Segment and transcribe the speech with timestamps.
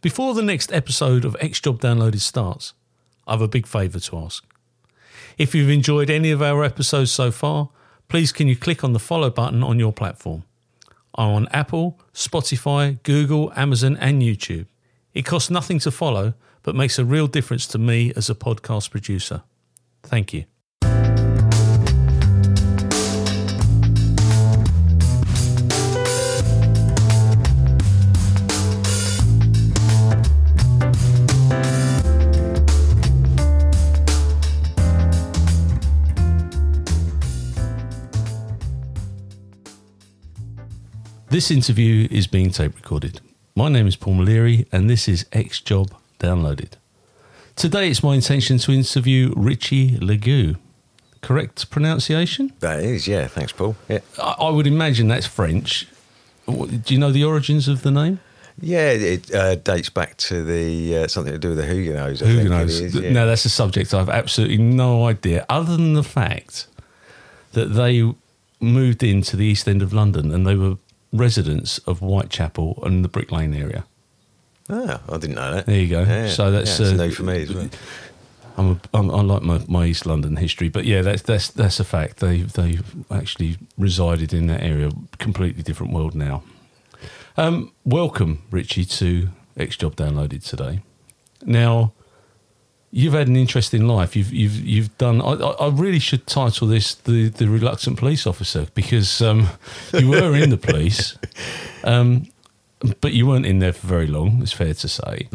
[0.00, 2.72] Before the next episode of X Job Downloaded starts,
[3.26, 4.44] I have a big favour to ask.
[5.36, 7.70] If you've enjoyed any of our episodes so far,
[8.06, 10.44] please can you click on the follow button on your platform.
[11.16, 14.66] I'm on Apple, Spotify, Google, Amazon, and YouTube.
[15.14, 18.92] It costs nothing to follow, but makes a real difference to me as a podcast
[18.92, 19.42] producer.
[20.04, 20.44] Thank you.
[41.30, 43.20] This interview is being tape recorded.
[43.54, 46.72] My name is Paul Maleri, and this is X Job Downloaded.
[47.56, 50.56] Today, it's my intention to interview Richie Lague.
[51.20, 52.52] Correct pronunciation?
[52.60, 53.26] That is, yeah.
[53.26, 53.76] Thanks, Paul.
[53.88, 55.86] Yeah, I, I would imagine that's French.
[56.46, 58.20] What- Do you know the origins of the name?
[58.60, 58.90] yeah.
[58.90, 62.22] It uh, dates back to the uh, something to do with the Huguenots.
[62.22, 62.94] I think it Huguenots.
[62.94, 63.10] yeah.
[63.12, 66.68] No, that's a subject I've absolutely no idea, other than the fact
[67.52, 68.14] that they
[68.60, 70.76] moved into the East End of London and they were
[71.12, 73.84] residents of Whitechapel and the Brick Lane area.
[74.70, 75.66] Ah, I didn't know that.
[75.66, 76.02] There you go.
[76.02, 77.68] Yeah, So that's, yeah, uh, new for me as well.
[78.58, 81.78] I'm, a, I'm I like my, my East London history, but yeah, that's that's that's
[81.78, 82.16] a fact.
[82.18, 84.90] They they actually resided in that area.
[85.18, 86.42] Completely different world now.
[87.36, 90.80] Um, welcome, Richie, to X Job Downloaded today.
[91.44, 91.92] Now,
[92.90, 94.16] you've had an interesting life.
[94.16, 95.20] You've you've you've done.
[95.20, 99.48] I, I really should title this the the reluctant police officer because um,
[99.92, 101.16] you were in the police,
[101.84, 102.26] um,
[103.00, 104.42] but you weren't in there for very long.
[104.42, 105.28] It's fair to say.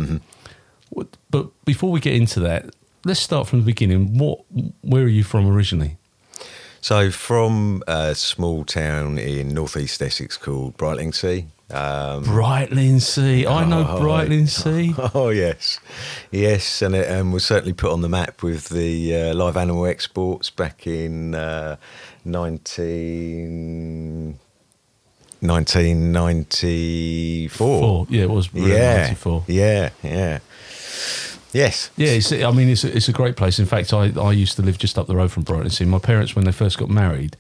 [0.90, 2.70] What, but before we get into that,
[3.04, 4.18] let's start from the beginning.
[4.18, 4.42] What,
[4.82, 5.98] where are you from originally?
[6.82, 11.48] So, from a small town in northeast Essex called Brightlingsea.
[11.74, 13.48] Um, Brightlingsea.
[13.48, 15.12] I know Oh, Brightlingsea.
[15.16, 15.80] Oh yes,
[16.32, 19.88] yes, and it um, was certainly put on the map with the uh, live animal
[19.88, 21.78] exports back in uh,
[22.26, 24.38] 19,
[25.42, 27.50] 1994.
[27.50, 28.08] Four.
[28.10, 29.44] Yeah, it was Yeah, 94.
[29.48, 30.40] yeah, yeah.
[31.52, 33.60] Yes, Yeah, I mean, it's a, it's a great place.
[33.60, 35.86] In fact, I, I used to live just up the road from Brightlingsea.
[35.88, 37.38] My parents, when they first got married,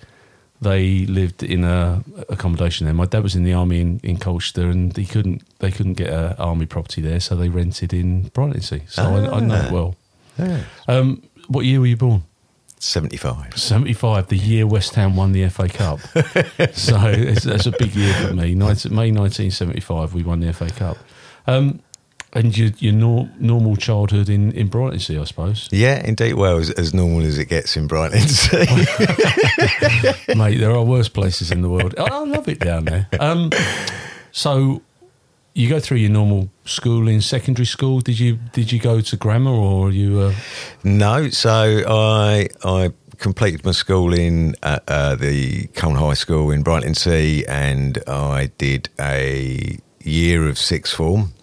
[0.63, 2.93] they lived in a accommodation there.
[2.93, 6.09] My dad was in the army in, in Colchester, and he couldn't they couldn't get
[6.09, 8.89] a army property there, so they rented in Brightlingsea.
[8.89, 9.73] So I, I know it Ah.
[9.73, 9.95] well.
[10.39, 10.63] Yeah.
[10.87, 12.23] Um, what year were you born?
[12.79, 13.57] 75.
[13.57, 15.99] 75, the year West Ham won the FA Cup.
[16.73, 18.55] so it's, that's a big year for me.
[18.55, 20.97] 19, May 1975, we won the FA Cup.
[21.47, 21.79] Um,
[22.33, 25.69] and your, your nor, normal childhood in, in Brightlingsea, I suppose.
[25.71, 26.33] Yeah, indeed.
[26.33, 28.67] Well, as, as normal as it gets in Brightlingsea.
[30.37, 31.93] Mate, there are worse places in the world.
[31.97, 33.07] I, I love it down there.
[33.19, 33.51] Um,
[34.31, 34.81] so
[35.53, 37.99] you go through your normal schooling, secondary school.
[38.01, 40.19] Did you did you go to grammar or you?
[40.19, 40.33] Uh,
[40.83, 47.45] No, so I I completed my schooling at uh, the Colne High School in Brightlingsea,
[47.47, 51.33] and I did a year of sixth form.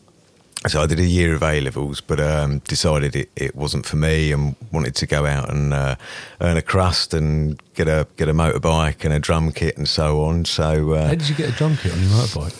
[0.68, 3.96] So I did a year of A levels, but um, decided it, it wasn't for
[3.96, 5.96] me, and wanted to go out and uh,
[6.42, 10.22] earn a crust and get a get a motorbike and a drum kit and so
[10.22, 10.44] on.
[10.44, 12.56] So uh, how did you get a drum kit on your motorbike?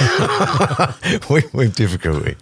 [1.30, 2.36] with, with difficulty.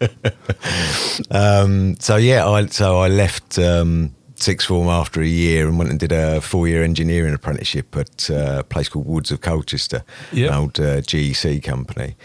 [1.32, 5.90] um, so yeah, I so I left um, sixth form after a year and went
[5.90, 10.04] and did a four year engineering apprenticeship at uh, a place called Woods of Colchester,
[10.32, 10.50] Yep.
[10.50, 12.16] an old uh, GEC company.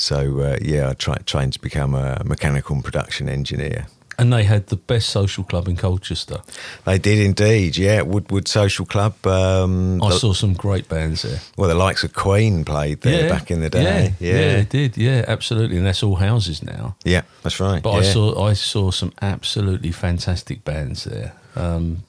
[0.00, 3.86] So uh, yeah, I tried trained to become a mechanical and production engineer.
[4.18, 6.40] And they had the best social club in Colchester.
[6.84, 8.02] They did indeed, yeah.
[8.02, 9.26] Woodwood Social Club.
[9.26, 11.40] Um, I the- saw some great bands there.
[11.56, 14.14] well, the likes of Queen played there back in the day.
[14.18, 14.96] Yeah, yeah, it did.
[14.96, 15.76] Yeah, absolutely.
[15.76, 16.96] And that's all houses now.
[17.04, 17.82] Yeah, that's right.
[17.82, 21.34] But I saw I saw some absolutely fantastic bands there.
[21.56, 22.04] Um,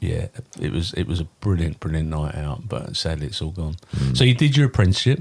[0.00, 0.28] yeah,
[0.60, 2.68] it was it was a brilliant, brilliant night out.
[2.68, 3.76] But sadly, it's all gone.
[3.96, 4.16] Mm.
[4.16, 5.20] So you did your apprenticeship.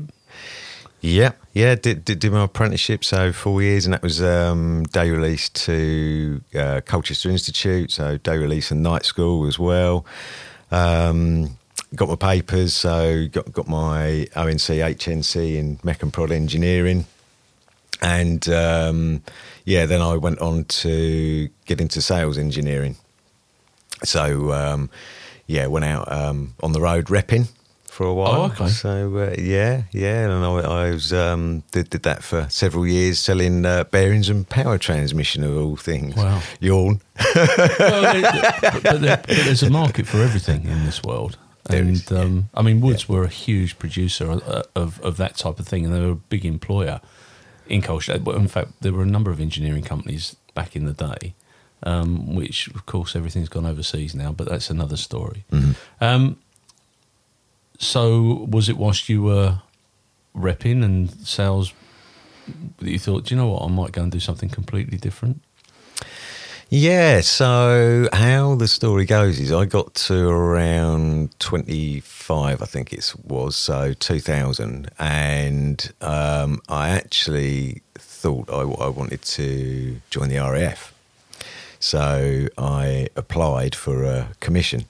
[1.01, 5.09] Yeah, yeah, did, did did my apprenticeship so four years, and that was um, day
[5.09, 10.05] release to uh, Colchester Institute, so day release and night school as well.
[10.69, 11.57] Um,
[11.95, 17.05] got my papers, so got got my ONC HNC in Mech and Prod Engineering,
[18.03, 19.23] and um,
[19.65, 22.95] yeah, then I went on to get into sales engineering.
[24.03, 24.91] So um,
[25.47, 27.47] yeah, went out um, on the road repping
[28.01, 28.41] for a while.
[28.41, 28.67] Oh, okay.
[28.69, 30.49] So uh, yeah, yeah, and I,
[30.87, 35.43] I was um, did, did that for several years, selling uh, bearings and power transmission
[35.43, 36.15] of all things.
[36.15, 36.41] Wow.
[36.59, 37.01] Yawn.
[37.35, 41.37] well, but, but there, but there's a market for everything in this world.
[41.65, 42.19] There And is, yeah.
[42.21, 45.85] um, I mean, Woods were a huge producer of, of of that type of thing,
[45.85, 47.01] and they were a big employer
[47.67, 48.35] in Colchester.
[48.35, 51.35] In fact, there were a number of engineering companies back in the day,
[51.83, 54.31] um, which of course everything's gone overseas now.
[54.31, 55.45] But that's another story.
[56.01, 56.37] Um,
[57.81, 59.59] so was it whilst you were
[60.35, 61.73] repping and sales
[62.77, 65.41] that you thought, do you know what, I might go and do something completely different?
[66.69, 73.13] Yeah, so how the story goes is I got to around 25, I think it
[73.25, 80.93] was, so 2000, and um, I actually thought I, I wanted to join the RAF.
[81.79, 84.85] So I applied for a commission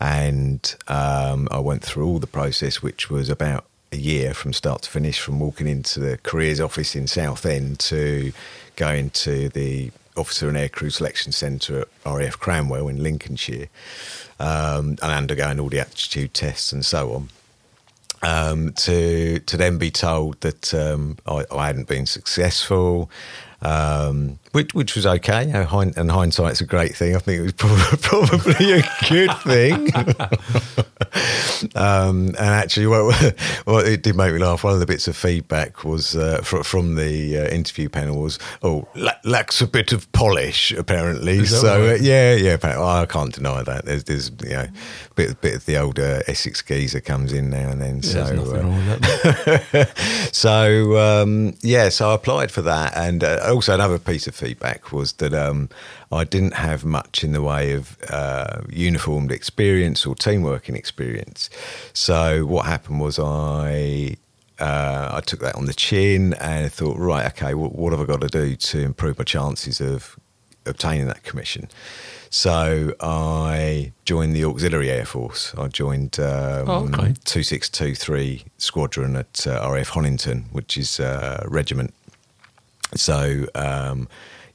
[0.00, 4.82] and um, I went through all the process, which was about a year from start
[4.82, 8.32] to finish, from walking into the careers office in Southend to
[8.76, 13.68] going to the Officer and Aircrew Selection Centre at RAF Cranwell in Lincolnshire,
[14.38, 17.28] um, and undergoing all the aptitude tests and so on.
[18.22, 23.10] Um, to to then be told that um, I, I hadn't been successful,
[23.62, 25.46] um, which which was okay.
[25.46, 27.14] You know, hind, and hindsight's a great thing.
[27.14, 29.92] I think it was probably, probably a good thing.
[31.74, 33.14] um, and actually, what,
[33.64, 34.64] what it did make me laugh.
[34.64, 38.38] One of the bits of feedback was uh, fr- from the uh, interview panel was,
[38.62, 42.00] "Oh, la- lacks a bit of polish, apparently." So right?
[42.00, 42.52] uh, yeah, yeah.
[42.52, 43.84] apparently- I can't deny that.
[43.84, 47.70] There's, there's you know, a bit bit of the older Essex geezer comes in now
[47.70, 48.00] and then.
[48.00, 48.96] There's so uh,
[49.72, 50.30] that.
[50.32, 54.92] so um, yeah, so I applied for that, and uh, also another piece of feedback
[54.92, 55.68] was that um,
[56.10, 61.50] I didn't have much in the way of uh, uniformed experience or team working experience.
[61.92, 64.16] So what happened was I.
[64.58, 68.00] Uh, I took that on the chin and I thought, right, okay, what, what have
[68.02, 70.18] I got to do to improve my chances of
[70.66, 71.70] obtaining that commission?
[72.28, 75.54] So I joined the Auxiliary Air Force.
[75.56, 77.14] I joined um, Oh, okay.
[77.24, 81.94] 2623 Squadron at uh, RAF Honington, which is a regiment.
[82.94, 84.08] So, um,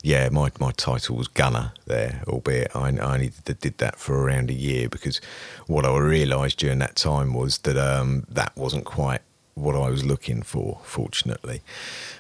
[0.06, 4.52] yeah, my, my title was gunner there, albeit I, I only did, that for around
[4.52, 5.20] a year because
[5.66, 9.22] what I realised during that time was that um, that wasn't quite
[9.56, 11.62] what I was looking for, fortunately.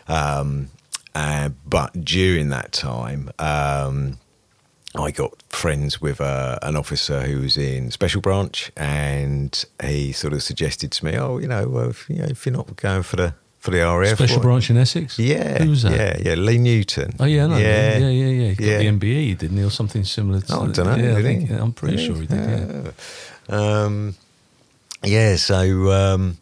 [0.08, 0.70] Um,
[1.14, 4.18] uh, but during that time, um,
[4.96, 10.34] I got friends with uh, an officer who was in special branch, and he sort
[10.34, 13.04] of suggested to me, "Oh, you know, well, if, you know, if you're not going
[13.04, 13.34] for the
[13.66, 15.18] for the RAF, Special what- branch in Essex?
[15.20, 15.92] yeah, Who was that?
[15.92, 17.16] Yeah, yeah, Lee Newton.
[17.20, 17.58] Oh, yeah, I know.
[17.58, 18.50] Yeah, Yeah, yeah, yeah.
[18.50, 18.78] He got Yeah.
[18.78, 20.96] the MBE, didn't he, or something similar to Oh, I don't know.
[20.96, 21.56] Yeah, I did think, he?
[21.56, 22.94] I'm pretty sure he did,
[23.50, 23.84] yeah.
[23.84, 24.16] Um,
[25.04, 26.38] yeah, so um,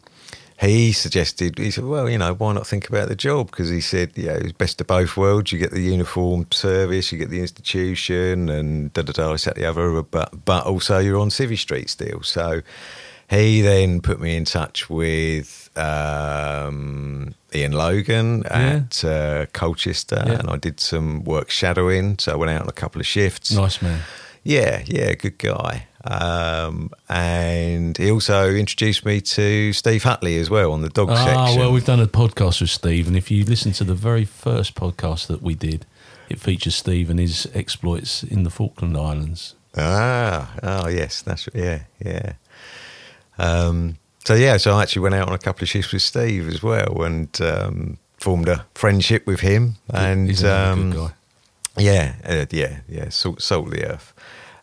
[0.60, 3.50] he suggested, he said, well, you know, why not think about the job?
[3.50, 5.50] Because he said, yeah, it's best of both worlds.
[5.52, 9.56] You get the uniformed service, you get the institution, and da da da, this, that,
[9.56, 12.22] the other, but, but also you're on Civvy Street still.
[12.22, 12.62] So
[13.30, 20.38] he then put me in touch with um, Ian Logan at uh, Colchester, Yeah.
[20.38, 22.18] and I did some work shadowing.
[22.18, 23.52] So I went out on a couple of shifts.
[23.52, 24.00] Nice man.
[24.42, 25.86] Yeah, yeah, good guy.
[26.04, 31.24] Um, and he also introduced me to Steve Hutley as well on the dog Ah,
[31.24, 31.60] section.
[31.60, 34.74] well, we've done a podcast with Steve, and if you listen to the very first
[34.74, 35.86] podcast that we did,
[36.28, 39.54] it features Steve and his exploits in the Falkland Islands.
[39.78, 42.34] ah, oh yes, that's yeah, yeah.
[43.38, 46.48] Um, so yeah, so I actually went out on a couple of shifts with Steve
[46.48, 49.76] as well, and um, formed a friendship with him.
[49.90, 51.14] And He's a um, good guy.
[51.76, 53.08] Yeah, uh, yeah, yeah.
[53.08, 54.12] Salt, salt of the earth,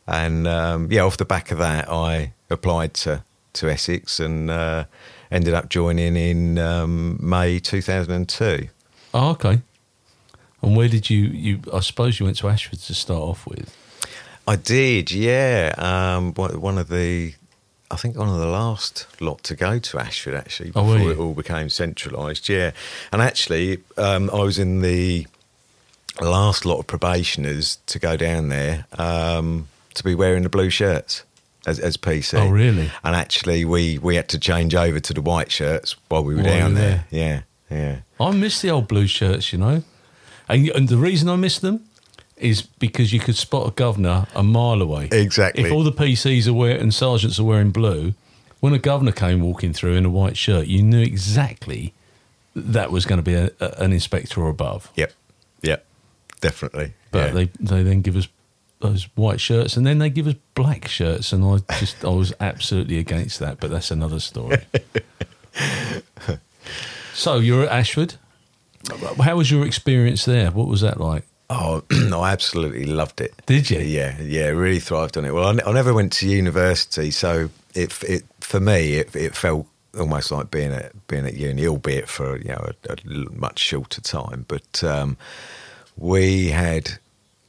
[0.07, 1.01] and um, yeah.
[1.01, 4.85] Off the back of that, I applied to to Essex and uh,
[5.29, 8.69] ended up joining in um, May two thousand and two.
[9.13, 9.61] Oh, okay.
[10.61, 11.59] And where did you, you?
[11.73, 13.75] I suppose you went to Ashford to start off with.
[14.47, 15.73] I did, yeah.
[15.77, 17.33] Um, one of the,
[17.91, 21.09] I think one of the last lot to go to Ashford actually Oh, before you?
[21.11, 22.47] it all became centralised.
[22.49, 22.71] Yeah,
[23.11, 25.27] and actually, um, I was in the
[26.19, 31.23] last lot of probationers to go down there um, to be wearing the blue shirts
[31.65, 32.39] as, as PC.
[32.39, 32.89] Oh, really?
[33.03, 36.41] And actually, we we had to change over to the white shirts while we were
[36.43, 37.05] While down were there.
[37.11, 37.95] Yeah, yeah.
[38.19, 39.83] I miss the old blue shirts, you know.
[40.49, 41.85] And, and the reason I miss them
[42.41, 45.09] is because you could spot a governor a mile away.
[45.11, 45.63] Exactly.
[45.63, 48.13] If all the PCs are wearing and sergeants are wearing blue,
[48.59, 51.93] when a governor came walking through in a white shirt, you knew exactly
[52.55, 54.91] that was going to be a, a, an inspector or above.
[54.95, 55.13] Yep,
[55.61, 55.85] yep,
[56.41, 56.93] definitely.
[57.11, 57.33] But yeah.
[57.33, 58.27] they they then give us
[58.79, 62.33] those white shirts and then they give us black shirts, and I just I was
[62.39, 63.59] absolutely against that.
[63.59, 64.57] But that's another story.
[67.13, 68.15] so you're at Ashford.
[69.19, 70.49] How was your experience there?
[70.51, 71.25] What was that like?
[71.53, 73.33] Oh, no, I absolutely loved it.
[73.45, 73.79] Did you?
[73.79, 75.33] Yeah, yeah, really thrived on it.
[75.33, 79.35] Well, I, ne- I never went to university, so it, it for me it, it
[79.35, 79.67] fell
[79.99, 82.95] almost like being at being at uni, albeit for you know a, a
[83.35, 84.45] much shorter time.
[84.47, 85.17] But um,
[85.97, 86.91] we had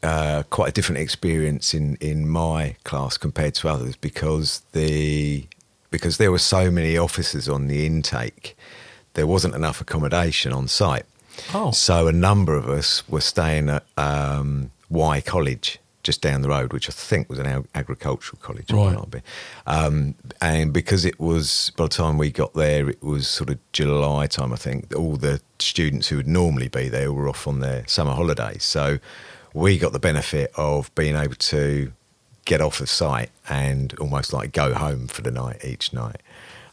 [0.03, 5.47] uh, quite a different experience in in my class compared to others because the
[5.93, 8.57] because there were so many officers on the intake,
[9.15, 11.07] there wasn't enough accommodation on site.
[11.55, 11.71] Oh.
[11.71, 16.73] So a number of us were staying at um, Wye College just down the road,
[16.73, 18.71] which I think was an ag- agricultural college.
[18.71, 19.23] it might Right.
[19.67, 23.59] Um, and because it was, by the time we got there, it was sort of
[23.73, 24.95] July time, I think.
[24.97, 28.65] All the students who would normally be there were off on their summer holidays.
[28.65, 28.99] So
[29.55, 31.93] we got the benefit of being able to
[32.45, 36.21] get off the site and almost like go home for the night each night.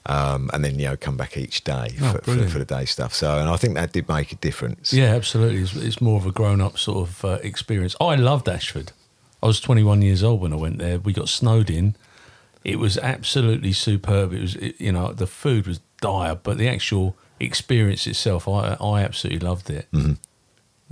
[0.10, 2.86] Um, and then, you know, come back each day Oh, for, for, for the day
[2.86, 3.14] stuff.
[3.14, 4.92] So, and I think that did make a difference.
[4.92, 5.62] Yeah, absolutely.
[5.62, 7.96] It's, it's more of a grown up sort of uh, experience.
[8.02, 8.92] I loved Ashford.
[9.44, 10.98] I was 21 years old when I went there.
[10.98, 11.96] We got snowed in.
[12.64, 14.34] It was absolutely superb.
[14.34, 18.78] It was, it, you know, the food was dire, but the actual experience itself, I,
[18.82, 19.88] I absolutely loved it.
[19.92, 20.14] Mm-hmm.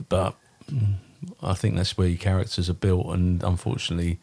[0.09, 0.35] But
[0.71, 0.93] mm,
[1.41, 4.19] I think that's where your characters are built, and unfortunately,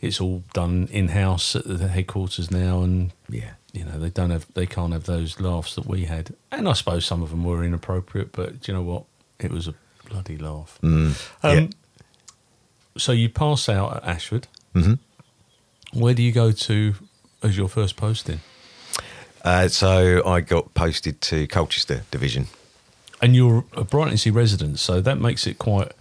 [0.00, 3.52] it's all done in house at the headquarters now, and Yeah.
[3.78, 6.34] You know they don't have they can't have those laughs that we had.
[6.50, 9.04] And i suppose some of them were inappropriate but do you know what?
[9.38, 9.74] It was a
[10.08, 10.78] bloody laugh.
[10.82, 11.66] Mm, um, yeah.
[12.96, 14.46] so you pass out at ashford.
[14.74, 14.98] Mhm.
[15.92, 16.94] where do you go to
[17.42, 18.40] as your first posting?
[19.44, 22.48] Uh, so I got posted to Colchester Division.
[23.22, 25.92] and you're a Brightlingsea resident so that makes it quite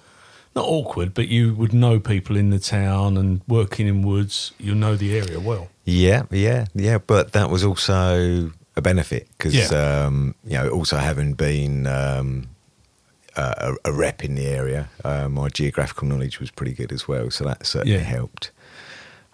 [0.56, 4.52] not awkward but you would know people in the town and working in woods.
[4.58, 6.98] You know the area well Yeah, yeah, yeah.
[6.98, 10.06] But that was also a benefit because, Yeah.
[10.06, 12.50] um, you know, also having been um,
[13.38, 17.32] a, a rep in the area, uh, my geographical knowledge was pretty good as well.
[17.32, 18.04] So that certainly Yeah.
[18.04, 18.52] helped.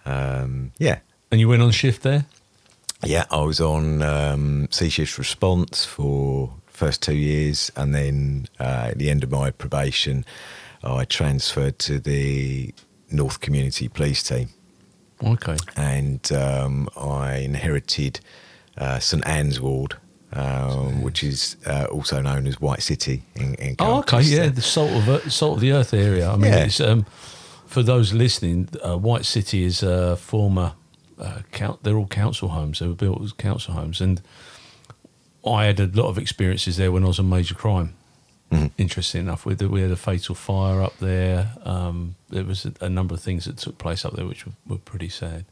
[0.06, 0.98] Um, yeah.
[1.32, 2.26] and you went on shift there
[3.02, 8.90] Yeah, I was on um, C Shift Response for first two years, and then uh,
[8.90, 10.24] at the end of my probation,
[10.84, 12.72] I transferred to the
[13.10, 14.48] North Community Police Team.
[15.24, 18.20] Okay and um, I inherited
[18.76, 19.96] uh, St Anne's Ward,
[20.32, 24.62] um, which is uh, also known as White City in, in Oh, okay, yeah, the
[24.62, 26.28] salt of Earth- salt of the earth area.
[26.30, 26.64] I mean, Yeah.
[26.64, 27.06] it's um,
[27.66, 28.68] for those listening.
[28.84, 30.72] Uh, White City is a former
[31.18, 31.82] uh, count.
[31.84, 32.78] They're all council homes.
[32.80, 34.20] They were built as council homes, and
[35.46, 37.94] I had a lot of experiences there when I was on major crime.
[38.54, 38.70] Mhm.
[38.78, 41.52] Interesting enough, we, we had a fatal fire up there.
[41.64, 44.52] Um, there was a, a number of things that took place up there which were,
[44.66, 45.44] were pretty sad.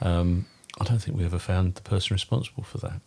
[0.00, 0.46] Um,
[0.80, 3.00] I don't think we ever found the person responsible for that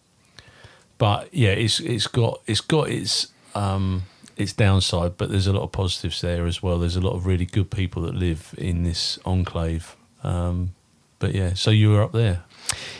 [1.00, 4.03] but yeah, it's it's got it's got its um,
[4.38, 6.77] its downside, but there's a lot of positives there as well.
[6.77, 9.96] There's a lot of really good people that live in this enclave.
[10.24, 10.75] Um,
[11.17, 12.43] but yeah, so you were up there.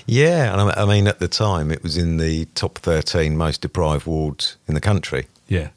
[0.05, 3.62] Yeah, and I, I mean, at the time, it was in the top 13 most
[3.62, 5.27] deprived wards in the country.
[5.48, 5.69] Yeah,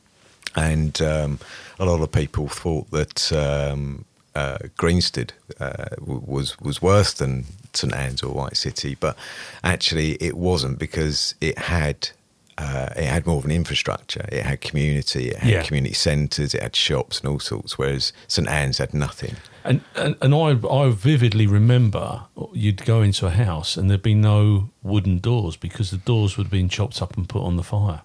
[0.57, 1.39] And um,
[1.79, 4.05] a lot of people thought that um,
[4.35, 5.31] uh, Greenstead
[5.61, 9.17] uh, w- was, was worse than St Anne's or White City, but
[9.65, 12.11] actually it wasn't because it had.
[12.59, 14.27] Uh, it had more of an infrastructure.
[14.31, 15.31] It had community.
[15.31, 15.63] It had Yeah.
[15.63, 16.55] community centres.
[16.55, 17.79] It had shops and all sorts.
[17.79, 19.37] Whereas St Anne's had nothing.
[19.65, 24.15] and and, and I I vividly remember you'd go into a house and there'd be
[24.15, 27.63] no wooden doors because the doors would have been chopped up and put on the
[27.63, 28.03] fire.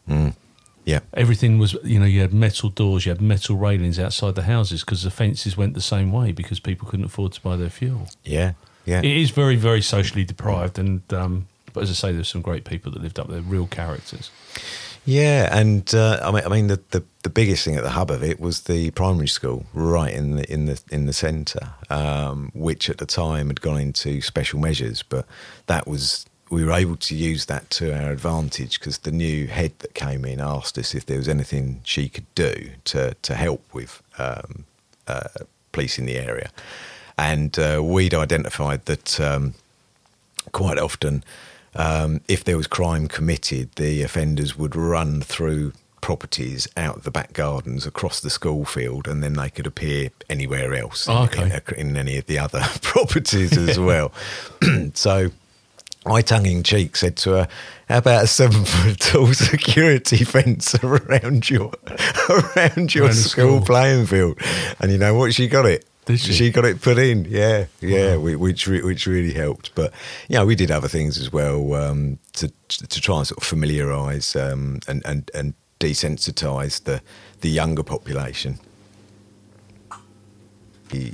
[0.88, 4.44] Yeah, Everything was, you know, you had metal doors, you had metal railings outside the
[4.44, 7.70] houses because the fences went the same way because people couldn't afford to buy their
[7.70, 8.08] fuel.
[8.24, 8.53] yeah,
[8.86, 9.00] yeah.
[9.00, 12.63] It is very, very socially deprived, and um, but as I say, there's some great
[12.63, 14.32] people that lived up there, real characters.
[15.03, 18.10] Yeah, and uh, I mean, I mean, the, the the biggest thing at the hub
[18.10, 22.50] of it was the primary school, right in the in the in the centre, um,
[22.53, 25.25] which at the time had gone into special measures, but
[25.65, 29.73] that was we were able to use that to our advantage because the new head
[29.79, 33.63] that came in asked us if there was anything she could do to to help
[33.73, 34.63] with um,
[35.07, 35.27] uh,
[35.71, 36.49] policing the area,
[37.17, 39.19] and uh, we'd identified that.
[39.19, 39.53] Um,
[40.53, 41.25] quite often,
[41.75, 47.33] um, if there was crime committed, the offenders would run through properties out the back
[47.33, 51.61] gardens across the school field, and then they could appear anywhere else Oh, in- okay.
[51.77, 54.13] in, in any of the other properties as well.
[54.93, 55.31] so.
[56.11, 57.47] I tongue in cheek said to her,
[57.89, 61.71] "How about a seven foot tall security fence around your
[62.29, 63.61] around your Around school school.
[63.61, 64.39] playing field?"
[64.79, 65.33] And you know what?
[65.33, 65.85] She got it.
[66.07, 66.17] She?
[66.17, 67.25] She got it put in.
[67.25, 68.37] Yeah, yeah, Wow.
[68.37, 69.75] which which really helped.
[69.75, 69.91] But
[70.29, 74.33] yeah, we did other things as well um, to to try and sort of familiarise
[74.35, 77.01] um, and and and desensitise the
[77.41, 78.59] the younger population,
[80.89, 81.11] the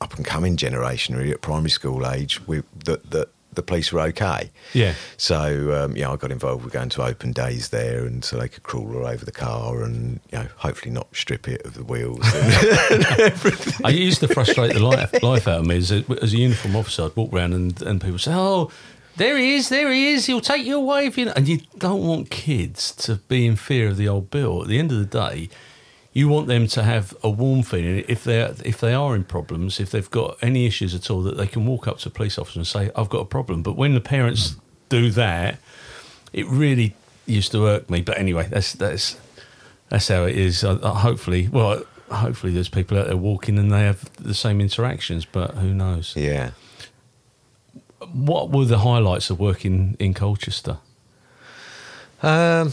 [0.00, 4.00] up and coming generation really at primary school age, with that that the police were
[4.00, 4.50] okay.
[4.72, 4.94] Yeah.
[5.16, 8.48] So um, yeah, I got involved with going to open days there, and so they
[8.48, 11.84] could crawl all over the car and you know hopefully not strip it of the
[11.84, 12.20] wheels.
[13.84, 16.76] I used to frustrate the life, life out of me as a, as a uniform
[16.76, 17.04] officer.
[17.04, 18.70] I'd walk around and, and people say, "Oh,
[19.16, 20.26] there he is, there he is.
[20.26, 23.88] He'll take you away if you." And you don't want kids to be in fear
[23.88, 24.62] of the old bill.
[24.62, 25.48] At the end of the day,
[26.16, 29.22] you want them to have a warm feeling if they are if they are in
[29.22, 32.10] problems, if they've got any issues at all, that they can walk up to a
[32.10, 34.56] police officer and say, "I've got a problem." But when the parents
[34.88, 35.58] do that,
[36.32, 36.94] it really
[37.26, 38.00] used to irk me.
[38.00, 39.18] But anyway, that's that's
[39.90, 40.64] that's how it is.
[40.64, 45.26] Uh, hopefully, well, hopefully there's people out there walking and they have the same interactions.
[45.26, 46.14] But who knows?
[46.16, 46.52] yeah.
[48.10, 50.78] What were the highlights of working in Colchester?
[52.22, 52.72] Um,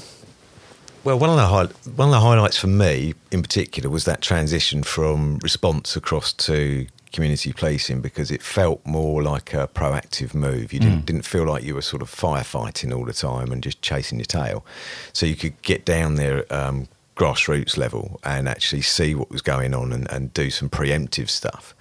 [1.04, 4.22] well, one of the high, one of the highlights for me, in particular, was that
[4.22, 10.74] transition from response across to community policing because it felt more like a proactive move.
[10.74, 13.82] You didn't didn't feel like you were sort of firefighting all the time and just
[13.82, 14.66] chasing your tail.
[15.14, 19.74] So you could get down there um, grassroots level and actually see what was going
[19.74, 21.76] on and, and do some preemptive stuff.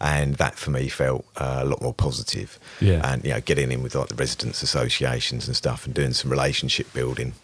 [0.00, 2.58] And that for me felt uh, a lot more positive.
[2.80, 3.00] Yeah.
[3.04, 6.30] And you know, getting in with like the residents associations and stuff and doing some
[6.30, 7.34] relationship building.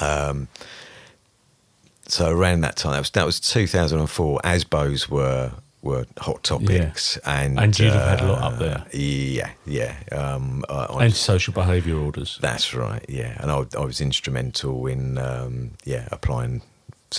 [0.00, 0.48] Um,
[2.06, 4.40] so around that time, that was that was 2004.
[4.44, 5.52] ASBOs were
[5.82, 8.84] were hot topics, and And you'd have had a lot up uh, there.
[8.92, 9.94] Yeah, yeah.
[10.10, 12.38] Um, I, I, Antisocial behaviour orders.
[12.40, 13.04] that's right.
[13.08, 16.62] Yeah, and I, I was instrumental in um, yeah applying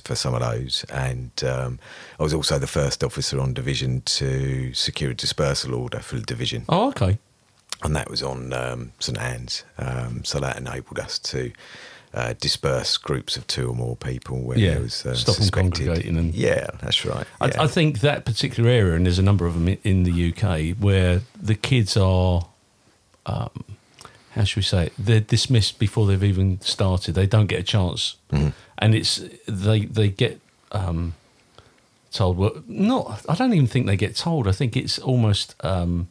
[0.04, 1.80] for some of those, and um,
[2.20, 6.22] I was also the first officer on division to secure a dispersal order for the
[6.22, 7.18] division Oh, okay.
[7.82, 9.64] and that was on um, St Anne's.
[9.80, 11.52] Um, so that enabled us to
[12.14, 15.50] uh, disperse groups of two or more people when Yeah, there was uh, stop them
[15.50, 17.26] congregating and- yeah, that's right.
[17.40, 17.62] I, yeah.
[17.62, 21.22] I think that particular area, and there's a number of them in the UK, where
[21.40, 22.48] the kids are,
[23.28, 23.64] um,
[24.32, 24.94] how should we say it?
[24.98, 27.14] They're dismissed before they've even started.
[27.14, 30.40] They don't get a chance, and it's they they get
[30.72, 31.14] um,
[32.12, 32.38] told.
[32.38, 33.24] Well, not.
[33.30, 34.48] I don't even think they get told.
[34.48, 36.08] I think it's almost um,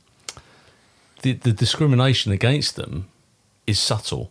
[1.22, 3.08] the the discrimination against them
[3.66, 4.30] is subtle.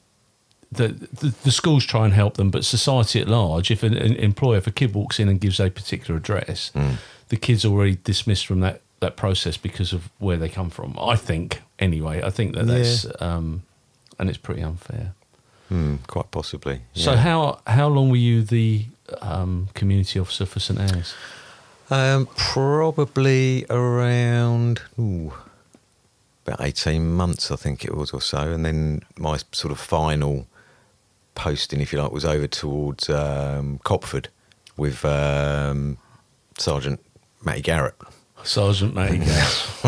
[0.71, 4.15] The, the the schools try and help them, but society at large, if an, an
[4.15, 6.71] employer, if a kid walks in and gives a particular address,
[7.29, 10.97] the kid's already dismissed from that, that process because of where they come from.
[10.99, 13.63] I think, anyway, I think that that's, um,
[14.19, 15.13] and it's pretty unfair.
[15.69, 16.81] Hmm, quite possibly.
[16.93, 18.85] So how how long were you the
[19.21, 21.13] um, community officer for St Anne's?
[21.89, 25.33] Um, probably around ooh,
[26.45, 28.39] about 18 months, I think it was, or so.
[28.39, 30.47] And then my sort of final
[31.37, 34.27] posting, if you like, was over towards um, Copford
[34.75, 35.97] with um,
[36.57, 36.99] Sergeant
[37.45, 37.95] Matty Garrett.
[38.43, 39.81] Sergeant Matty Gas.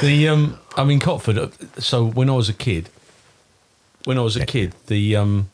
[0.00, 1.38] the um, I mean Copford.
[1.38, 2.88] uh, So when I was a kid,
[4.04, 5.50] when I was a kid, the um,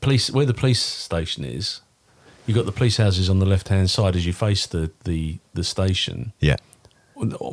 [0.00, 1.80] police where the police station is,
[2.46, 4.90] you have got the police houses on the left hand side as you face the
[5.04, 6.32] the the station.
[6.40, 6.56] Yeah.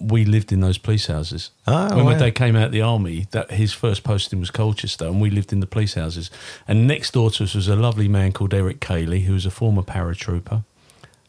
[0.01, 1.49] We lived in those police houses.
[1.65, 5.06] Oh, when my dad came out of the army, that his first posting was Colchester,
[5.08, 6.30] and we lived in the police houses.
[6.67, 9.51] And next door to us was a lovely man called Eric Cayley, who was a
[9.51, 10.63] former paratrooper.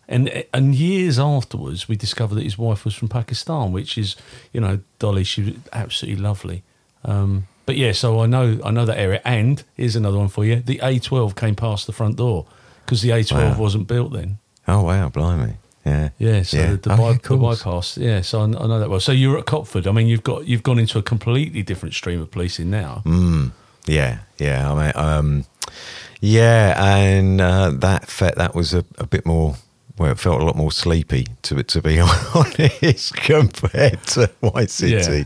[0.08, 4.16] And and years afterwards, we discovered that his wife was from Pakistan, which is,
[4.52, 5.24] you know, Dolly.
[5.24, 6.62] She was absolutely lovely.
[7.04, 9.20] Um, but yeah, so I know I know that area.
[9.24, 12.46] And here's another one for you: the A12 came past the front door
[12.84, 13.58] because the A12 Wow.
[13.58, 14.38] wasn't built then.
[14.68, 15.54] Oh, wow, blimey.
[15.86, 16.08] Yeah.
[16.18, 16.70] Yeah, so Yeah.
[16.72, 17.96] the, the, Okay, by, the bypass.
[17.96, 18.98] Yeah, so I, I know that well.
[19.00, 19.86] So you're at Copford.
[19.86, 23.02] I mean, you've got you've gone into a completely different stream of policing now.
[23.06, 23.52] Mm,
[23.86, 24.70] yeah, yeah.
[24.72, 25.44] I mean, um,
[26.20, 29.54] yeah, and uh, that fe- that was a, a bit more.
[29.98, 31.98] Well, it felt a lot more sleepy to to be
[32.34, 35.24] honest compared to White City.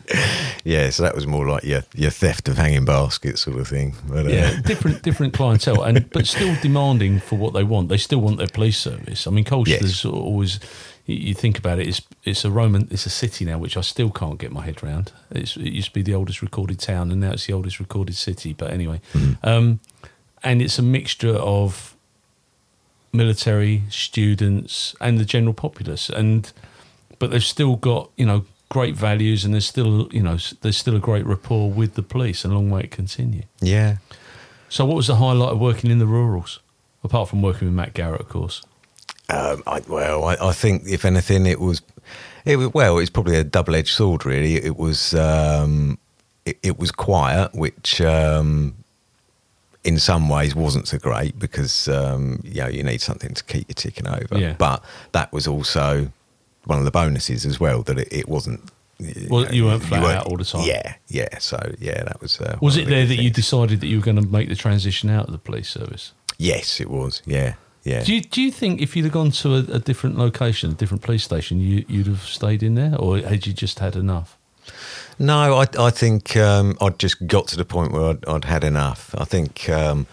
[0.65, 0.91] Yeah.
[0.91, 3.95] so that was more like your your theft of hanging baskets sort of thing.
[4.09, 7.89] But, uh, Yeah, different different clientele, and but still demanding for what they want.
[7.89, 9.27] They still want their police service.
[9.27, 10.61] I mean, Colchester's always.
[11.07, 14.11] You think about it, it's it's a Roman, it's a city now, which I still
[14.11, 15.11] can't get my head around.
[15.33, 18.15] It's, it used to be the oldest recorded town, and now it's the oldest recorded
[18.15, 18.53] city.
[18.53, 19.01] But anyway,
[19.43, 19.81] um,
[20.45, 21.90] and it's a mixture of
[23.13, 26.53] military students and the general populace, and
[27.19, 30.97] but they've still got you know great values, and there's still you know there's still
[30.97, 33.43] a great rapport with the police, and a long way to continue.
[33.61, 33.97] yeah.
[34.71, 36.61] So, what was the highlight of working in the rurals,
[37.03, 38.63] apart from working with Matt Garrett, of course?
[39.29, 41.83] Um, I, well, I, I think if anything, it was,
[42.45, 44.25] it was well, it's probably a double-edged sword.
[44.25, 45.99] Really, it was, um,
[46.45, 48.77] it, it was quiet, which um,
[49.85, 53.67] in some ways wasn't so great because um, you know you need something to keep
[53.69, 54.39] you ticking over.
[54.39, 54.55] Yeah.
[54.59, 56.11] But that was also
[56.65, 58.61] one of the bonuses as well that it, it wasn't
[59.31, 60.67] Well, you weren't you flat weren't- out all the time.
[60.67, 61.39] Yeah, yeah.
[61.39, 62.41] So yeah, that was.
[62.41, 64.57] Uh, Was it the there that you decided that you were going to make the
[64.57, 66.13] transition out of the police service?
[66.39, 67.23] Yes, it was.
[67.27, 68.03] Yeah, yeah.
[68.05, 70.75] Do you, do you think if you'd have gone to a, a different location, a
[70.75, 74.37] different police station, you, you'd have stayed in there, or had you just had enough?
[75.21, 78.65] No, I, I think um, I'd just got to the point where I'd, I'd had
[78.65, 79.15] enough.
[79.19, 80.07] I think um,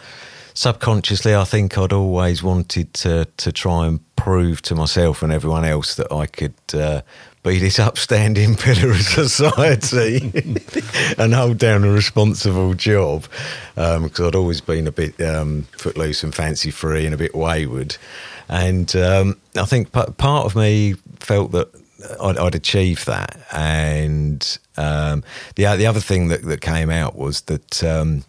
[0.53, 5.63] subconsciously, I think I'd always wanted to, to try and prove to myself and everyone
[5.63, 7.03] else that I could uh,
[7.41, 10.29] be this upstanding pillar of society
[11.17, 13.27] and hold down a responsible job.
[13.75, 17.95] Because I'd always been a bit um, footloose and fancy free and a bit wayward.
[18.49, 21.73] And um, I think p- part of me felt that
[22.21, 23.39] I'd, I'd achieved that.
[23.51, 25.23] And um,
[25.55, 28.23] the the other thing that, that came out was that um,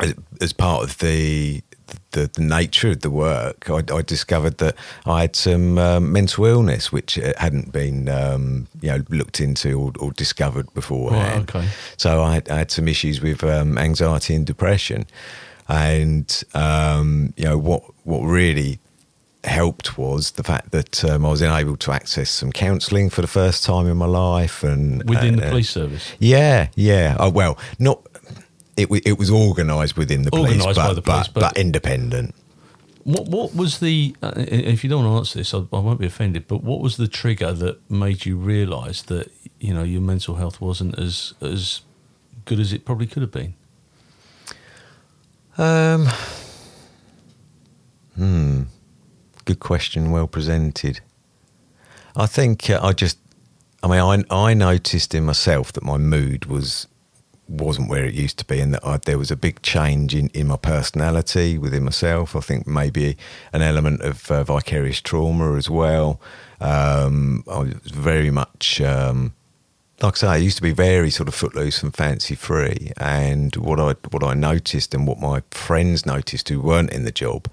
[0.00, 1.62] as, as part of the,
[2.12, 4.76] the the nature of the work, I, I discovered that
[5.06, 9.92] I had some um, mental illness which hadn't been um, you know looked into or,
[9.98, 11.54] or discovered beforehand.
[11.54, 11.68] Right, okay.
[11.96, 15.06] So I had, I had some issues with um, anxiety and depression,
[15.68, 18.78] and um, you know what what really
[19.44, 23.26] helped was the fact that um, I was able to access some counselling for the
[23.28, 26.12] first time in my life, and Within the uh, police service?
[26.18, 27.16] yeah, yeah.
[27.18, 28.00] Oh, well, not
[28.76, 28.90] it.
[28.90, 31.58] wa- It was organised within the police, Organised but, by the police, but, but- but
[31.58, 32.34] independent.
[33.04, 34.16] What what was the?
[34.22, 36.48] Uh, if you don't want to answer this, I, I won't be offended.
[36.48, 39.30] But what was the trigger that made you realise that
[39.60, 41.82] you know your mental health wasn't as as
[42.46, 43.52] good as it probably could have been?
[45.58, 46.08] Um,
[48.16, 48.62] hmm.
[49.44, 50.10] Good question.
[50.10, 51.00] Well presented.
[52.16, 53.18] I think uh, I just.
[53.82, 56.86] I mean, I I noticed in myself that my mood was
[57.48, 60.28] wasn't where it used to be, and that I, there was a big change in,
[60.28, 62.34] in my personality within myself.
[62.34, 63.16] I think maybe
[63.52, 66.20] an element of uh, vicarious trauma as well.
[66.60, 68.80] Um, I was very much.
[68.80, 69.34] Um,
[70.02, 72.92] like I say, I used to be very sort of footloose and fancy free.
[72.96, 77.12] And what I what I noticed and what my friends noticed who weren't in the
[77.12, 77.48] job,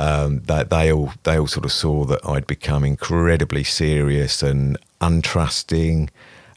[0.00, 4.76] um, that they all they all sort of saw that I'd become incredibly serious and
[5.00, 6.08] untrusting,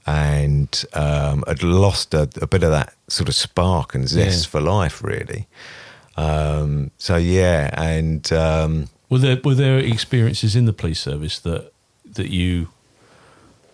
[0.05, 4.49] and um, had lost a, a bit of that sort of spark and zest Yeah.
[4.51, 5.47] for life, really.
[6.15, 11.71] Um, so yeah, and um, Were there were there experiences in the police service that
[12.15, 12.67] that you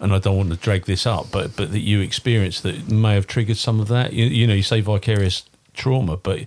[0.01, 3.13] and I don't want to drag this up, but but that you experienced that may
[3.15, 4.13] have triggered some of that.
[4.13, 6.39] You, you know, you say vicarious trauma, but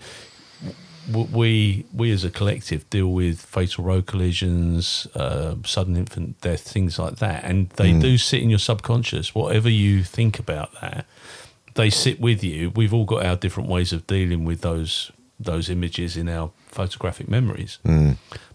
[1.11, 6.99] we we as a collective deal with fatal road collisions, uh, sudden infant death, things
[6.99, 9.35] like that, and they do sit in your subconscious.
[9.35, 11.07] Whatever you think about that,
[11.75, 12.71] they sit with you.
[12.71, 15.11] We've all got our different ways of dealing with those
[15.41, 17.79] those images in our photographic memories.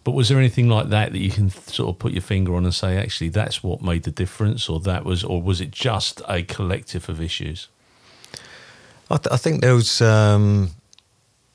[0.03, 2.63] But was there anything like that that you can sort of put your finger on
[2.63, 6.21] and say, actually, that's what made the difference, or that was, or was it just
[6.29, 7.67] a collective of issues?
[9.12, 10.71] I, th- I think there was, um,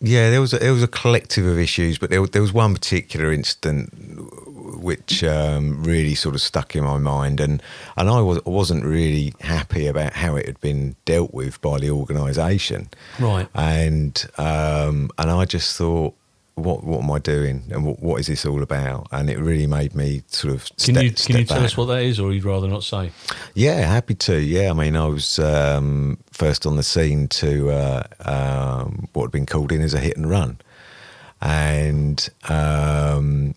[0.02, 2.74] yeah, there was a, there was a collective of issues, but there, there was one
[2.74, 3.88] particular incident
[4.82, 7.62] which um, really sort of stuck in my mind, and
[7.96, 11.90] and I was wasn't really happy about how it had been dealt with by the
[11.90, 12.88] organisation,
[13.20, 13.46] Right.
[13.54, 16.14] and um, and I just thought.
[16.54, 19.08] What what am I doing, and what, what is this all about?
[19.10, 20.64] And it really made me sort of.
[20.76, 21.64] Can step, you can you tell back.
[21.64, 23.10] us what that is, or you'd rather not say?
[23.54, 24.38] Yeah, happy to.
[24.38, 29.32] Yeah, I mean, I was um, first on the scene to uh, um, what had
[29.32, 30.58] been called in as a hit and run,
[31.40, 33.54] and um,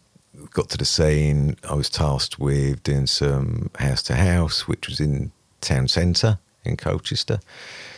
[0.51, 1.57] got to the scene.
[1.69, 6.77] I was tasked with doing some house to house, which was in town centre in
[6.77, 7.39] Colchester.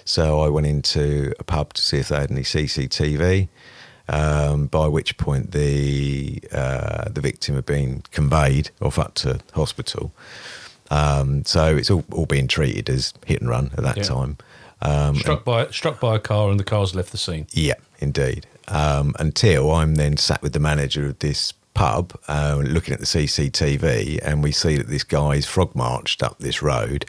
[0.05, 3.49] So I went into a pub to see if they had any CCTV.
[4.10, 10.13] Um, by which point the uh, the victim had been conveyed off up to hospital.
[10.89, 14.04] Um, so it's all, all being treated as hit and run at that Yeah.
[14.04, 14.38] time.
[14.82, 17.48] Um, Struck by struck by a car, and the car's left the scene.
[17.52, 18.46] yeah, indeed.
[18.70, 23.06] Um, until I'm then sat with the manager of this pub, uh, looking at the
[23.06, 27.06] CCTV, and we see that this guy's frog marched up this road,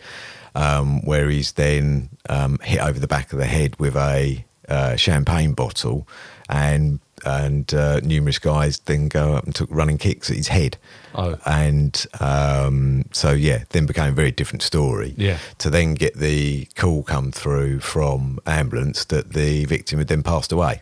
[0.54, 4.96] um, where he's then um, hit over the back of the head with a uh,
[4.96, 6.06] champagne bottle,
[6.48, 10.76] and and uh, numerous guys then go up and took running kicks at his head.
[11.16, 11.36] Oh.
[11.44, 15.14] And um, so, yeah, then became a very different story.
[15.16, 15.38] Yeah.
[15.58, 20.52] To then get the call come through from ambulance that the victim had then passed
[20.52, 20.80] away.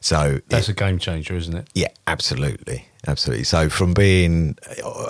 [0.00, 1.68] So That's it- a game changer, isn't it?
[1.74, 3.44] yeah, absolutely, absolutely.
[3.44, 4.56] So from being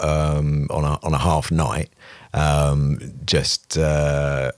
[0.01, 1.91] um, on a on a half night,
[2.35, 4.51] um, just uh,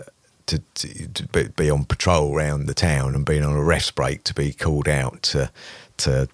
[0.46, 4.24] to, to, be- be on patrol around the town and being on a rest break
[4.24, 5.50] to be called out to
[5.98, 6.28] to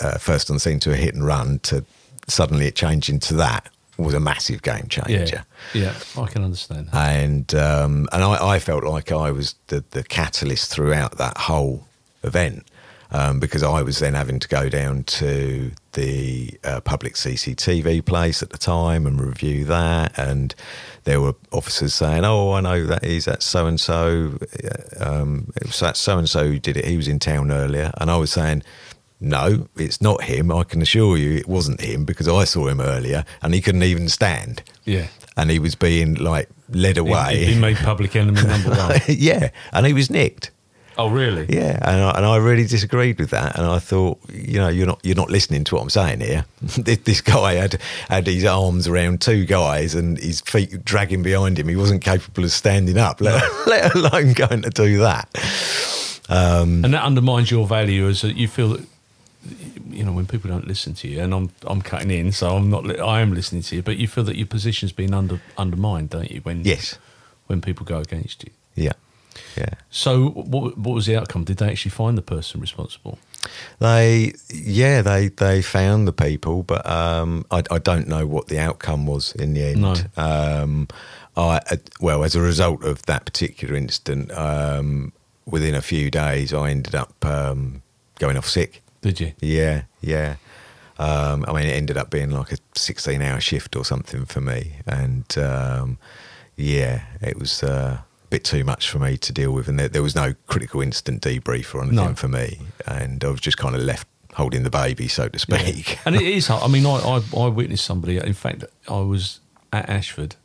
[0.00, 1.84] uh, first on the scene to a hit and run to
[2.28, 3.68] suddenly it changing to that
[3.98, 5.44] was a massive game changer.
[5.74, 7.16] Yeah, yeah, I can understand that.
[7.16, 11.86] and um, and I, I felt like I was the, the catalyst throughout that whole
[12.22, 12.66] event
[13.10, 18.42] um, because I was then having to go down to the uh, public CCTV place
[18.42, 20.54] at the time and review that, and
[21.04, 24.38] there were officers saying, "Oh, I know that is that's so and so,
[25.00, 26.84] um, it was that so and so who did it.
[26.84, 28.62] He was in town earlier," and I was saying.
[29.24, 30.50] No, it's not him.
[30.50, 33.84] I can assure you it wasn't him because I saw him earlier and he couldn't
[33.84, 35.06] even stand Yeah.
[35.36, 37.36] and he was being like led away.
[37.36, 38.98] He'd been made public enemy number one.
[39.08, 40.50] yeah, and he was nicked.
[40.98, 41.46] Oh, really?
[41.48, 43.56] Yeah, and I, and I really disagreed with that.
[43.56, 46.44] And I thought, you know, you're not you're not listening to what I'm saying here.
[46.60, 51.58] this this guy had had his arms around two guys and his feet dragging behind
[51.58, 51.68] him.
[51.68, 55.28] He wasn't capable of standing up, let, let alone going to do that.
[56.28, 58.86] Um, and that undermines your value as you feel that
[59.90, 62.70] you know when people don't listen to you, and I'm I'm cutting in, so I'm
[62.70, 66.10] not I am listening to you, but you feel that your position's been under undermined,
[66.10, 66.40] don't you?
[66.42, 66.98] When Yes.
[67.48, 68.50] when people go against you.
[68.74, 68.92] Yeah,
[69.56, 69.74] yeah.
[69.90, 71.44] So what what was the outcome?
[71.44, 73.18] Did they actually find the person responsible?
[73.80, 78.58] They, yeah, they they found the people, but um, I, I don't know what the
[78.58, 79.80] outcome was in the end.
[79.80, 79.94] No.
[80.16, 80.88] Um,
[81.36, 81.60] I
[82.00, 85.12] well, as a result of that particular incident, um,
[85.46, 87.82] within a few days, I ended up um,
[88.18, 88.82] going off sick.
[89.00, 89.32] Did you?
[89.40, 90.36] Yeah, yeah.
[90.98, 94.74] Um, I mean, it ended up being like a sixteen-hour shift or something for me,
[94.86, 95.98] and um,
[96.56, 97.62] yeah, it was.
[97.62, 100.80] Uh, Bit too much for me to deal with, and there, there was no critical
[100.80, 102.14] incident debrief or anything No.
[102.14, 105.98] for me, and I was just kind of left holding the baby, so to speak.
[106.06, 106.62] and it is hard.
[106.62, 108.16] I mean, I, I, I witnessed somebody.
[108.16, 109.40] In fact, I was
[109.70, 110.36] at Ashford,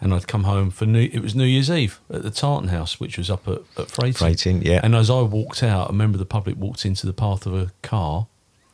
[0.00, 1.10] and I'd come home for New.
[1.12, 4.14] It was New Year's Eve at the Tartan House, which was up at, at Frating.
[4.14, 4.80] Frating, yeah.
[4.82, 7.54] And as I walked out, a member of the public walked into the path of
[7.54, 8.26] a car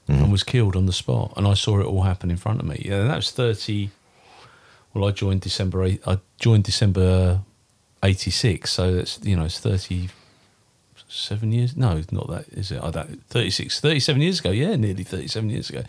[0.06, 0.22] Mm-hmm.
[0.24, 1.32] and was killed on the spot.
[1.34, 2.82] And I saw it all happen in front of me.
[2.84, 3.88] Yeah, and that was thirty.
[4.92, 5.82] Well, I joined December.
[5.82, 7.40] I joined December
[8.04, 8.72] eighty six.
[8.72, 10.08] So that's you know it's thirty
[11.08, 11.76] seven years.
[11.76, 12.82] No, not that is it?
[12.82, 14.50] I don't, 36, 37 years ago.
[14.50, 15.82] Yeah, nearly thirty seven years ago.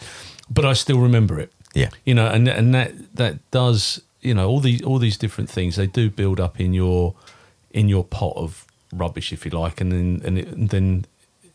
[0.50, 1.52] But I still remember it.
[1.74, 5.50] yeah, You know, and and that that does you know all these all these different
[5.50, 7.16] things they do build up in your
[7.72, 11.06] in your pot of rubbish, if you like, and then and, it, and then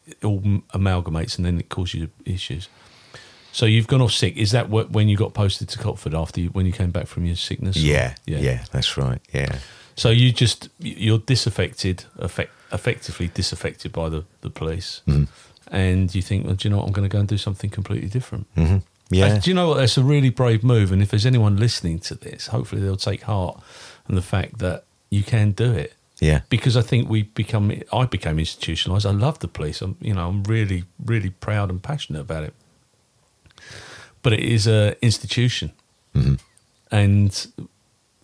[0.07, 0.41] it all
[0.75, 2.69] amalgamates, and then it causes you issues.
[3.53, 4.37] So you've gone off sick.
[4.37, 7.07] Is that what, when you got posted to Copford after you, when you came back
[7.09, 7.77] from your sickness?
[7.77, 9.21] or- yeah, yeah, That's right.
[9.35, 9.59] Yeah,
[10.01, 15.25] So you just you're disaffected, effect, effectively disaffected by the the police, Mm-hmm.
[15.77, 16.87] and you think, well, do you know what?
[16.87, 18.47] I'm going to go and do something completely different.
[18.55, 18.79] hmm
[19.13, 19.27] yeah.
[19.27, 19.79] Uh, do you know what?
[19.79, 20.93] That's a really brave move.
[20.93, 23.61] And if there's anyone listening to this, hopefully they'll take heart
[24.09, 25.93] in the fact that you can do it.
[26.21, 29.07] yeah, Because I think we become, I became institutionalized.
[29.07, 29.83] I love the police.
[29.85, 32.55] I'm, you know, I'm really, really proud and passionate about it.
[34.23, 35.73] But it is a institution,
[36.15, 36.39] Mhm.
[36.91, 37.47] and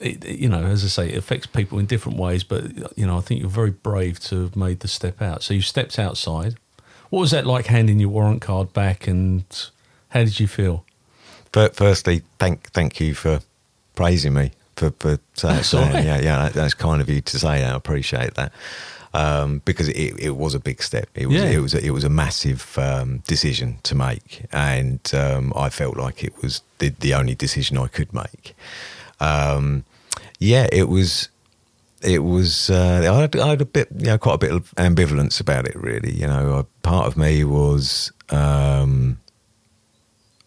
[0.00, 2.44] it, you know, as I say, it affects people in different ways.
[2.44, 5.42] But you know, I think you're very brave to have made the step out.
[5.42, 6.56] So you stepped outside.
[7.10, 9.44] What was that like handing your warrant card back, and
[10.10, 10.84] how did you feel?
[11.52, 13.40] Fir- Firstly, thank thank you for
[13.94, 16.04] praising me for for saying right.
[16.04, 17.72] yeah yeah that, that's kind of you to say that.
[17.72, 18.52] I appreciate that
[19.14, 21.08] um, because it, it was a big step.
[21.14, 21.44] It was Yeah.
[21.50, 25.96] it was a, it was a massive um, decision to make, and um, I felt
[25.96, 28.54] like it was the, the only decision I could make.
[29.20, 29.84] Um,
[30.38, 31.28] yeah, it was.
[32.02, 32.70] It was.
[32.70, 35.66] Uh, I, had, I had a bit, you know, quite a bit of ambivalence about
[35.66, 35.74] it.
[35.76, 38.12] Really, you know, uh, part of me was.
[38.30, 39.18] Um,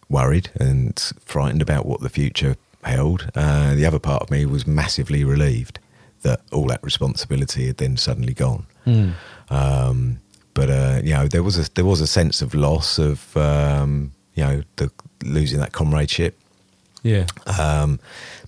[0.08, 3.30] worried and frightened about what the future held.
[3.34, 5.78] Uh, the other part of me was massively relieved
[6.22, 8.66] that all that responsibility had then suddenly gone.
[9.50, 10.20] Um,
[10.54, 14.12] but uh, you know, there was a there was a sense of loss of um,
[14.34, 14.90] you know the
[15.22, 16.36] losing that comradeship.
[17.02, 17.26] Yeah,
[17.58, 17.98] Um,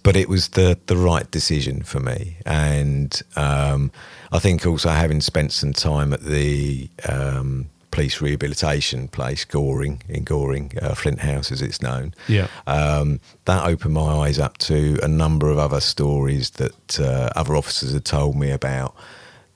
[0.02, 3.90] but it was the the right decision for me, and um,
[4.30, 10.24] I think also having spent some time at the um, police rehabilitation place, Goring in
[10.24, 12.14] Goring, uh, Flint House as it's known.
[12.26, 12.48] Yeah.
[12.66, 17.54] um, that opened my eyes up to a number of other stories that uh, other
[17.54, 18.96] officers had told me about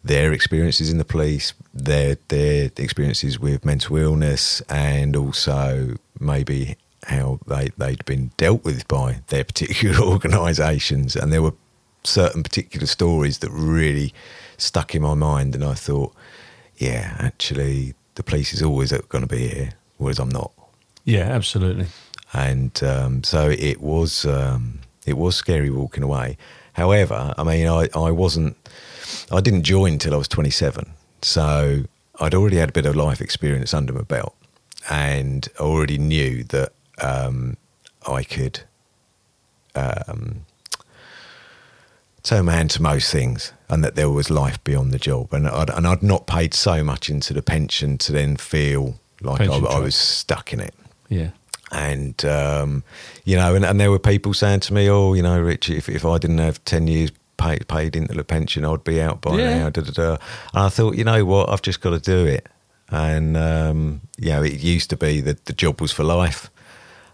[0.05, 7.41] their experiences in the police, their their experiences with mental illness, and also maybe how
[7.47, 11.55] they they'd been dealt with by their particular organisations, and there were
[12.05, 14.13] certain particular stories that really
[14.59, 16.15] stuck in my mind, and I thought,
[16.77, 20.53] yeah, actually, the police is always going to be here, whereas I'm not
[21.07, 21.87] yeah, absolutely.
[22.35, 26.37] and um, so it was um, it was scary walking away.
[26.73, 28.57] However, I mean, I, I wasn't
[29.31, 30.91] I didn't join till I was 27,
[31.23, 31.85] so
[32.21, 34.35] I'd already had a bit of life experience under my belt,
[34.91, 37.57] and I already knew that um,
[38.07, 38.61] I could
[39.75, 40.45] um,
[42.23, 45.47] turn my hand to most things, and that there was life beyond the job, and
[45.49, 49.55] I'd, and I'd not paid so much into the pension to then feel like I,
[49.57, 50.75] I was stuck in it.
[51.09, 51.31] Yeah.
[51.73, 52.85] And um,
[53.25, 55.89] you know, and, and there were people saying to me, "Oh, you know, Rich, if,
[55.89, 59.37] if I didn't have ten years paid paid into the pension, I'd be out by
[59.37, 59.59] Yeah.
[59.59, 60.11] now." Da, da, da.
[60.55, 62.47] And I thought, you know what, I've just got to do it.
[62.89, 66.51] And um, you know, it used to be that the job was for life,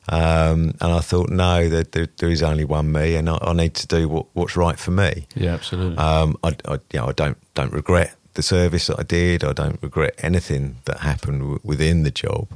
[0.09, 3.75] um, and I thought, no, there, there is only one me, and I, I need
[3.75, 5.27] to do what, what's right for me.
[5.35, 5.97] Yeah, absolutely.
[5.99, 9.45] Um, I, I, you know, I don't don't regret the service that I did.
[9.45, 12.49] I don't regret anything that happened w- within the job.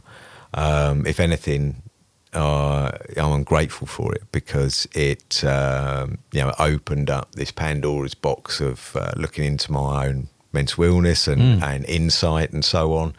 [0.55, 1.83] Um, if anything,
[2.33, 8.61] uh, I'm grateful for it because it, um, you know, opened up this Pandora's box
[8.61, 13.15] of uh, looking into my own mental illness and, and insight and so on.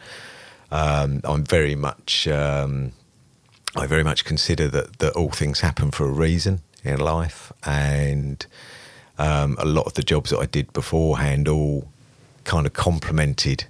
[0.70, 2.26] Um, I'm very much.
[2.28, 2.92] Um,
[3.78, 8.44] I very much consider that, that all things happen for a reason in life, and
[9.18, 11.88] um, a lot of the jobs that I did beforehand all
[12.44, 13.64] kind of complemented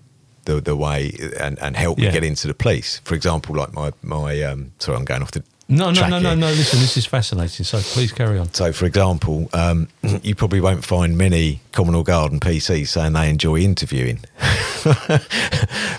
[0.45, 2.09] the the way and, and helped Yeah.
[2.09, 3.01] me get into the police.
[3.05, 6.35] For example, like my my um, sorry, I'm going off the no, no, no, no,
[6.35, 6.47] no.
[6.49, 7.63] Listen, this is fascinating.
[7.67, 8.55] So please carry on.
[8.55, 9.89] So, for example, um,
[10.23, 14.21] you probably won't find many Commonwealth Garden PCs saying they enjoy interviewing.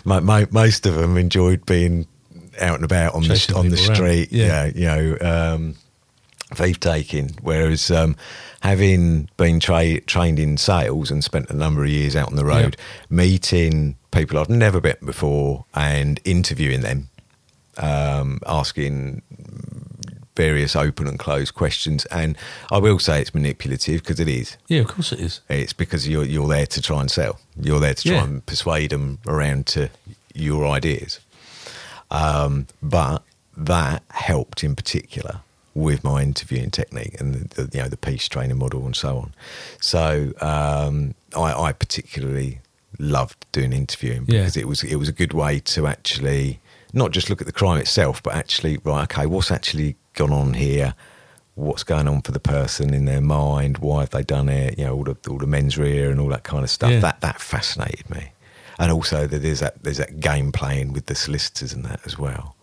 [0.06, 2.08] mo- mo- most of them enjoyed being
[2.62, 4.32] out and about on the on the street.
[4.32, 4.66] Yeah.
[4.66, 5.18] Yeah, you know,
[5.56, 5.76] um,
[6.54, 7.32] thief taking.
[7.42, 8.16] Whereas um,
[8.62, 12.46] having been tra- trained in sales and spent a number of years out on the
[12.46, 12.76] road,
[13.10, 17.10] meeting people I've never met before and interviewing them,
[17.78, 19.22] um, asking
[20.36, 22.06] various open and closed questions.
[22.06, 22.38] And
[22.72, 24.58] I will say it's manipulative because it is.
[24.68, 25.42] Yeah, of course it is.
[25.50, 27.40] It's because you're you're there to try and sell.
[27.60, 28.24] You're there to try Yeah.
[28.24, 29.90] and persuade them around to
[30.34, 31.20] your ideas.
[32.12, 33.24] Um, but
[33.58, 35.42] that helped in particular
[35.76, 39.18] with my interviewing technique and the, the you know the PEACE training model and so
[39.18, 39.34] on.
[39.82, 42.60] So um, I, I particularly
[42.98, 44.40] loved doing interviewing Yeah.
[44.42, 46.60] because it was it was a good way to actually
[46.92, 50.56] not just look at the crime itself, but actually right, okay, what's actually gone on
[50.56, 50.96] here?
[51.56, 53.78] What's going on for the person in their mind?
[53.80, 54.80] Why have they done it?
[54.80, 56.92] You know, all the all the mens rea and all that kind of stuff.
[56.92, 57.00] Yeah.
[57.02, 58.32] That that fascinated me,
[58.80, 62.18] and also that there's that there's that game playing with the solicitors and that as
[62.18, 62.56] well.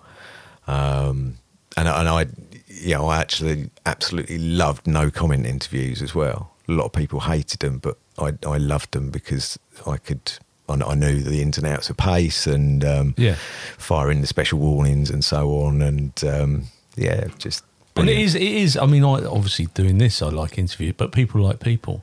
[0.66, 1.38] Um,
[1.76, 2.26] and and I,
[2.66, 6.52] you know, I actually absolutely loved no comment interviews as well.
[6.68, 10.32] A lot of people hated them, but I I loved them because I could.
[10.68, 13.36] I I knew the ins and outs of PACE and um, Yeah.
[13.78, 16.64] firing the special warnings and so on, and um,
[16.96, 17.62] yeah, just
[17.94, 18.22] And it brilliant.
[18.24, 18.76] is, it is.
[18.76, 22.02] I mean, I obviously doing this, I like interview, but people like people,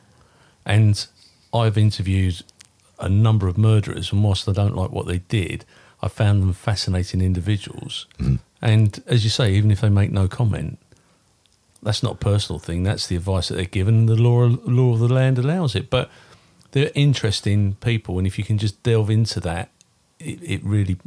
[0.65, 1.05] and
[1.53, 2.41] I've interviewed
[3.03, 5.65] a number of murderers, and whilst I don't like what they did,
[6.01, 8.07] I found them fascinating individuals.
[8.61, 10.77] And as you say, even if they make no comment,
[11.81, 12.83] that's not a personal thing.
[12.83, 14.05] That's the advice that they're given.
[14.05, 16.09] The law, law of the land allows it, but
[16.71, 19.69] they're interesting people, and if you can just delve into that,
[20.19, 20.97] it, it really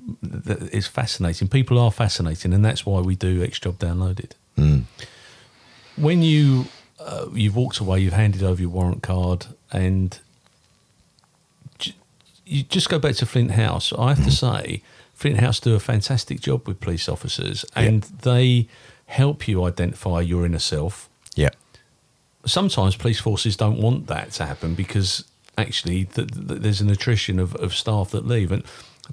[0.72, 1.48] is fascinating.
[1.48, 4.84] People are fascinating, and that's why we do X Job Downloaded Mm.
[5.96, 6.66] when you
[6.98, 10.18] uh, you've walked away, you've handed over your warrant card, and
[12.46, 13.92] you just go back to Flint House.
[13.92, 14.32] I have to mm.
[14.32, 14.82] say,
[15.14, 18.68] Flint House do a fantastic job with police officers, and they
[19.06, 21.08] help you identify your inner self.
[21.34, 21.50] yeah,
[22.44, 25.24] Sometimes police forces don't want that to happen because
[25.58, 28.62] actually th- th- there's an attrition of, of staff that leave, and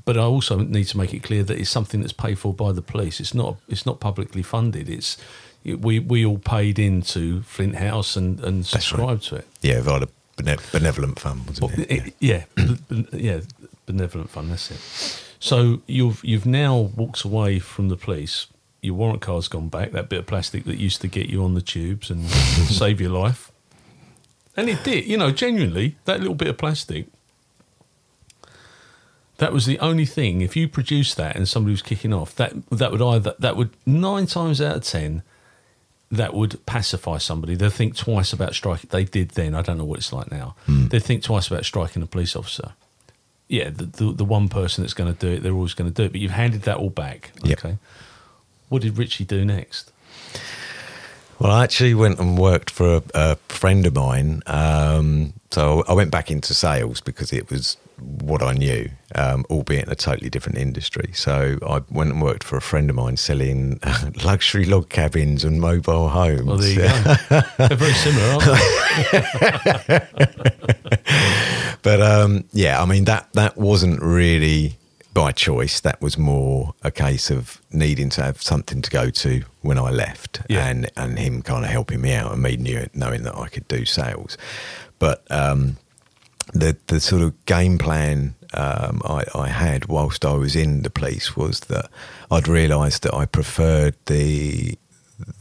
[0.05, 2.71] but I also need to make it clear that it's something that's paid for by
[2.71, 3.19] the police.
[3.19, 4.89] It's not it's not publicly funded.
[4.89, 5.17] It's
[5.63, 8.65] we we all paid into Flint House and and
[8.97, 9.21] right.
[9.23, 9.47] to it.
[9.61, 9.81] yeah.
[9.81, 12.13] Via the bene- benevolent fund, wasn't Well, it?
[12.19, 12.45] Yeah.
[12.59, 12.75] yeah,
[13.11, 13.39] yeah,
[13.85, 14.51] benevolent fund.
[14.51, 15.23] That's it.
[15.39, 18.47] So you've you've now walked away from the police.
[18.81, 19.91] Your warrant card's gone back.
[19.91, 23.11] That bit of plastic that used to get you on the tubes and save your
[23.11, 23.51] life,
[24.57, 25.05] and it did.
[25.05, 27.07] You know, genuinely, that little bit of plastic.
[29.37, 30.41] That was the only thing.
[30.41, 33.71] If you produced that and somebody was kicking off, that that would either that would
[33.85, 35.23] nine times out of ten,
[36.13, 37.55] that would pacify somebody.
[37.55, 38.89] They'd think twice about striking.
[38.91, 39.55] They did then.
[39.55, 40.55] I don't know what it's like now.
[40.67, 42.73] They'd think twice about striking a police officer.
[43.47, 45.93] Yeah, the, the the one person that's going to do it, they're always going to
[45.93, 46.11] do it.
[46.11, 47.31] But you've handed that all back.
[47.43, 47.59] Yep.
[47.59, 47.77] Okay.
[48.69, 49.91] What did Richie do next?
[51.39, 54.41] Well, I actually went and worked for a, a friend of mine.
[54.45, 59.85] Um, so I went back into sales because it was what I knew, um, albeit
[59.85, 61.11] in a totally different industry.
[61.13, 63.79] So I went and worked for a friend of mine selling
[64.23, 66.43] luxury log cabins and mobile homes.
[66.43, 67.41] Well, there you go.
[67.67, 70.07] they're very similar, aren't they?
[71.81, 74.77] but um, yeah, I mean that that wasn't really
[75.13, 75.79] by choice.
[75.81, 79.91] That was more a case of needing to have something to go to when I
[79.91, 80.67] left, Yeah.
[80.67, 83.67] and and him kind of helping me out and me knew, knowing that I could
[83.67, 84.37] do sales.
[84.99, 85.77] But um,
[86.53, 90.89] the the sort of game plan um, I, I had whilst I was in the
[90.89, 91.89] police was that
[92.29, 94.77] I'd realised that I preferred the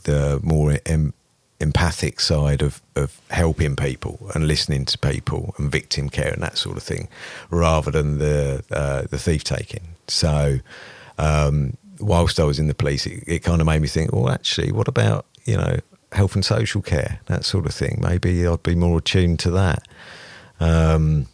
[0.05, 1.13] the more em,
[1.61, 6.59] empathic side of, of helping people and listening to people and victim care and that
[6.59, 7.09] sort of thing,
[7.51, 9.95] rather than the uh, the thief taking.
[10.09, 10.59] So,
[11.19, 14.29] um, whilst I was in the police, it, it kind of made me think, well,
[14.29, 15.79] actually, what about you know
[16.13, 17.99] health and social care, that sort of thing?
[18.03, 19.87] Maybe I'd be more attuned to that.
[20.63, 21.27] Um,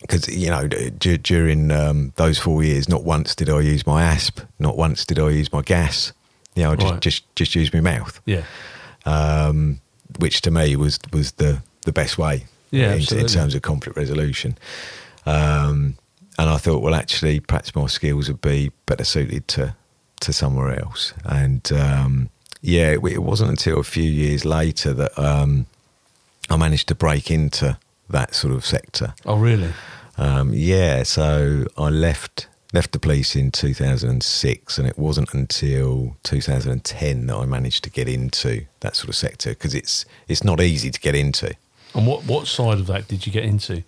[0.00, 4.02] because you know d- during um, those four years, not once did I use my
[4.02, 6.12] asp, not once did I use my gas.
[6.54, 7.00] You know, I just Right.
[7.00, 8.42] just just use my mouth, Yeah.
[9.06, 9.80] um,
[10.18, 12.44] which to me was was the the best way.
[12.70, 14.58] Yeah, in, in terms of conflict resolution.
[15.26, 15.96] Um,
[16.38, 19.74] and I thought, well, actually, perhaps my skills would be better suited to
[20.20, 21.14] to somewhere else.
[21.24, 22.28] And um,
[22.60, 25.66] yeah, it, it wasn't until a few years later that um,
[26.50, 27.78] I managed to break into
[28.08, 29.14] that sort of sector.
[29.24, 29.72] Oh, really?
[30.16, 37.26] Um, yeah, so I left left the police in 2006, and it wasn't until 2010
[37.26, 40.90] that I managed to get into that sort of sector because it's it's not easy
[40.90, 41.54] to get into.
[41.94, 43.84] And what, what side of that did you get into?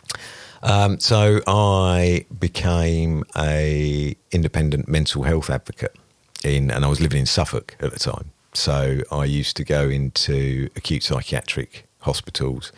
[0.62, 5.96] Um, so I became a independent mental health advocate
[6.44, 8.30] in, and I was living in Suffolk at the time.
[8.54, 12.72] So I used to go into acute psychiatric hospitals,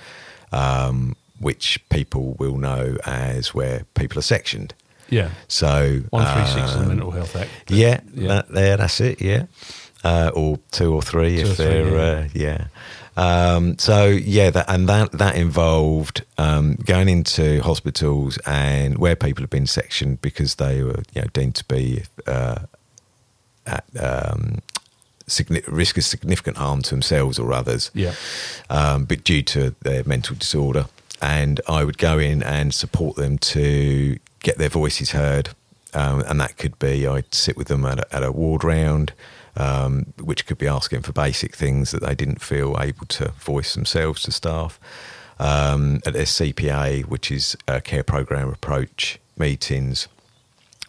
[0.51, 4.75] um, which people will know as where people are sectioned.
[5.11, 5.31] Yeah.
[5.49, 7.51] So 136 of the um, Mental Health Act.
[7.69, 8.29] yeah, Yeah.
[8.29, 9.21] That, there, that's it.
[9.23, 9.45] Yeah,
[10.05, 12.03] uh, or two or three Two if or three, they're yeah.
[12.03, 12.67] uh, yeah.
[13.17, 19.43] Um, so yeah, that and that that involved um, going into hospitals and where people
[19.43, 22.61] have been sectioned because they were you know deemed to be uh,
[23.67, 24.59] at um,
[25.27, 28.13] signi- risk of significant harm to themselves or others Yeah.
[28.71, 30.87] um, but due to their mental disorder.
[31.21, 35.51] And I would go in and support them to get their voices heard.
[35.95, 39.13] Um, and that could be I'd sit with them at a, at a ward round,
[39.57, 43.75] um, which could be asking for basic things that they didn't feel able to voice
[43.75, 44.79] themselves to staff.
[45.41, 50.09] Um, at their CPA, which is a care program approach meetings,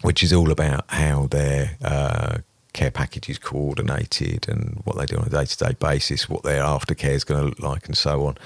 [0.02, 2.38] which is all about how their uh,
[2.72, 6.42] care package is coordinated and what they do on a day to day basis, what
[6.42, 8.36] their aftercare is going to look like, and so on.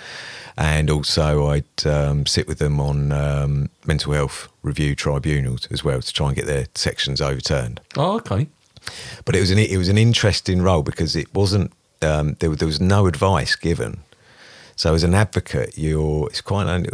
[0.57, 6.01] And also, I'd um, sit with them on um, mental health review tribunals as well
[6.01, 7.81] to try and get their sections overturned.
[7.97, 8.49] Oh, okay.
[9.25, 11.73] But it was an it was an interesting role because it wasn't
[12.03, 14.01] um, there, there was no advice given.
[14.77, 16.87] So as an advocate, you're it's quite an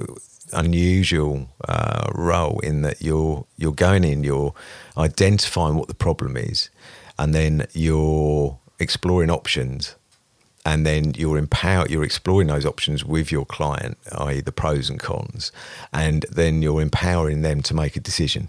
[0.53, 4.55] unusual uh, role in that you're you're going in, you're
[4.97, 6.71] identifying what the problem is,
[7.21, 9.95] and then you're exploring options,
[10.65, 14.41] and then you're empower you're exploring those options with your client, i.e.
[14.41, 15.53] the pros and cons,
[15.93, 18.49] and then you're empowering them to make a decision.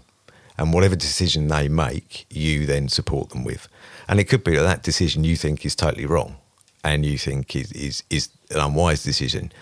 [0.56, 3.68] And whatever decision they make, you then support them with.
[4.08, 6.36] And it could be that that decision you think is totally wrong
[6.84, 9.52] and you think is, is, is an unwise decision,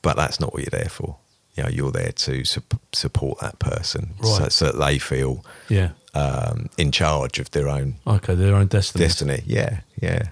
[0.00, 1.16] but that's not what you're there for.
[1.54, 5.90] You know, you're there to sup- support that person so, so that they feel Yeah.
[6.14, 8.34] um, in charge of their own Okay.
[8.34, 9.04] Their own destiny.
[9.04, 9.42] destiny.
[9.46, 10.22] Yeah, yeah.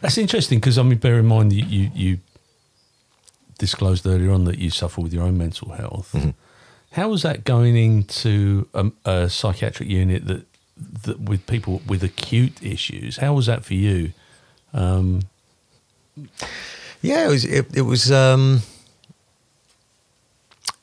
[0.00, 2.18] That's interesting because I mean, bear in mind you, you you
[3.58, 6.12] disclosed earlier on that you suffer with your own mental health.
[6.14, 6.30] Mm-hmm.
[6.92, 10.46] How was that going into a, a psychiatric unit that
[11.04, 13.16] that with people with acute issues?
[13.16, 14.12] How was that for you?
[14.72, 15.22] Um,
[17.00, 17.44] Yeah, it was.
[17.44, 18.62] It, it was um,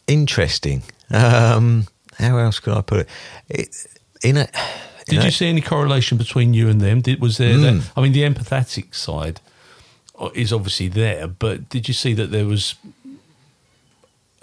[0.10, 0.84] interesting.
[1.12, 1.88] Um,
[2.18, 3.10] how else could I put it?
[3.50, 3.88] it
[4.24, 4.48] in a.
[5.06, 7.02] did in you see any correlation between you and them?
[7.02, 7.56] Did was there?
[7.56, 7.62] Mm.
[7.62, 9.40] That, I mean, the empathetic side
[10.20, 12.76] uh, is obviously there, but did you see that there was,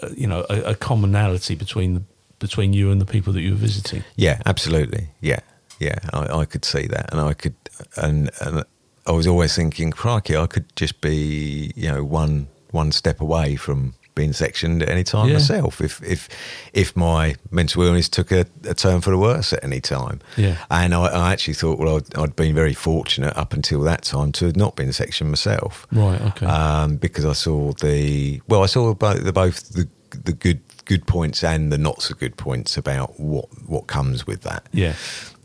[0.01, 2.01] uh, you know, a, a commonality between the
[2.39, 4.03] between you and the people that you were visiting?
[4.15, 5.09] Yeah, absolutely.
[5.21, 5.39] Yeah,
[5.79, 5.99] yeah.
[6.13, 7.55] I, I could see that, and I could,
[7.95, 8.63] and and
[9.05, 13.55] I was always thinking, crikey, I could just be, you know, one one step away
[13.55, 15.35] from being sectioned at any time Yeah.
[15.35, 15.79] myself.
[15.79, 16.27] If if
[16.73, 20.19] if my mental illness took a, a turn for the worse at any time.
[20.35, 20.57] Yeah.
[20.69, 24.31] And I, I actually thought, well, I'd, I'd been very fortunate up until that time
[24.33, 25.87] to have not been sectioned myself.
[25.91, 26.19] Right.
[26.29, 26.45] Okay.
[26.45, 29.87] Um, because I saw the well, I saw both the both the
[30.25, 34.41] the good good points and the not so good points about what what comes with
[34.43, 34.63] that.
[34.73, 34.93] yeah.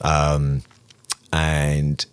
[0.01, 0.62] Um,
[1.33, 2.05] and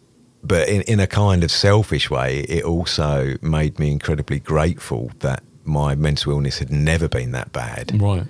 [0.43, 5.43] but in in a kind of selfish way, it also made me incredibly grateful that
[5.69, 8.25] my mental illness had never been that bad Right.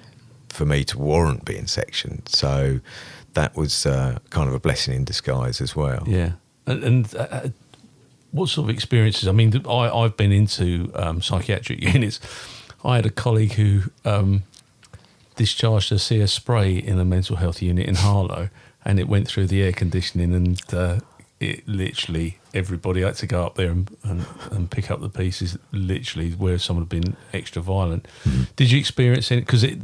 [0.49, 2.23] for me to warrant being sectioned.
[2.29, 2.79] So
[3.33, 6.03] that was uh, kind of a blessing in disguise as well.
[6.07, 6.33] Yeah,
[6.65, 7.47] and, and uh,
[8.31, 9.27] what sort of experiences?
[9.27, 12.19] I mean, I, I've been into um, psychiatric units.
[12.83, 14.43] I had a colleague who um,
[15.35, 18.49] discharged a CS spray in a mental health unit in Harlow,
[18.85, 20.99] and it went through the air conditioning, and uh,
[21.39, 25.57] it literally everybody had to go up there and, and, and, pick up the pieces.
[25.71, 28.07] Literally, where someone had been extra violent.
[28.23, 28.43] Mm-hmm.
[28.55, 29.41] Did you experience it?
[29.45, 29.79] Because it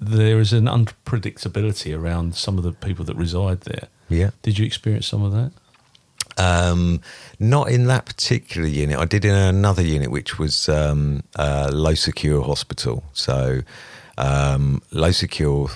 [0.00, 3.88] there is an unpredictability around some of the people that reside there.
[4.08, 4.30] Yeah.
[4.42, 5.52] Did you experience some of that?
[6.38, 7.00] Um,
[7.38, 8.98] not in that particular unit.
[8.98, 13.04] I did in another unit, which was um, a low secure hospital.
[13.12, 13.60] So
[14.18, 15.68] um, low secure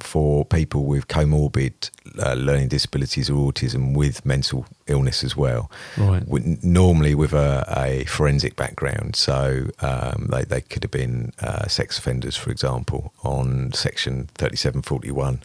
[0.00, 5.70] for people with comorbid uh, learning disabilities or autism with mental illness as well.
[5.98, 6.22] Right.
[6.62, 9.16] Normally with a, a, forensic background.
[9.16, 15.42] So um, they, they could have been uh, sex offenders, for example, on section 3741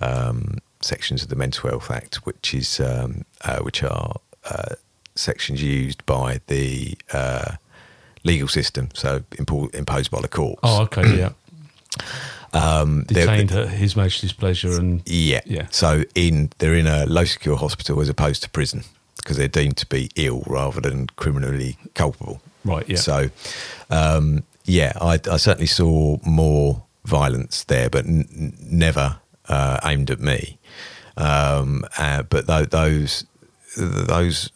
[0.00, 4.16] um, sections of the Mental Health Act, which is um, uh, which are
[4.50, 4.74] uh,
[5.14, 7.56] sections used by the uh,
[8.24, 10.60] legal system, so impo- imposed by the courts.
[10.62, 11.30] Oh, okay, yeah.
[12.52, 15.66] Um, Detained at His Majesty's pleasure, and yeah, yeah.
[15.70, 18.84] So in they're in a low secure hospital as opposed to prison
[19.16, 22.40] because they're deemed to be ill rather than criminally culpable.
[22.64, 22.88] Right.
[22.88, 22.96] Yeah.
[22.96, 23.30] So,
[23.90, 29.18] um, yeah, I, I, certainly saw more violence there, but n- never
[29.48, 30.58] uh, aimed at me.
[31.16, 33.24] Um, uh, but th- those
[33.76, 34.50] those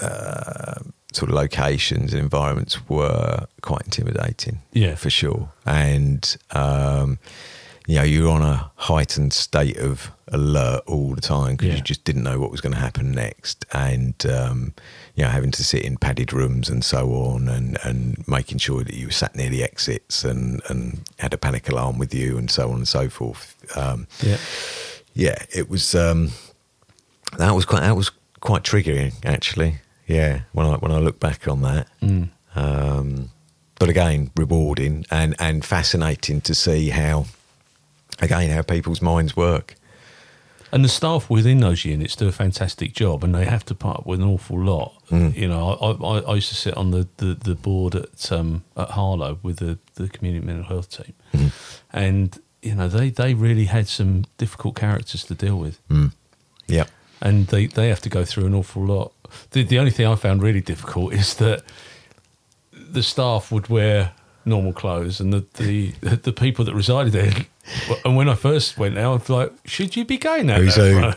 [0.00, 0.80] uh,
[1.16, 4.60] sort of locations and environments were quite intimidating.
[4.72, 5.50] Yeah, for sure.
[5.64, 7.18] And um,
[7.86, 11.76] you know, you're on a heightened state of alert all the time because yeah.
[11.76, 14.74] you just didn't know what was going to happen next, and um,
[15.14, 18.84] you know, having to sit in padded rooms and so on, and and making sure
[18.84, 22.50] that you sat near the exits and and had a panic alarm with you, and
[22.50, 23.54] so on and so forth.
[23.76, 24.38] Um, yeah,
[25.14, 25.94] yeah, it was.
[25.94, 26.32] Um,
[27.38, 27.80] that was quite.
[27.80, 28.10] That was
[28.40, 29.76] quite triggering, actually
[30.06, 31.88] yeah, when I when I look back on that.
[32.00, 32.30] Mm.
[32.54, 33.30] Um,
[33.78, 37.26] but again, rewarding and and fascinating to see how,
[38.20, 39.74] again, how people's minds work.
[40.72, 44.00] And the staff within those units do a fantastic job, and they have to part
[44.00, 44.94] up with an awful lot.
[45.10, 45.36] Mm.
[45.36, 48.64] You know, I, I, I, used to sit on the, the, the board at um,
[48.76, 51.52] at Harlow with the, the community mental health team, mm.
[51.92, 55.86] and you know they, they really had some difficult characters to deal with.
[55.88, 56.12] Mm.
[56.66, 56.86] Yeah,
[57.20, 59.12] and they, they have to go through an awful lot.
[59.50, 61.62] The, the only thing I found really difficult is that
[62.72, 64.12] the staff would wear
[64.44, 67.32] normal clothes, and the, the the people that resided there.
[68.04, 71.16] And when I first went there, I was like, "Should you be going out that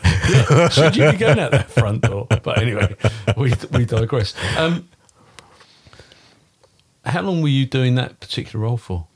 [0.50, 2.96] yeah, should you be going out that front door?" But anyway,
[3.36, 4.34] we we digress.
[4.58, 4.88] Um,
[7.04, 9.06] how long were you doing that particular role for?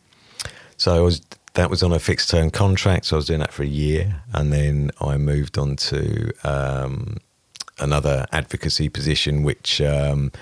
[0.77, 1.21] So I was
[1.55, 3.07] that was on a fixed term contract.
[3.07, 7.19] So I was doing that for a year, and then I moved on to um,
[7.79, 10.33] another advocacy position, which um,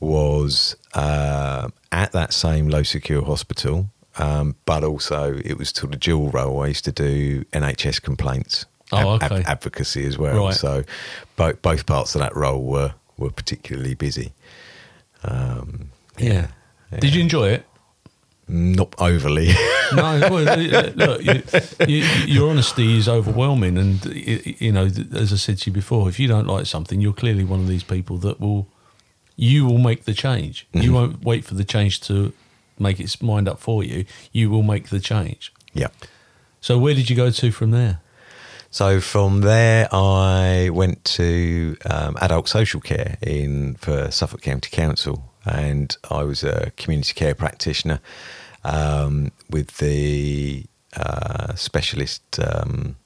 [0.00, 6.00] was uh, at that same low secure hospital, um, but also it was sort of
[6.00, 6.62] dual role.
[6.62, 8.66] I used to do NHS complaints.
[8.92, 9.26] Oh, okay.
[9.26, 10.46] Ad- advocacy as well.
[10.46, 10.54] Right.
[10.54, 10.84] So
[11.36, 14.32] both both parts of that role were were particularly busy.
[15.24, 16.48] Um, yeah.
[16.92, 17.00] yeah.
[17.00, 17.66] Did you enjoy it?
[18.48, 19.48] Not overly.
[19.94, 20.56] no, well,
[20.96, 21.42] look, you,
[21.86, 26.18] you, your honesty is overwhelming, and you know, as I said to you before, if
[26.18, 28.66] you don't like something, you're clearly one of these people that will,
[29.36, 30.66] you will make the change.
[30.72, 30.82] Mm-hmm.
[30.82, 32.32] You won't wait for the change to
[32.78, 34.06] make its mind up for you.
[34.32, 35.52] You will make the change.
[35.74, 35.88] Yeah.
[36.60, 38.00] So where did you go to from there?
[38.70, 45.32] So from there, I went to um, adult social care in for Suffolk County Council,
[45.44, 48.00] and I was a community care practitioner
[48.64, 50.64] um, with the
[50.96, 52.96] uh, specialist um,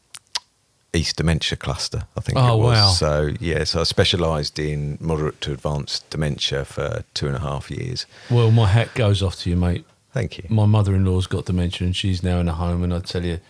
[0.95, 2.77] East Dementia Cluster, I think oh, it was.
[2.77, 2.89] Wow.
[2.89, 7.71] So, yeah, so I specialised in moderate to advanced dementia for two and a half
[7.71, 8.07] years.
[8.31, 9.87] Well, my hat goes off to you, mate.
[10.13, 10.45] Thank you.
[10.51, 13.25] My mother in law's got dementia and she's now in a home, and I tell
[13.25, 13.41] you,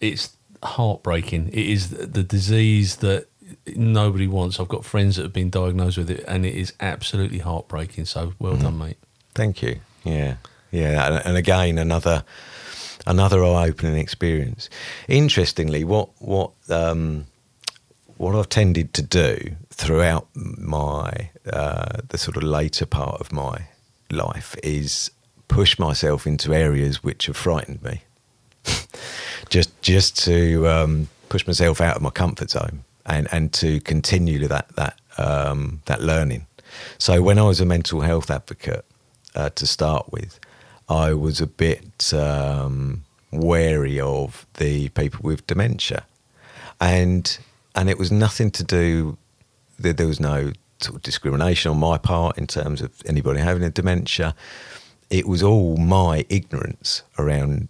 [0.00, 1.48] it's heartbreaking.
[1.48, 3.26] It is the disease that
[3.74, 4.60] nobody wants.
[4.60, 8.04] I've got friends that have been diagnosed with it, and it is absolutely heartbreaking.
[8.04, 8.62] So, well mm.
[8.62, 8.98] done, mate.
[9.34, 9.80] Thank you.
[10.04, 10.36] Yeah.
[10.70, 12.24] Yeah, and again another
[13.06, 14.68] another eye-opening experience.
[15.08, 17.26] Interestingly, what what um,
[18.16, 23.66] what I've tended to do throughout my uh, the sort of later part of my
[24.10, 25.10] life is
[25.48, 28.02] push myself into areas which have frightened me,
[29.48, 34.46] just just to um, push myself out of my comfort zone and and to continue
[34.46, 36.46] that that um, that learning.
[36.98, 38.84] So when I was a mental health advocate
[39.34, 40.38] uh, to start with,
[40.90, 46.04] I was a bit um, wary of the people with dementia,
[46.80, 47.38] and
[47.74, 49.16] and it was nothing to do.
[49.78, 53.62] There, there was no sort of discrimination on my part in terms of anybody having
[53.62, 54.34] a dementia.
[55.10, 57.68] It was all my ignorance around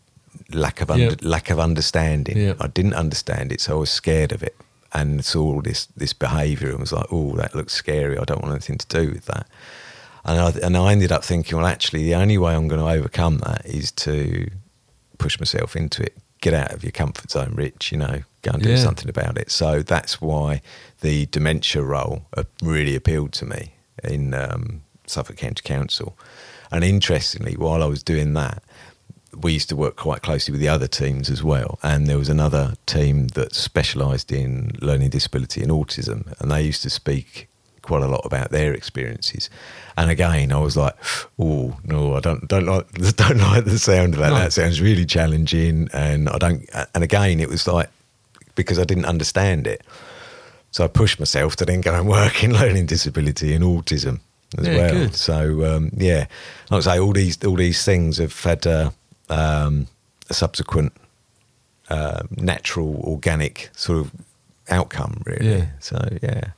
[0.52, 1.14] lack of under, Yeah.
[1.22, 2.36] lack of understanding.
[2.38, 2.54] Yeah.
[2.60, 4.56] I didn't understand it, so I was scared of it,
[4.92, 8.16] and saw all this this behaviour and was like, "Oh, that looks scary.
[8.18, 9.46] I don't want anything to do with that."
[10.24, 12.88] And I, and I ended up thinking, well, actually, the only way I'm going to
[12.88, 14.50] overcome that is to
[15.18, 16.16] push myself into it.
[16.40, 17.92] Get out of your comfort zone, Rich.
[17.92, 18.76] You know, go and do Yeah.
[18.78, 19.50] something about it.
[19.50, 20.62] So that's why
[21.00, 22.26] the dementia role
[22.62, 26.16] really appealed to me in um, Suffolk County Council.
[26.70, 28.62] And interestingly, while I was doing that,
[29.36, 31.78] we used to work quite closely with the other teams as well.
[31.82, 36.82] And there was another team that specialised in learning disability and autism, and they used
[36.82, 37.48] to speak
[37.82, 39.48] quite a lot about their experiences.
[39.96, 40.94] And again, I was like,
[41.38, 44.30] "Oh no, I don't don't like don't like the sound of that.
[44.30, 44.36] No.
[44.38, 46.68] That sounds really challenging." And I don't.
[46.94, 47.88] And again, it was like
[48.54, 49.82] because I didn't understand it,
[50.70, 54.20] so I pushed myself to then go and work in learning disability and autism
[54.58, 54.92] as Yeah, well.
[54.94, 55.14] good.
[55.14, 56.26] So um, yeah,
[56.70, 58.90] like I would say, all these all these things have had uh,
[59.28, 59.86] um,
[60.28, 60.92] a subsequent
[61.88, 64.12] uh, natural, organic sort of
[64.68, 65.48] outcome, really.
[65.58, 65.66] Yeah.
[65.80, 66.52] So yeah,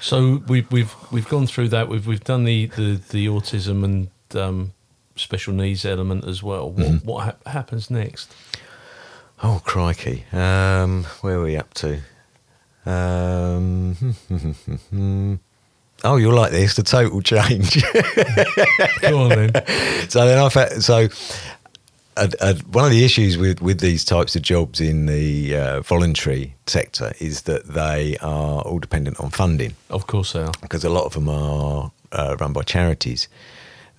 [0.00, 1.88] So we've we've we've gone through that.
[1.88, 4.72] We've we've done the the, the autism and um,
[5.16, 6.70] special needs element as well.
[6.70, 7.06] What Mm-hmm.
[7.08, 8.32] what ha- happens next?
[9.42, 10.24] Oh crikey!
[10.32, 12.00] Um, where are we up to?
[12.86, 13.96] Um,
[16.04, 16.74] oh, you're like this.
[16.76, 17.82] The total change.
[19.02, 19.52] Go on then.
[20.08, 21.08] so then I've had, so
[22.16, 25.80] uh, uh, one of the issues with, with these types of jobs in the uh,
[25.82, 30.52] voluntary sector is that they are all dependent on funding Of course they are.
[30.62, 33.28] because a lot of them are uh, run by charities.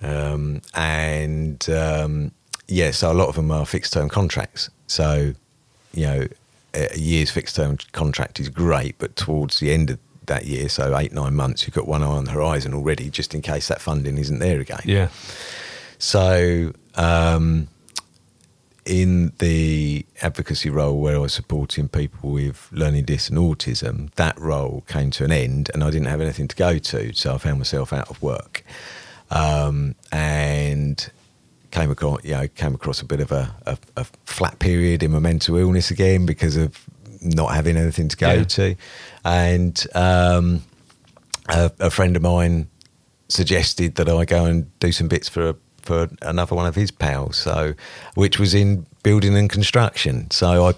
[0.02, 2.32] Um, and um,
[2.66, 4.70] yeah, so a lot of them are fixed term contracts.
[4.86, 5.34] So,
[5.94, 6.26] you know,
[6.74, 10.68] a a year's fixed term contract is great, but towards the end of that year,
[10.68, 13.68] so eight, nine months, you've got one eye on the horizon already, just in case
[13.68, 14.82] that funding isn't there again.
[14.84, 15.08] Yeah.
[15.98, 17.68] So, um,
[18.88, 24.38] in the advocacy role where I was supporting people with learning dis and autism, that
[24.40, 27.12] role came to an end and I didn't have anything to go to.
[27.14, 28.64] So I found myself out of work
[29.30, 31.10] um, and
[31.70, 35.10] came across, you know, came across a bit of a, a, a flat period in
[35.12, 36.82] my mental illness again because of
[37.20, 38.44] not having anything to go Yeah.
[38.44, 38.74] to.
[39.24, 40.62] And um,
[41.48, 42.68] a, a friend of mine
[43.28, 45.54] suggested that I go and do some bits for
[45.88, 47.36] for another one of his pals.
[47.36, 47.74] So,
[48.14, 50.30] which was in building and construction.
[50.30, 50.74] So I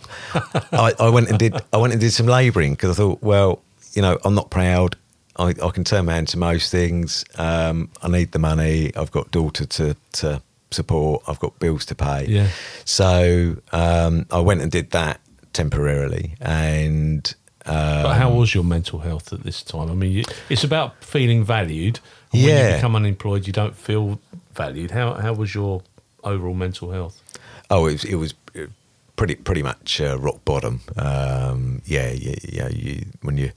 [0.72, 3.60] I, I went and did I went and did some labouring because I thought, well,
[3.92, 4.96] you know, I'm not proud.
[5.36, 7.24] I, I can turn my hand to most things.
[7.36, 8.94] Um, I need the money.
[8.96, 11.22] I've got daughter to to support.
[11.26, 12.26] I've got bills to pay.
[12.26, 12.48] Yeah.
[12.84, 15.20] So um, I went and did that
[15.52, 17.34] temporarily, and
[17.66, 19.90] um, But how was your mental health at this time?
[19.90, 22.00] I mean, it's about feeling valued.
[22.32, 24.20] And When you become unemployed, you don't feel
[24.60, 24.90] valued.
[24.90, 25.82] How how was your
[26.22, 27.22] overall mental health?
[27.70, 28.66] Oh, it was, it was uh,
[29.16, 30.80] pretty pretty much uh, rock bottom.
[30.96, 32.68] Um, yeah, yeah, yeah.
[32.68, 33.52] You, when you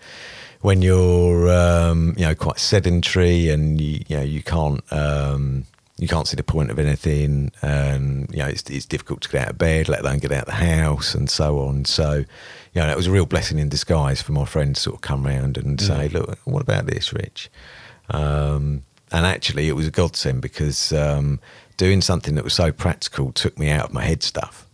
[0.61, 5.65] when you're um, you know quite sedentary and you, you know you can't um,
[5.97, 9.41] you can't see the point of anything, and you know it's, it's difficult to get
[9.43, 11.85] out of bed, let alone get out of the house, and so on.
[11.85, 12.25] So,
[12.73, 15.01] you know, it was a real blessing in disguise for my friends to sort of
[15.01, 17.49] come round and say, "Look, what about this, Rich?"
[18.09, 18.83] Um,
[19.13, 21.39] and actually, it was a godsend because um,
[21.77, 24.67] doing something that was so practical took me out of my head stuff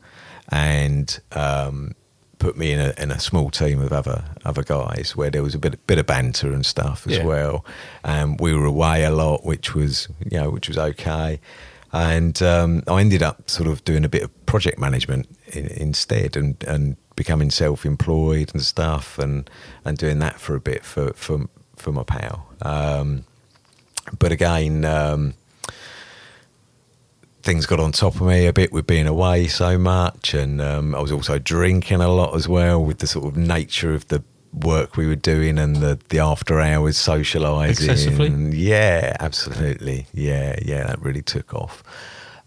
[0.51, 1.93] and um,
[2.39, 5.53] put me in a, in a small team of other other guys where there was
[5.55, 7.25] a bit bit of banter and stuff as Yeah.
[7.25, 7.65] well.
[8.03, 11.39] And we were away a lot, which was you know which was okay.
[11.91, 16.37] And um, I ended up sort of doing a bit of project management in, instead,
[16.37, 19.49] and, and becoming self employed and stuff, and
[19.83, 22.47] and doing that for a bit for for for my pal.
[22.61, 23.25] Um,
[24.17, 25.33] but again, um,
[27.41, 30.95] things got on top of me a bit with being away so much, and um,
[30.95, 34.23] I was also drinking a lot as well with the sort of nature of the
[34.53, 37.69] work we were doing and the, the after hours socialising.
[37.69, 38.29] Excessively?
[38.57, 40.07] Yeah, absolutely.
[40.13, 41.83] Yeah, yeah, that really took off.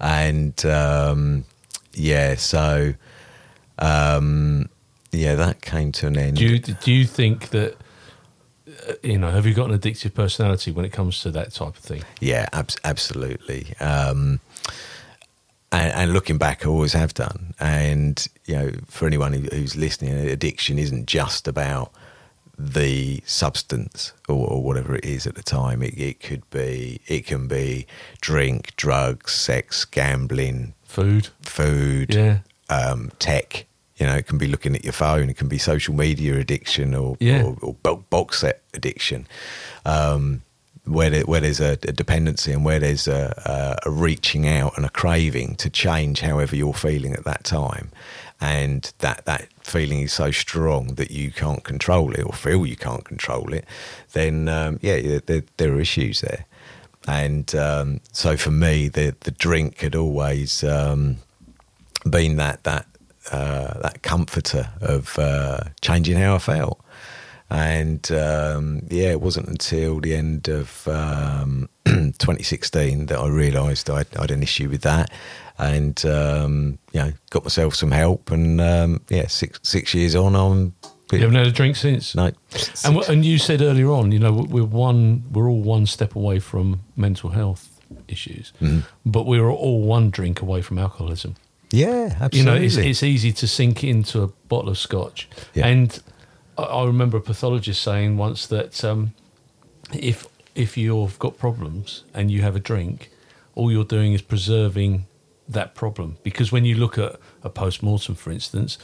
[0.01, 1.45] And um,
[1.93, 2.95] yeah, so
[3.79, 4.69] um,
[5.13, 6.37] yeah, that came to an end.
[6.39, 7.77] Do you do you think that
[9.03, 9.30] you know?
[9.30, 12.03] Have you got an addictive personality when it comes to that type of thing?
[12.20, 13.74] Yeah, abs- absolutely.
[13.80, 14.41] Um,
[15.70, 17.55] and, and looking back, I always have done.
[17.61, 21.93] And you know, for anyone who, who's listening, addiction isn't just about
[22.59, 25.83] the substance or, or whatever it is at the time.
[25.83, 27.87] It, it could be, it can be
[28.20, 31.28] drink, drugs, sex, gambling, Food.
[31.41, 32.39] food, Yeah.
[32.68, 33.64] um, tech.
[34.03, 35.31] You know, it can be looking at your phone.
[35.31, 37.45] It can be social media addiction or Yeah.
[37.45, 39.27] or, or box set addiction.
[39.87, 40.43] Um,
[40.85, 43.33] where there, where there's a, a dependency and where there's a,
[43.85, 47.91] a, a reaching out and a craving to change however you're feeling at that time,
[48.41, 52.77] and that that feeling is so strong that you can't control it or feel you
[52.77, 53.65] can't control it,
[54.13, 56.45] then um, yeah, there, there are issues there.
[57.07, 61.19] And um, so for me, the the drink had always um,
[62.11, 62.87] been that that
[63.31, 66.81] uh, that comforter of uh, changing how I felt.
[67.51, 74.07] And um, yeah, it wasn't until the end of um, 2016 that I realised I'd,
[74.16, 75.11] I'd an issue with that,
[75.59, 78.31] and um, you know, got myself some help.
[78.31, 80.75] And um, yeah, six six years on, I'm
[81.12, 82.14] You haven't had a drink since.
[82.14, 82.31] no,
[82.85, 86.39] And, and you said earlier on, you know, we're one, we're all one step away
[86.39, 87.68] from mental health
[88.09, 88.81] issues, Mm-hmm.
[89.05, 91.35] but we're all one drink away from alcoholism.
[91.73, 92.39] Yeah, absolutely.
[92.39, 95.29] You know, it's, it's easy to sink into a bottle of scotch.
[95.55, 95.66] Yeah.
[95.66, 96.03] And
[96.59, 99.14] I, I remember a pathologist saying once that um,
[99.93, 103.11] if if you've got problems and you have a drink,
[103.55, 105.07] all you're doing is preserving
[105.49, 106.18] that problem.
[106.23, 108.79] Because when you look at a post mortem, for instance,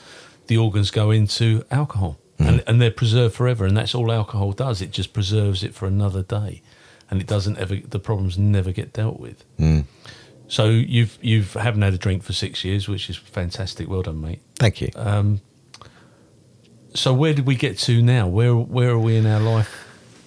[0.46, 3.66] the organs go into alcohol and, and they're preserved forever.
[3.66, 4.80] And that's all alcohol does.
[4.80, 6.62] It just preserves it for another day.
[7.10, 9.44] And it doesn't ever, the problems never get dealt with.
[9.58, 9.84] Mm.
[10.48, 13.88] So you've you've haven't had a drink for six years, which is fantastic.
[13.88, 14.40] Well done, mate.
[14.56, 14.90] Thank you.
[14.96, 15.40] Um,
[16.94, 18.26] so where did we get to now?
[18.26, 19.86] Where where are we in our life?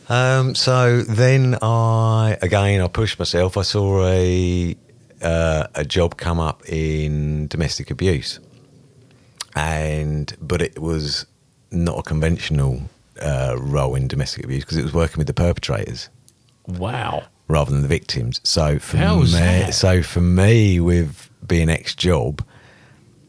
[0.09, 3.57] Um, so then I again I pushed myself.
[3.57, 4.75] I saw a
[5.21, 8.39] uh, a job come up in domestic abuse,
[9.55, 11.25] and but it was
[11.71, 12.83] not a conventional
[13.21, 16.09] uh, role in domestic abuse because it was working with the perpetrators
[16.67, 17.23] Wow.
[17.51, 18.39] Rather than the victims.
[18.43, 19.01] So for me,
[19.39, 19.73] that?
[19.73, 22.43] so for me with being ex job,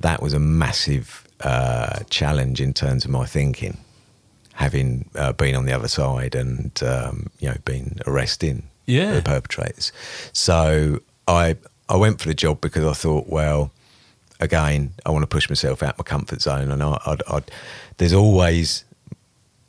[0.00, 3.78] that was a massive uh, challenge in terms of my thinking,
[4.54, 9.14] having uh, been on the other side and um, you know been arresting Yeah.
[9.14, 9.92] the perpetrators.
[10.32, 11.56] So I
[11.88, 13.70] I went for the job because I thought, well,
[14.40, 17.50] again, I want to push myself out of my comfort zone, and I, I'd, I'd,
[17.98, 18.84] there's always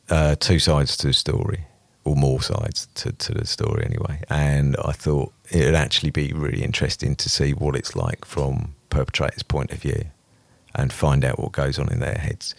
[0.10, 1.66] uh, two sides to the story,
[2.06, 4.22] or more sides to, to the story anyway.
[4.30, 8.76] And I thought it would actually be really interesting to see what it's like from
[8.90, 10.06] perpetrators' point of view
[10.76, 12.56] and find out what goes on in their heads.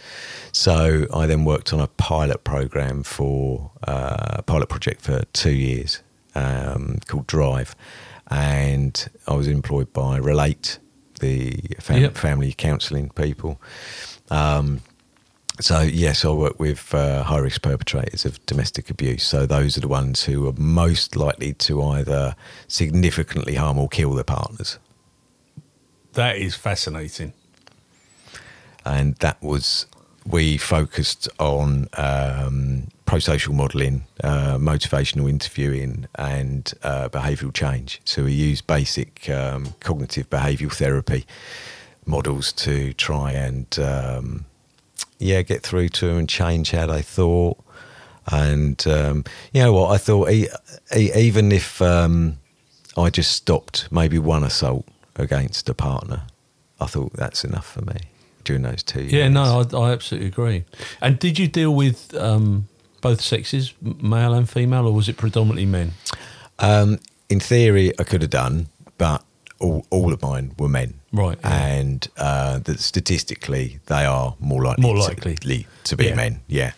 [0.53, 5.53] So I then worked on a pilot program for uh, a pilot project for two
[5.55, 6.01] years
[6.37, 7.75] um, called Drive,
[8.31, 10.79] and I was employed by Relate,
[11.21, 12.17] the fam- Yep.
[12.17, 13.61] family counselling people.
[14.31, 14.81] Um,
[15.61, 19.23] so yes, I work with uh, high risk perpetrators of domestic abuse.
[19.23, 22.35] So those are the ones who are most likely to either
[22.69, 24.79] significantly harm or kill their partners.
[26.15, 27.33] That is fascinating.
[28.85, 29.87] and that was
[30.27, 38.01] we focused on um, pro-social modelling, uh, motivational interviewing, and uh, behavioural change.
[38.05, 41.27] So we used basic um, cognitive behavioural therapy
[42.07, 44.47] models to try and um,
[45.19, 47.59] yeah get through to them and change how they thought.
[48.27, 50.49] And um, you know what I thought, e-
[50.97, 52.39] e- even if um,
[52.97, 54.87] I just stopped maybe one assault
[55.17, 56.23] against a partner,
[56.81, 57.97] I thought that's enough for me
[58.45, 59.13] during those two years.
[59.13, 59.43] Yeah, no,
[59.73, 60.65] I, I absolutely agree.
[61.03, 62.69] And did you deal with um,
[63.03, 65.93] both sexes, male and female, or was it predominantly men?
[66.59, 69.23] Um, in theory, I could have done, but
[69.61, 70.95] all, all of mine were men.
[71.15, 71.65] Right, yeah.
[71.67, 75.39] And uh, that statistically, they are more likely, More to- likely.
[75.45, 76.15] li- to be Yeah.
[76.17, 76.41] men.
[76.49, 76.73] Yeah.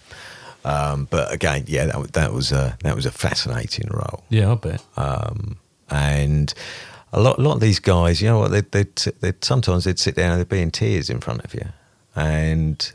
[0.64, 4.24] Um, but again, yeah, that, that was a that was a fascinating role.
[4.30, 4.82] Yeah, I bet.
[4.96, 5.58] Um,
[5.90, 6.52] and
[7.12, 8.50] a lot, a lot of these guys, you know what?
[8.50, 11.54] They'd, they'd, they'd sometimes they'd sit down and they'd be in tears in front of
[11.54, 11.66] you,
[12.16, 12.92] and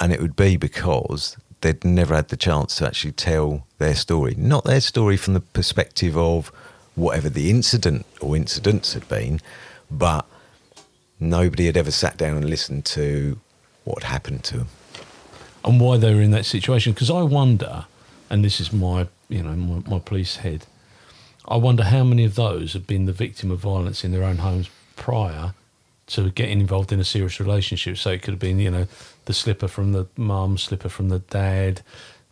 [0.00, 4.34] and it would be because they'd never had the chance to actually tell their story,
[4.36, 6.50] not their story from the perspective of
[6.94, 9.40] whatever the incident or incidents had been,
[9.98, 10.26] but
[11.20, 13.38] nobody had ever sat down and listened to
[13.84, 14.68] what happened to them.
[15.64, 16.92] and why they were in that situation.
[16.92, 17.86] Because I wonder,
[18.30, 20.66] and this is my, you know, my, my police head,
[21.46, 24.38] I wonder how many of those have been the victim of violence in their own
[24.38, 25.54] homes prior
[26.08, 27.96] to getting involved in a serious relationship.
[27.96, 28.86] So it could have been, you know,
[29.26, 31.82] the slipper from the mum, slipper from the dad,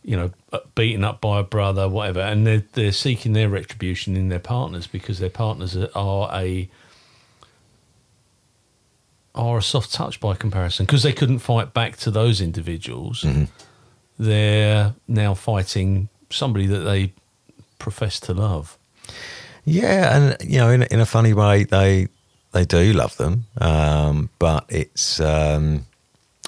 [0.03, 4.17] you know, uh, beaten up by a brother, whatever, and they're they're seeking their retribution
[4.17, 6.69] in their partners because their partners are, are a
[9.35, 13.25] are a soft touch by comparison because they couldn't fight back to those individuals.
[14.19, 17.13] They're now fighting somebody that they
[17.79, 18.77] profess to love.
[19.65, 22.09] Yeah, and you know, in, in a funny way, they
[22.53, 25.87] they do love them, um, but it's um,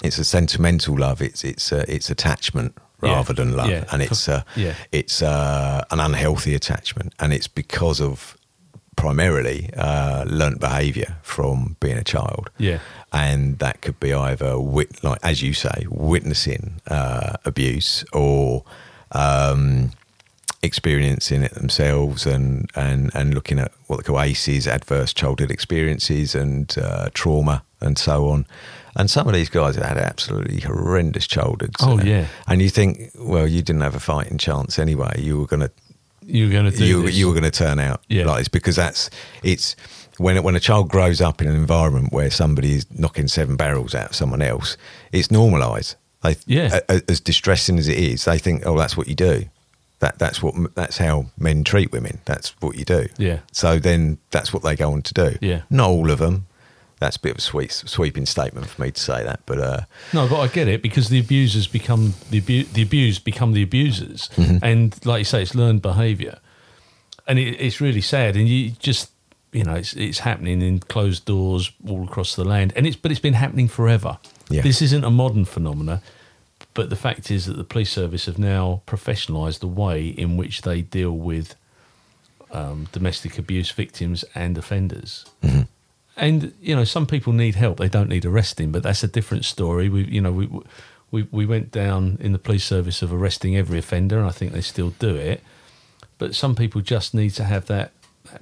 [0.03, 1.21] it's a sentimental love.
[1.21, 3.13] It's it's uh, it's attachment Yeah.
[3.15, 3.85] rather than love, Yeah.
[3.91, 4.75] and it's uh, Yeah.
[4.91, 8.37] it's uh, an unhealthy attachment, and it's because of
[8.95, 12.49] primarily uh, learnt behaviour from being a child.
[12.57, 12.79] Yeah.
[13.11, 18.63] and that could be either wit- like as you say, witnessing uh, abuse or
[19.11, 19.91] um,
[20.61, 26.35] experiencing it themselves, and, and and looking at what they call ACEs, adverse childhood experiences,
[26.35, 28.45] and uh, trauma, and so on.
[28.95, 31.75] And some of these guys have had absolutely horrendous childhoods.
[31.81, 32.27] Oh, and, yeah.
[32.47, 35.15] and you think, well, you didn't have a fighting chance anyway.
[35.17, 35.71] You were going to
[36.25, 37.15] You're going to do you this.
[37.15, 38.25] you were going to turn out Yeah.
[38.25, 39.09] like this because that's
[39.43, 39.75] it's
[40.17, 43.95] when when a child grows up in an environment where somebody is knocking seven barrels
[43.95, 44.77] out of someone else,
[45.11, 45.95] it's normalised.
[46.21, 46.79] They, Yeah.
[46.89, 49.45] a- a- as distressing as it is, they think, oh, that's what you do.
[49.99, 52.19] That that's what that's how men treat women.
[52.25, 53.07] That's what you do.
[53.17, 53.39] Yeah.
[53.51, 55.37] So then that's what they go on to do.
[55.41, 55.61] Yeah.
[55.69, 56.45] Not all of them.
[57.03, 59.81] That's a bit of a sweep, sweeping statement for me to say that, but uh,
[60.13, 63.63] No, but I get it because the abusers become the abu- the abused become the
[63.63, 64.57] abusers, Mm-hmm.
[64.63, 66.39] and like you say, it's learned behaviour,
[67.27, 68.35] and it, it's really sad.
[68.35, 69.11] And you just
[69.51, 73.11] you know it's it's happening in closed doors all across the land, and it's but
[73.11, 74.17] it's been happening forever.
[74.49, 74.61] Yeah.
[74.63, 76.01] This isn't a modern phenomena,
[76.73, 80.61] but the fact is that the police service have now professionalised the way in which
[80.61, 81.55] they deal with
[82.51, 85.25] um, domestic abuse victims and offenders.
[86.15, 89.45] And you know, some people need help; they don't need arresting, but that's a different
[89.45, 89.89] story.
[89.89, 90.47] We, you know, we
[91.11, 94.51] we we went down in the police service of arresting every offender, and I think
[94.51, 95.41] they still do it.
[96.19, 97.91] But some people just need to have that
[98.31, 98.41] that,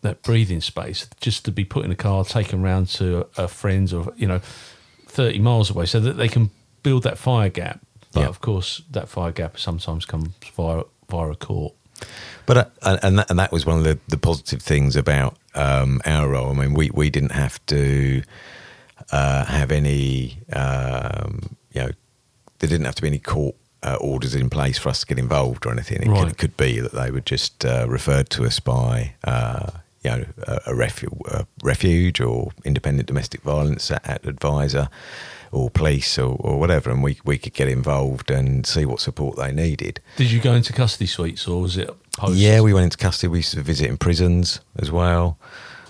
[0.00, 3.48] that breathing space, just to be put in a car, taken round to a, a
[3.48, 4.40] friend's, or you know,
[5.06, 6.50] thirty miles away, so that they can
[6.82, 7.80] build that fire gap.
[8.12, 8.28] But Yeah.
[8.28, 11.74] of course, that fire gap sometimes comes via via a court.
[12.46, 16.00] But uh, and that, and that was one of the, the positive things about um,
[16.04, 16.50] our role.
[16.50, 18.22] I mean, we, we didn't have to
[19.10, 21.90] uh, have any, um, you know,
[22.58, 25.18] there didn't have to be any court uh, orders in place for us to get
[25.18, 26.02] involved or anything.
[26.02, 26.20] It, Right.
[26.20, 29.70] could, it could be that they were just uh, referred to us by, uh,
[30.04, 34.88] you know, a, a, refu- a refuge or independent domestic violence advisor
[35.50, 39.36] or police or, or whatever, and we, we could get involved and see what support
[39.36, 40.00] they needed.
[40.16, 42.34] Did you go into custody suites, or was it post?
[42.36, 43.28] Yeah, we went into custody.
[43.30, 45.38] We used to visit in prisons as well.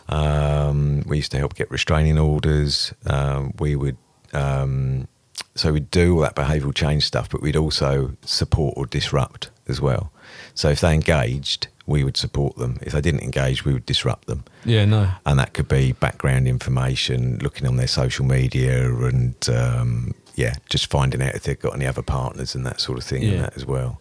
[0.08, 2.92] Um, we used to help get restraining orders.
[3.06, 3.96] Um, we would,
[4.32, 5.08] um,
[5.54, 9.80] so we'd do all that behavioural change stuff, but we'd also support or disrupt as
[9.80, 10.12] well.
[10.54, 12.78] So if they engaged, we would support them.
[12.82, 14.44] If they didn't engage, we would disrupt them.
[14.64, 15.10] Yeah, no.
[15.26, 20.90] And that could be background information, looking on their social media, and um, yeah, just
[20.90, 23.30] finding out if they've got any other partners and that sort of thing, Yeah.
[23.30, 24.00] and that as well.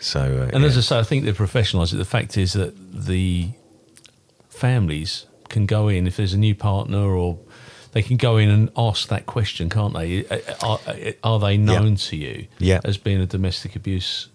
[0.00, 0.68] So, uh, And yeah.
[0.68, 1.92] as I say, I think they're professionalised.
[1.92, 1.96] it.
[1.96, 3.50] The fact is that the
[4.48, 7.38] families can go in if there's a new partner, or
[7.92, 10.24] they can go in and ask that question, can't they?
[10.62, 10.78] Are,
[11.24, 12.80] are they known to you Yeah.
[12.84, 14.28] as being a domestic abuse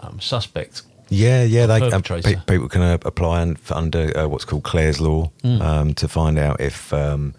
[0.00, 0.82] um, suspect?
[1.08, 1.66] Yeah, yeah.
[1.66, 5.60] They, um, pe- people can uh, apply un- under uh, what's called Clare's law Hmm.
[5.60, 7.34] um, to find out if um,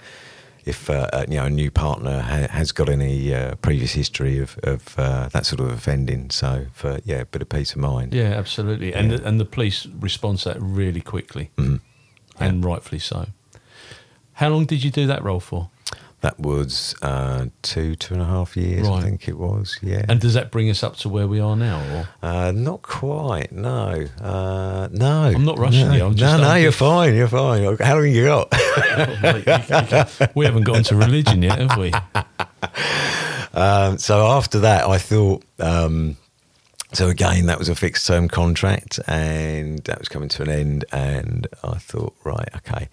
[0.65, 4.39] if uh, uh, you know a new partner ha- has got any uh, previous history
[4.39, 6.29] of, of uh, that sort of offending.
[6.29, 8.13] So for yeah, a bit of peace of mind.
[8.13, 8.93] Yeah, absolutely.
[8.93, 9.17] And Yeah.
[9.17, 11.79] the, and the police respond to that really quickly, Mhm.
[12.39, 13.27] and rightfully so.
[14.33, 15.69] How long did you do that role for?
[16.21, 18.99] That was uh, two two and a half years, Right.
[18.99, 19.79] I think it was.
[19.81, 21.79] Yeah, And does that bring us up to where we are now?
[21.95, 23.51] Or uh, not quite.
[23.51, 25.23] No, uh, no.
[25.35, 26.05] I'm not rushing no, you.
[26.05, 27.15] I'm no, no, you're fine.
[27.15, 27.63] You're fine.
[27.79, 28.53] How long you got?
[30.35, 31.91] we haven't gotten to religion yet, have we?
[33.53, 35.43] Um, so after that, I thought.
[35.59, 36.17] Um,
[36.93, 40.85] so again, that was a fixed term contract, and that was coming to an end.
[40.91, 42.89] And I thought, right, okay,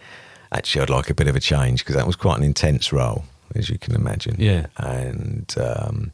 [0.53, 3.24] actually, I'd like a bit of a change because that was quite an intense role,
[3.55, 4.37] as you can imagine.
[4.39, 4.66] Yeah.
[4.76, 6.12] And um,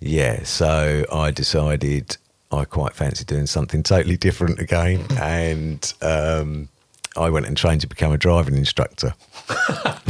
[0.00, 2.16] yeah, so I decided
[2.50, 6.68] I quite fancy doing something totally different again, and um,
[7.16, 9.14] I went and trained to become a driving instructor.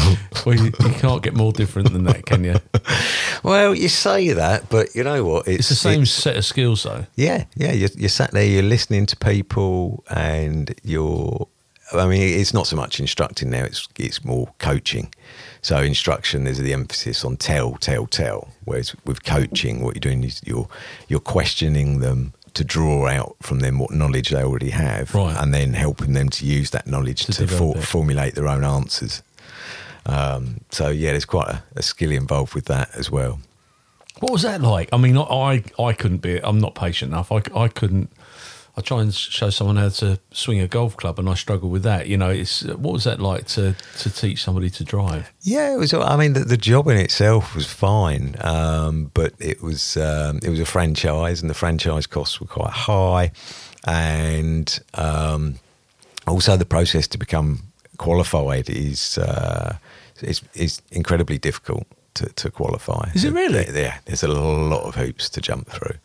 [0.45, 2.57] Well, you, you can't get more different than that, can you?
[3.45, 5.49] Well, you say that, but you know what?
[5.49, 7.07] It's the same set of skills, though.
[7.17, 7.73] Yeah, yeah.
[7.73, 11.49] You're, you're sat there, you're listening to people, and you're.
[11.93, 15.13] I mean, it's not so much instructing now; it's it's more coaching.
[15.61, 18.49] So instruction, there's the emphasis on tell, tell, tell.
[18.65, 20.69] Whereas with coaching, what you're doing is you're
[21.09, 25.37] you're questioning them to draw out from them what knowledge they already have, Right.
[25.37, 29.23] and then helping them to use that knowledge To to, for, formulate their own answers.
[30.07, 33.41] Um, so yeah, there's quite a, a skill involved with that as well.
[34.21, 34.89] What was that like?
[34.93, 36.39] I mean, I I couldn't be.
[36.45, 37.33] I'm not patient enough.
[37.33, 38.11] I, I couldn't.
[38.75, 41.83] I try and show someone how to swing a golf club, and I struggle with
[41.83, 42.07] that.
[42.07, 45.31] You know, it's what was that like to to teach somebody to drive?
[45.43, 45.93] Yeah, it was.
[45.93, 50.49] I mean, the, the job in itself was fine, um, but it was um, it
[50.49, 53.33] was a franchise, and the franchise costs were quite high,
[53.87, 55.57] and um,
[56.27, 57.61] also the process to become
[57.99, 59.77] qualified is uh,
[60.23, 63.11] is, is incredibly difficult to, to qualify.
[63.15, 63.67] Is it really?
[63.73, 65.97] Yeah, there's a lot of hoops to jump through.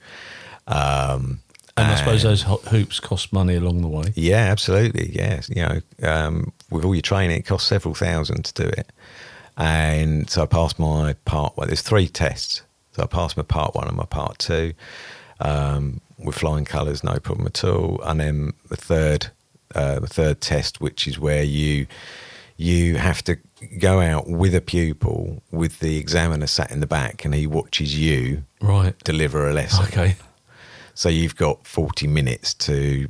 [0.68, 1.40] Um,
[1.78, 4.12] And I suppose those ho- hoops cost money along the way.
[4.16, 5.12] Yeah, absolutely.
[5.14, 8.92] Yes, you know, um, with all your training, it costs several thousand to do it.
[9.58, 11.68] And so I passed my part one.
[11.68, 12.62] There's three tests.
[12.94, 14.74] So I passed my part one and my part two
[15.40, 18.00] um, with flying colours, no problem at all.
[18.04, 19.28] And then the third,
[19.76, 21.88] uh, the third test, which is where you
[22.60, 23.38] you have to
[23.80, 27.98] go out with a pupil with the examiner sat in the back, and he watches
[27.98, 28.98] you Right.
[29.04, 29.86] deliver a lesson.
[29.86, 30.16] Okay.
[30.98, 33.08] So you've got 40 minutes to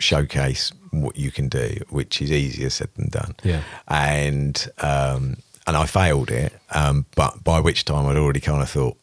[0.00, 3.36] showcase what you can do, which is easier said than done.
[3.44, 3.62] Yeah.
[3.86, 8.68] And um, and I failed it, um, but by which time I'd already kind of
[8.68, 8.96] thought,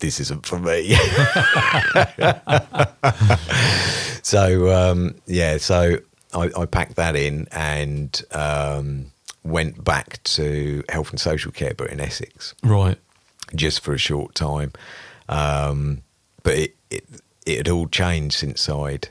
[0.00, 0.94] this isn't for me.
[4.22, 5.96] so um, yeah, so
[6.34, 9.06] I, I packed that in and um,
[9.42, 12.98] went back to health and social care, but in Essex Right.
[13.54, 14.72] just for a short time.
[15.30, 16.02] Um,
[16.42, 17.04] but it, it
[17.46, 19.08] it had all changed since I'd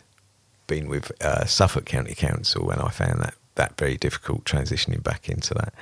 [0.68, 5.30] been with uh, Suffolk County Council, and I found that that very difficult transitioning back
[5.30, 5.74] into that.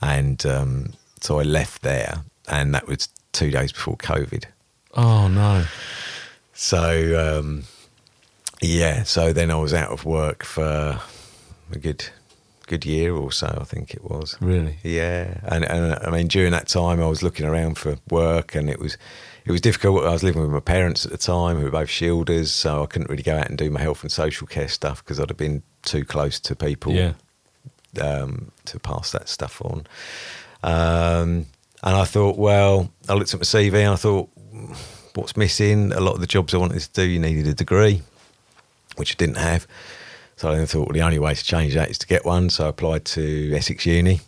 [0.00, 4.44] And um, so I left there, and that was two days before COVID.
[4.94, 5.64] Oh no.
[6.54, 7.64] So um,
[8.60, 11.00] yeah, so then I was out of work for
[11.72, 12.08] a good
[12.70, 14.36] good year or so, I think it was.
[14.40, 14.76] Really.
[14.82, 18.70] Yeah, and and I mean during that time I was looking around for work, and
[18.70, 18.96] it was
[19.44, 20.04] it was difficult.
[20.04, 22.86] I was living with my parents at the time, who were both shielders, so I
[22.86, 25.36] couldn't really go out and do my health and social care stuff because I'd have
[25.36, 27.12] been too close to people Yeah.
[28.00, 29.86] um, to pass that stuff on.
[30.62, 31.46] Um,
[31.82, 34.28] and I thought, well, I looked at my CV and I thought,
[35.14, 35.92] what's missing?
[35.92, 38.02] A lot of the jobs I wanted to do, you needed a degree,
[38.96, 39.66] which I didn't have.
[40.40, 42.48] So I then thought, well, the only way to change that is to get one.
[42.48, 44.20] So I applied to Essex Uni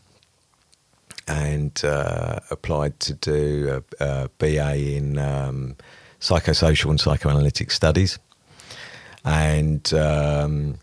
[1.26, 5.74] and uh, applied to do a, a BA in um,
[6.20, 8.18] psychosocial and psychoanalytic studies
[9.24, 10.74] and um,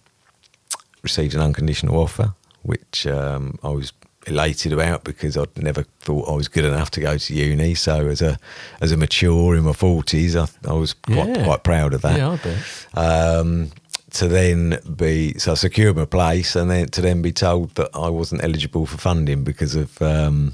[1.04, 3.94] received an unconditional offer, which um, I was
[4.26, 7.76] elated about because I'd never thought I was good enough to go to uni.
[7.76, 8.40] So as a
[8.82, 11.44] as a mature in my forties, I, I was quite Yeah.
[11.44, 12.60] quite proud of that Yeah, I bet.
[12.96, 13.72] um,
[14.12, 17.90] to then be so I secured my place, and then to then be told that
[17.94, 20.54] I wasn't eligible for funding because of um,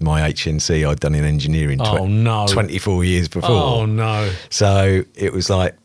[0.00, 1.80] my HNC I'd done in engineering.
[1.80, 2.46] Oh, no.
[2.46, 3.50] twenty four years before.
[3.50, 4.30] Oh no.
[4.50, 5.76] So it was like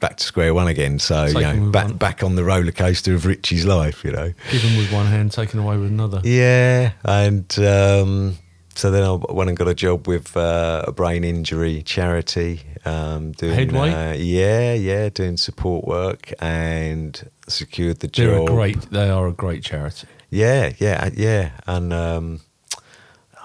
[0.00, 0.98] back to square one again.
[0.98, 4.04] So you know, back one- back on the roller coaster of Richie's life.
[4.04, 4.32] You know.
[4.50, 6.20] Given with one hand, taken away with another.
[6.24, 8.36] Yeah, and um,
[8.74, 12.62] so then I went and got a job with uh, a brain injury charity.
[12.84, 13.90] Um, doing, Headway?
[13.90, 18.26] Uh, yeah, yeah, doing support work and secured the job.
[18.26, 18.80] They're a great.
[18.90, 20.08] They are a great charity.
[20.30, 22.40] Yeah, yeah, uh, yeah, and um,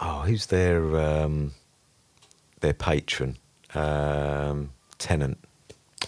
[0.02, 1.54] oh, who's their um,
[2.62, 3.38] their patron?
[3.76, 5.38] Um, Tennant.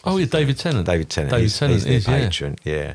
[0.03, 0.85] Oh yeah, David Tennant.
[0.85, 1.31] David Tennant.
[1.31, 2.19] David he's, Tennant he's is yeah.
[2.19, 2.55] patron.
[2.63, 2.93] Yeah.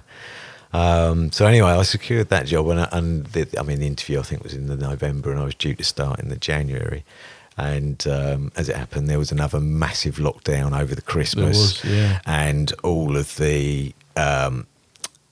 [0.73, 4.23] Um, so anyway, I secured that job, and, and the, I mean, the interview I
[4.23, 7.05] think was in the November, and I was due to start in the January.
[7.59, 12.21] And um, as it happened, there was another massive lockdown over the Christmas, was, yeah.
[12.27, 14.67] and all of the um,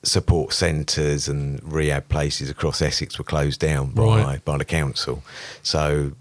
[0.03, 4.45] support centres and rehab places across Essex were closed down by Right.
[4.45, 5.23] by the council.
[5.63, 6.13] So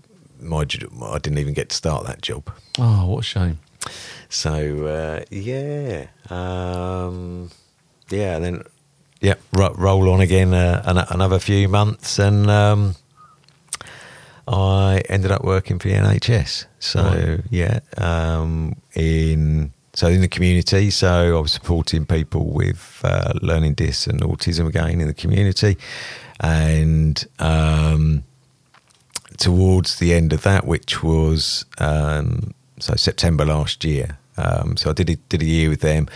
[0.42, 2.52] my, I didn't even get to start that job.
[2.80, 3.60] Oh, what a shame.
[4.28, 7.50] So uh, yeah, um,
[8.10, 8.64] yeah, and then
[9.24, 12.96] yeah, ro- roll on again uh, another few months, and um,
[14.48, 16.66] I ended up working for the NHS.
[16.80, 17.40] So Right.
[17.50, 23.76] yeah, um, in so in the community, so I was supporting people with uh, learning
[23.76, 25.78] dis and autism again in the community,
[26.40, 27.26] and.
[27.40, 28.24] Um,
[29.38, 34.20] towards the end of that, which was um, so September last year.
[34.38, 36.08] Um, so I did a, did a year with them.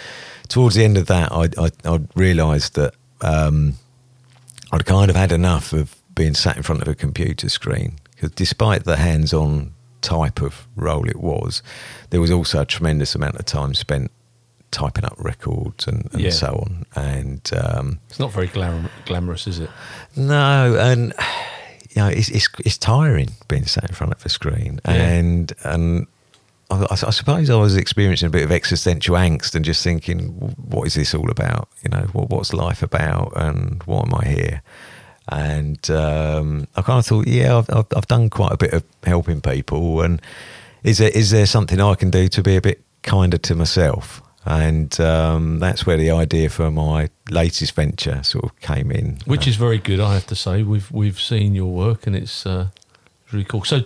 [0.47, 3.73] Towards the end of that, I I, I realised that um,
[4.71, 8.31] I'd kind of had enough of being sat in front of a computer screen because
[8.31, 11.61] despite the hands-on type of role it was,
[12.09, 14.11] there was also a tremendous amount of time spent
[14.71, 16.29] typing up records and, and Yeah.
[16.31, 16.85] so on.
[16.95, 19.69] And um, It's not very glam- glamorous, is it?
[20.15, 21.13] no, and
[21.91, 24.93] you know, it's it's, it's tiring being sat in front of a screen, Yeah.
[24.93, 26.07] and and
[26.69, 30.87] I, I suppose I was experiencing a bit of existential angst and just thinking, what
[30.87, 31.69] is this all about?
[31.83, 34.61] You know, what, what's life about, and why am I here?
[35.29, 38.83] And um, I kind of thought, yeah, I've, I've, I've done quite a bit of
[39.03, 40.21] helping people, and
[40.83, 44.21] is there is there something I can do to be a bit kinder to myself?
[44.45, 49.19] And um, that's where the idea for my latest venture sort of came in.
[49.25, 50.63] Which is very good, I have to say.
[50.63, 52.69] We've we've seen your work, and it's uh,
[53.33, 53.65] really cool.
[53.65, 53.81] So,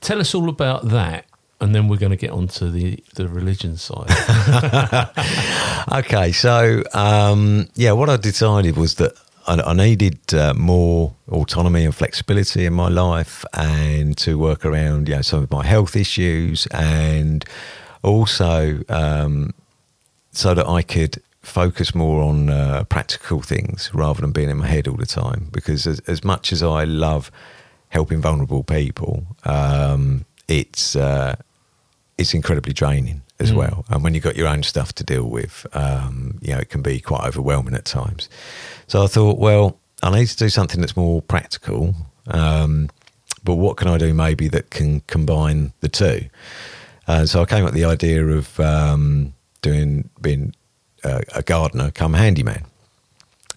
[0.00, 1.26] tell us all about that,
[1.64, 4.10] and then we're going to get onto the the religion side.
[5.92, 9.12] okay, so um, yeah, what I decided was that
[9.46, 15.08] I, I needed uh, more autonomy and flexibility in my life, and to work around
[15.08, 17.46] you know some of my health issues, and
[18.02, 19.54] also um,
[20.32, 24.66] so that I could focus more on uh, practical things rather than being in my
[24.66, 25.48] head all the time.
[25.50, 27.30] Because as, as much as I love
[27.88, 31.36] helping vulnerable people, um, it's uh,
[32.18, 33.56] it's incredibly draining as mm.
[33.56, 33.84] well.
[33.88, 36.82] And when you've got your own stuff to deal with, um, you know, it can
[36.82, 38.28] be quite overwhelming at times.
[38.86, 41.94] So I thought, well, I need to do something that's more practical.
[42.28, 42.90] Um,
[43.42, 46.28] but what can I do maybe that can combine the two?
[47.06, 50.54] Uh, so I came up with the idea of um, doing being
[51.02, 52.64] uh, a gardener come handyman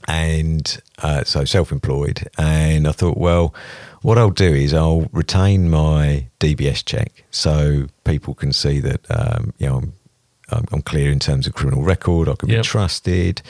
[0.08, 3.53] and uh, so self-employed and i thought well
[4.08, 9.53] what i'll do is i'll retain my dbs check so people can see that um,
[9.58, 9.84] you know
[10.49, 12.60] I'm, I'm, clear in terms of criminal record i can yep.
[12.60, 13.41] be trusted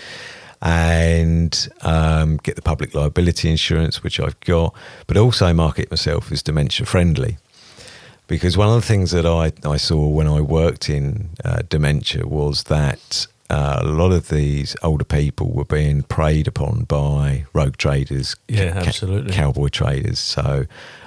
[0.59, 4.73] and um, get the public liability insurance which i've got
[5.05, 7.37] but also market myself as dementia friendly
[8.25, 12.27] because one of the things that I, I saw when I worked in uh, dementia
[12.27, 17.77] was that uh, a lot of these older people were being preyed upon by rogue
[17.77, 20.19] traders, yeah, ca- absolutely, cowboy traders.
[20.19, 20.65] So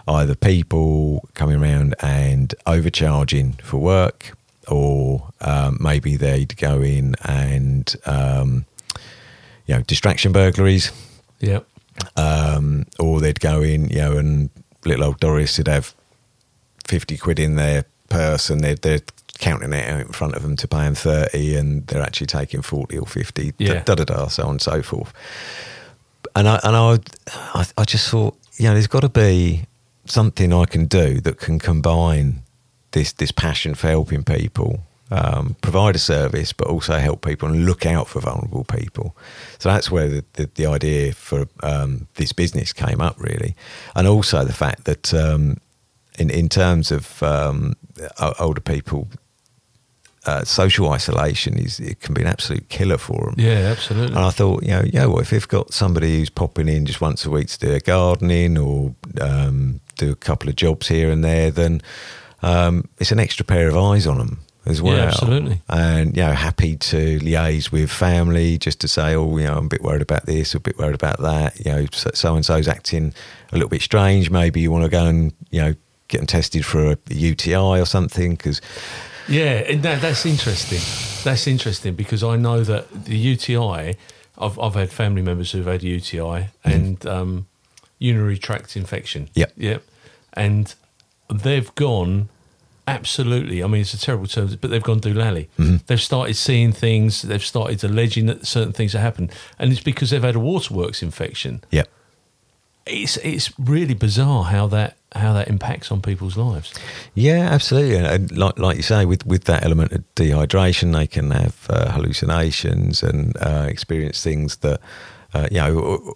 [0.08, 4.36] either people coming around and overcharging for work,
[4.68, 8.64] or um, maybe they'd go in and um,
[9.66, 10.92] you know distraction burglaries,
[11.40, 11.60] yeah,
[12.16, 14.50] um, or they'd go in, you know, and
[14.84, 15.94] little old Doris would have
[16.86, 19.00] 50 quid in their purse and they'd, they're
[19.40, 22.62] counting it out in front of them to pay them 30 and they're actually taking
[22.62, 23.82] 40 or 50, yeah.
[23.82, 25.12] da da da, so on and so forth.
[26.36, 26.98] And I, and I,
[27.54, 29.64] I, I just thought, you know, there's got to be
[30.04, 32.42] something I can do that can combine
[32.92, 34.80] this, this passion for helping people
[35.10, 39.16] um, provide a service, but also help people and look out for vulnerable people.
[39.58, 43.56] So that's where the, the, the idea for um, this business came up, really.
[43.96, 45.56] And also the fact that um,
[46.18, 47.74] in in terms of um,
[48.38, 49.08] older people.
[50.26, 53.34] Uh, social isolation is it can be an absolute killer for them.
[53.38, 54.14] Yeah, absolutely.
[54.14, 57.00] And I thought, you know, yeah, well, if they've got somebody who's popping in just
[57.00, 61.10] once a week to do their gardening or um, do a couple of jobs here
[61.10, 61.80] and there, then
[62.42, 64.96] um, it's an extra pair of eyes on them as well.
[64.96, 65.60] Yeah, absolutely.
[65.68, 69.66] And you know, happy to liaise with family just to say, oh, you know, I'm
[69.66, 71.58] a bit worried about this, or a bit worried about that.
[71.64, 73.14] You know, so and so's acting
[73.52, 74.30] a little bit strange.
[74.30, 75.74] Maybe you want to go and you know
[76.08, 78.60] get them tested for a UTI or something because.
[79.28, 80.80] Yeah, that, that's interesting.
[81.24, 83.96] That's interesting because I know that the UTI,
[84.38, 86.48] I've, I've had family members who've had UTI mm.
[86.64, 87.46] and um,
[87.98, 89.28] urinary tract infection.
[89.34, 89.52] Yep.
[89.56, 89.82] Yep.
[90.32, 90.74] And
[91.28, 92.28] they've gone
[92.90, 93.62] absolutely.
[93.62, 95.48] I mean, it's a terrible term, but they've gone doolally.
[95.58, 95.76] Mm-hmm.
[95.86, 97.22] They've started seeing things.
[97.22, 101.02] They've started alleging that certain things have happened, and it's because they've had a waterworks
[101.02, 101.62] infection.
[101.70, 101.88] Yep.
[102.90, 106.72] It's it's really bizarre how that how that impacts on people's lives.
[107.14, 107.96] Yeah, absolutely.
[107.96, 111.92] And like like you say, with with that element of dehydration, they can have uh,
[111.92, 114.80] hallucinations and uh, experience things that
[115.34, 116.14] uh, you know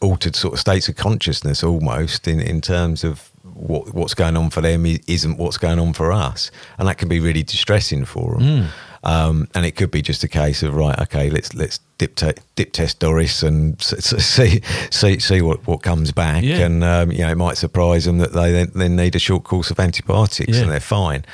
[0.00, 4.50] altered sort of states of consciousness almost in in terms of what what's going on
[4.50, 8.34] for them isn't what's going on for us, and that can be really distressing for
[8.34, 8.42] them.
[8.42, 8.66] Mm.
[9.04, 12.40] Um, and it could be just a case of right, okay, let's let's dip, te-
[12.54, 14.60] dip test Doris and see
[14.90, 16.58] see see what, what comes back, yeah.
[16.58, 19.70] and um, you know it might surprise them that they then, need a short course
[19.70, 20.62] of antibiotics yeah.
[20.62, 21.24] and they're fine.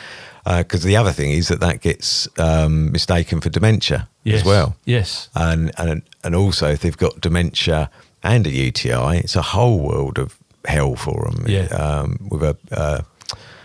[0.47, 4.41] Because uh, the other thing is that that gets um, mistaken for dementia yes.
[4.41, 4.77] as well.
[4.87, 7.91] Yes, and and and also if they've got dementia
[8.23, 11.45] and a UTI, it's a whole world of hell for them.
[11.47, 13.03] Yeah, um, with a uh,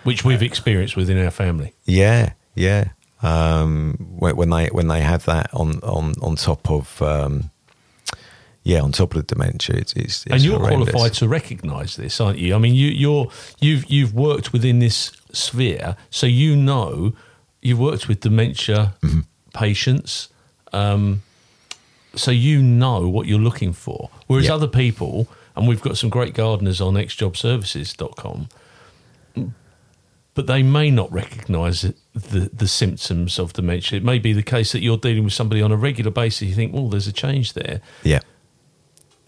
[0.03, 1.73] which we've experienced within our family.
[1.85, 2.89] Yeah, yeah
[3.23, 7.49] um, when, they when they have that on on on top of um,
[8.63, 10.91] yeah on top of the dementia it's, it's, it's and you're horrendous.
[10.91, 15.11] qualified to recognise this aren't you I mean you you're you've you've worked within this
[15.31, 17.13] sphere so you know
[17.61, 19.21] you've worked with dementia mm-hmm.
[19.53, 20.29] patients
[20.73, 21.21] um,
[22.15, 24.55] so you know what you're looking for whereas yep.
[24.55, 28.49] other people and we've got some great gardeners on xjobservices.com
[30.35, 33.97] but they may not recognise the the symptoms of dementia.
[33.97, 36.49] It may be the case that you're dealing with somebody on a regular basis.
[36.49, 37.81] You think, well, there's a change there.
[38.03, 38.19] Yeah.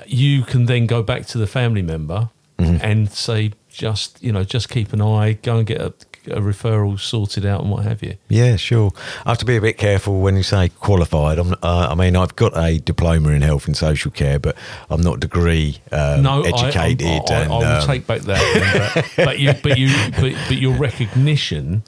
[0.06, 2.78] You can then go back to the family member mm-hmm.
[2.82, 5.94] and say, just you know, just keep an eye, go and get a,
[6.28, 8.16] a referral sorted out and what have you.
[8.30, 8.92] Yeah, sure.
[9.26, 11.40] I have to be a bit careful when you say qualified.
[11.40, 14.56] I'm, uh, I mean, I've got a diploma in health and social care, but
[14.90, 17.08] I'm not degree um, no, educated.
[17.08, 19.06] I, I, I, and, I will um, take back that.
[19.16, 21.84] but, but you, but you, but, but your recognition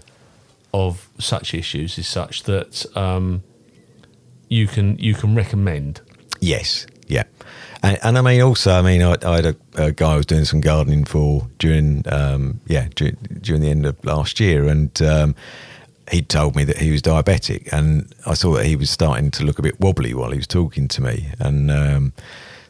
[0.73, 3.43] of such issues is such that um,
[4.49, 6.01] you can you can recommend.
[6.39, 7.23] Yes, yeah.
[7.83, 10.25] And, and I mean, also, I mean, I, I had a, a guy I was
[10.25, 14.99] doing some gardening for during, um, yeah, during, during the end of last year, and
[15.01, 15.35] um,
[16.11, 19.43] he told me that he was diabetic, and I saw that he was starting to
[19.43, 22.13] look a bit wobbly while he was talking to me, and um,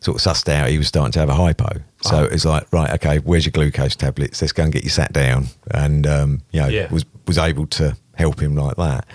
[0.02, 1.70] sort of sussed out he was starting to have a hypo.
[2.02, 2.24] So Oh.
[2.26, 4.42] it's like, right, okay, where's your glucose tablets?
[4.42, 6.92] Let's go and get you sat down, and um, you know, Yeah.
[6.92, 9.06] was was able to help him like that.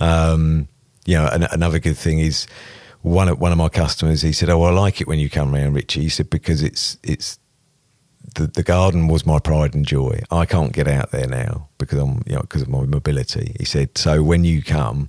[0.00, 0.68] Um,
[1.04, 2.46] you know, an, another good thing is
[3.06, 4.22] one of one of my customers.
[4.22, 6.98] He said, "Oh, I like it when you come round, Richie." He said because it's
[7.04, 7.38] it's
[8.34, 10.20] the the garden was my pride and joy.
[10.30, 13.54] I can't get out there now because I'm you know because of my mobility.
[13.58, 15.08] He said, "So when you come,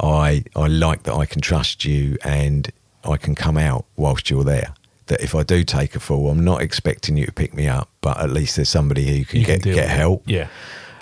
[0.00, 2.70] I I like that I can trust you and
[3.04, 4.72] I can come out whilst you're there."
[5.08, 7.88] That if I do take a fall, I'm not expecting you to pick me up,
[8.00, 10.48] but at least there's somebody who can You get deal get help Yeah,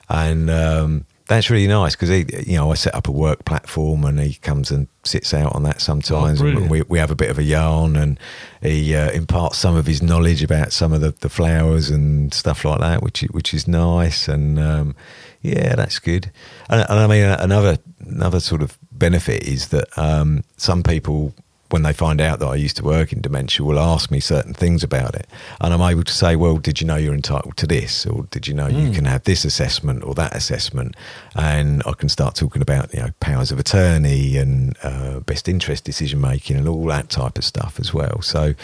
[0.08, 4.04] and um, that's really nice because he, you know, I set up a work platform
[4.04, 7.16] and he comes and sits out on that sometimes, Oh, and we we have a
[7.16, 8.18] bit of a yarn, and
[8.62, 12.64] he uh, imparts some of his knowledge about some of the, the flowers and stuff
[12.64, 14.94] like that, which is, which is nice, and um,
[15.42, 16.30] yeah, that's good.
[16.68, 21.34] And, and I mean, another another sort of benefit is that um, some people.
[21.70, 24.54] When they find out that I used to work in dementia, will ask me certain
[24.54, 25.26] things about it,
[25.60, 28.46] and I'm able to say, "Well, did you know you're entitled to this, or did
[28.46, 30.94] you know you can have this assessment or that assessment?"
[31.34, 35.84] And I can start talking about you know powers of attorney and uh, best interest
[35.84, 38.22] decision making and all that type of stuff as well.
[38.22, 38.54] So,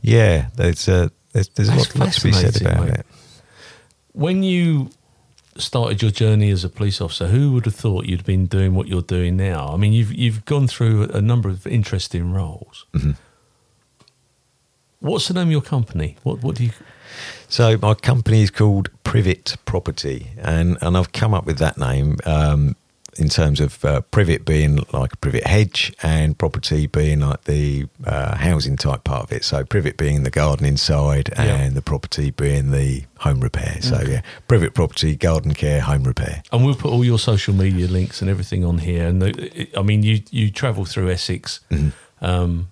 [0.00, 2.94] yeah, there's uh, there's, there's a lot, lot to be said about mate.
[2.94, 3.06] it.
[4.12, 4.90] when you
[5.60, 8.88] started your journey as a police officer, who would have thought you'd been doing what
[8.88, 9.70] you're doing now?
[9.72, 12.86] I mean, you've you've gone through a number of interesting roles.
[12.94, 13.12] Mm-hmm.
[15.00, 16.16] What's the name of your company?
[16.22, 16.72] What what do you?
[17.48, 22.18] So my company is called Privet Property, and and I've come up with that name
[22.24, 22.76] um,
[23.20, 27.86] in terms of uh, privet being like a privet hedge, and property being like the
[28.04, 29.44] uh, housing type part of it.
[29.44, 31.44] So privet being the garden inside, Yeah.
[31.56, 33.78] and the property being the home repair.
[33.82, 34.12] So Okay.
[34.12, 36.42] yeah, privet property, garden care, home repair.
[36.52, 39.06] And we'll put all your social media links and everything on here.
[39.06, 41.60] And the, I mean, you you travel through Essex.
[42.22, 42.68] Um,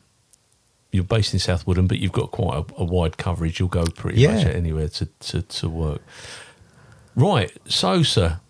[0.90, 3.60] you're based in South Woodham, but you've got quite a, a wide coverage.
[3.60, 4.36] You'll go pretty Yeah.
[4.36, 6.00] much anywhere to, to, to work.
[7.14, 7.50] Right.
[7.66, 8.40] So, sir,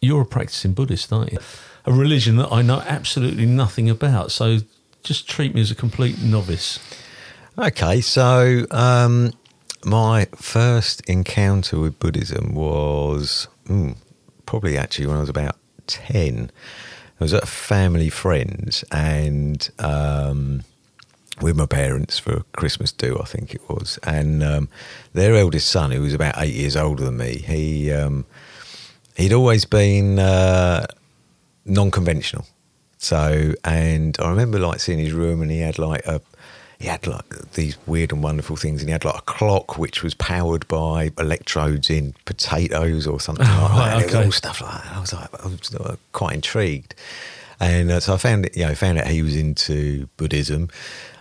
[0.00, 1.38] you're a practicing Buddhist, aren't you?
[1.86, 4.32] A religion that I know absolutely nothing about.
[4.32, 4.58] So
[5.02, 6.78] just treat me as a complete novice.
[7.58, 9.32] Okay, so um,
[9.84, 13.96] my first encounter with Buddhism was mm,
[14.46, 15.56] probably actually when I was about
[15.86, 16.50] 10.
[17.20, 20.62] I was at a family friend's and um,
[21.42, 23.98] with my parents for Christmas do, I think it was.
[24.02, 24.68] And um,
[25.12, 28.24] their eldest son, who was about eight years older than me, he um,
[29.16, 30.86] he'd always been uh,
[31.64, 32.46] non-conventional.
[32.98, 36.20] So, and I remember like seeing his room, and he had like a
[36.78, 40.02] he had like these weird and wonderful things, and he had like a clock which
[40.02, 43.92] was powered by electrodes in potatoes or something like right, that.
[43.92, 44.96] And It was all stuff like that.
[44.96, 46.94] I was like, I was uh, quite intrigued,
[47.58, 48.56] and uh, so I found it.
[48.56, 50.70] You know, found out he was into Buddhism,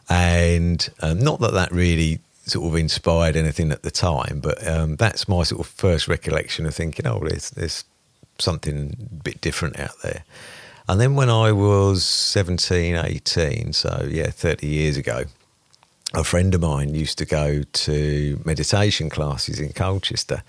[0.09, 4.95] and um, not that that really sort of inspired anything at the time, but um,
[4.95, 7.83] that's my sort of first recollection of thinking, oh, there's there's
[8.37, 10.23] something a bit different out there.
[10.87, 15.25] And then when I was 17, 18, so yeah, 30 years ago,
[16.15, 20.41] a friend of mine used to go to meditation classes in Colchester,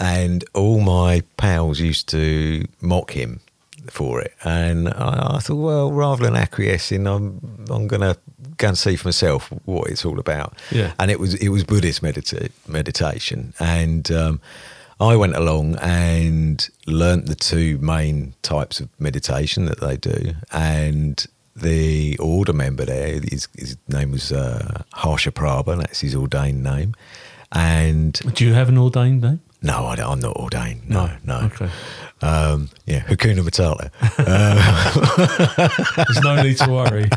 [0.00, 3.40] and all my pals used to mock him
[3.88, 4.34] for it.
[4.42, 8.16] And I, I thought, well, rather than acquiescing, I'm I'm going to
[8.56, 10.56] go and see for myself what it's all about.
[10.70, 10.92] Yeah.
[10.98, 14.40] And it was it was Buddhist medita- meditation, and um,
[15.00, 21.26] I went along and learnt the two main types of meditation that they do, and
[21.54, 26.94] the order member there, his, his name was uh, Harsha Prabha, that's his ordained name,
[27.52, 29.40] and Do you have an ordained name?
[29.60, 30.88] no, I, am not ordained.
[30.88, 31.42] No, no.
[31.52, 31.68] Okay.
[32.22, 33.90] Um, yeah, Hakuna Matata.
[35.96, 37.08] There's no need to worry.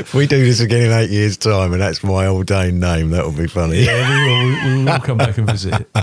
[0.00, 3.24] if we do this again in eight years' time, and that's my ordained name, that
[3.24, 3.80] will be funny.
[3.84, 4.78] Yeah, we will.
[4.78, 5.86] We will come back and visit.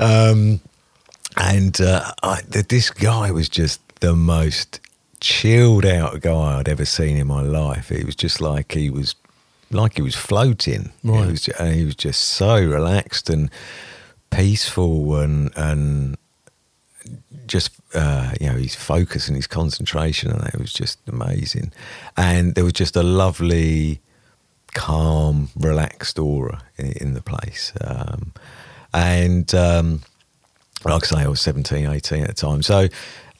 [0.00, 0.60] Um,
[1.36, 4.80] and uh, I, this guy was just the most
[5.20, 7.90] chilled out guy I'd ever seen in my life.
[7.90, 9.16] It was just like he was
[9.70, 10.92] like he was floating.
[11.02, 11.24] Right.
[11.24, 13.50] He was, he was just so relaxed and
[14.30, 16.16] peaceful and and
[17.46, 21.72] just uh, you know his focus and his concentration and it was just amazing.
[22.16, 24.00] And there was just a lovely,
[24.74, 27.72] calm, relaxed aura in, in the place.
[27.80, 28.32] Um,
[28.92, 30.02] and um,
[30.84, 32.62] like I say, I was 17, 18 at the time.
[32.62, 32.88] So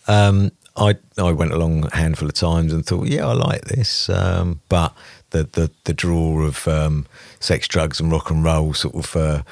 [0.06, 4.08] um, I I went along a handful of times and thought, yeah, I like this.
[4.08, 4.94] Um, but
[5.30, 7.06] the, the, the draw of um,
[7.40, 9.42] sex, drugs, and rock and roll sort of uh,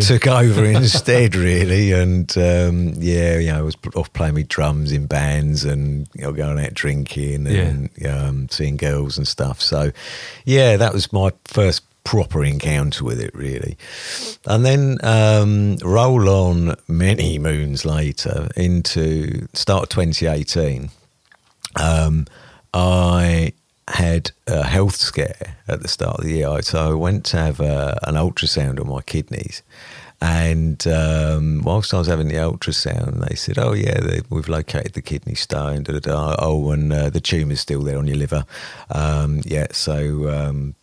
[0.00, 1.92] You took, over instead, really.
[1.92, 6.22] And um, yeah, you know, I was off playing with drums in bands and you
[6.22, 9.60] know, going out drinking and um, seeing girls and stuff.
[9.60, 9.92] So
[10.44, 13.76] yeah, that was my first proper encounter with it, really.
[14.46, 20.90] And then um, roll on many moons later into start of 2018.
[21.76, 22.26] Um,
[22.72, 23.52] I
[23.90, 26.62] had a health scare at the start of the year.
[26.62, 29.62] So I went to have a, an ultrasound on my kidneys.
[30.22, 34.92] And um, whilst I was having the ultrasound, they said, "Oh yeah, they, we've located
[34.92, 36.36] the kidney stone." Da, da, da.
[36.38, 38.44] Oh, and uh, the tumour's still there on your liver.
[38.90, 40.74] Um, yeah, so um,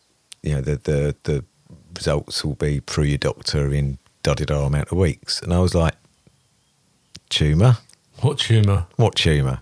[0.42, 1.46] you know the, the the
[1.96, 5.40] results will be through your doctor in da da da amount of weeks.
[5.40, 5.94] And I was like,
[7.30, 7.78] "Tumour?
[8.22, 8.88] What tumour?
[8.96, 9.62] What tumour?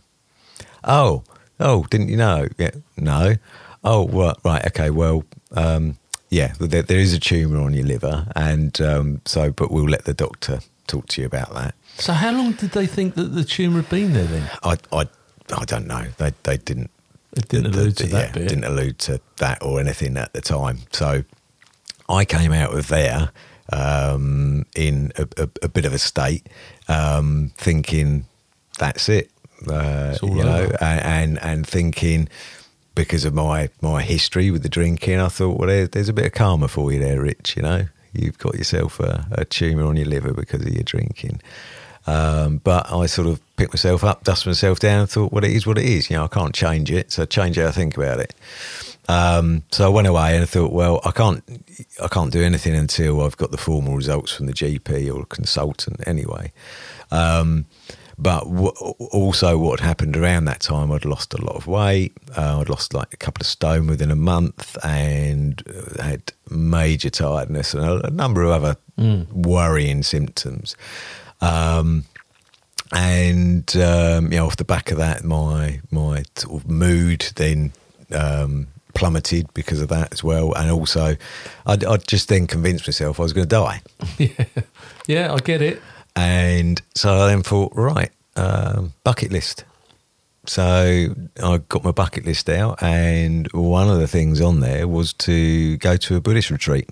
[0.85, 1.23] Oh,
[1.59, 2.47] oh, didn't you know?
[2.57, 3.35] Yeah, no.
[3.83, 4.89] Oh, well, right, okay.
[4.89, 5.23] Well,
[5.55, 5.97] um,
[6.29, 10.05] yeah, there, there is a tumour on your liver, and um, so, but we'll let
[10.05, 11.75] the doctor talk to you about that.
[11.97, 14.49] So, how long did they think that the tumour had been there then?
[14.63, 15.07] I, I,
[15.55, 16.07] I don't know.
[16.17, 16.89] They, they didn't.
[17.37, 18.49] It didn't the- allude the- to that yeah, bit.
[18.49, 20.79] Didn't allude to that or anything at the time.
[20.91, 21.23] So
[22.09, 23.31] I came out of there
[23.71, 26.47] um, in a, a, a bit of a state,
[26.87, 28.25] um, thinking
[28.79, 29.31] that's it.
[29.67, 32.29] Uh, you know, and, and and thinking
[32.93, 36.25] because of my my history with the drinking, I thought, well, there, there's a bit
[36.25, 37.55] of karma for you there, Rich.
[37.55, 41.41] You know, you've got yourself a, a tumour on your liver because of your drinking.
[42.07, 45.51] Um, but I sort of picked myself up, dusted myself down, and thought, well, it
[45.51, 46.09] is what it is.
[46.09, 48.33] You know, I can't change it, so change how I think about it.
[49.07, 51.43] Um, so I went away and I thought, well, I can't,
[52.01, 56.01] I can't do anything until I've got the formal results from the GP or consultant,
[56.07, 56.51] anyway.
[57.11, 57.65] Um,
[58.17, 58.71] but w-
[59.11, 62.13] also, what happened around that time, I'd lost a lot of weight.
[62.37, 67.09] Uh, I'd lost like a couple of stone within a month, and uh, had major
[67.09, 68.77] tiredness and a, a number of other
[69.33, 70.75] worrying symptoms.
[71.41, 72.05] Um,
[72.91, 77.73] and um, you know, off the back of that, my my sort of mood then
[78.13, 80.53] um, plummeted because of that as well.
[80.53, 81.15] And also,
[81.65, 83.81] I'd, I'd just then convinced myself I was going to die.
[84.17, 84.45] yeah.
[85.07, 85.81] yeah, I get it.
[86.15, 89.65] And so I then thought, right, um, bucket list.
[90.47, 95.11] So I got my bucket list out, and one of the things on there was
[95.13, 96.89] to go to a Buddhist retreat.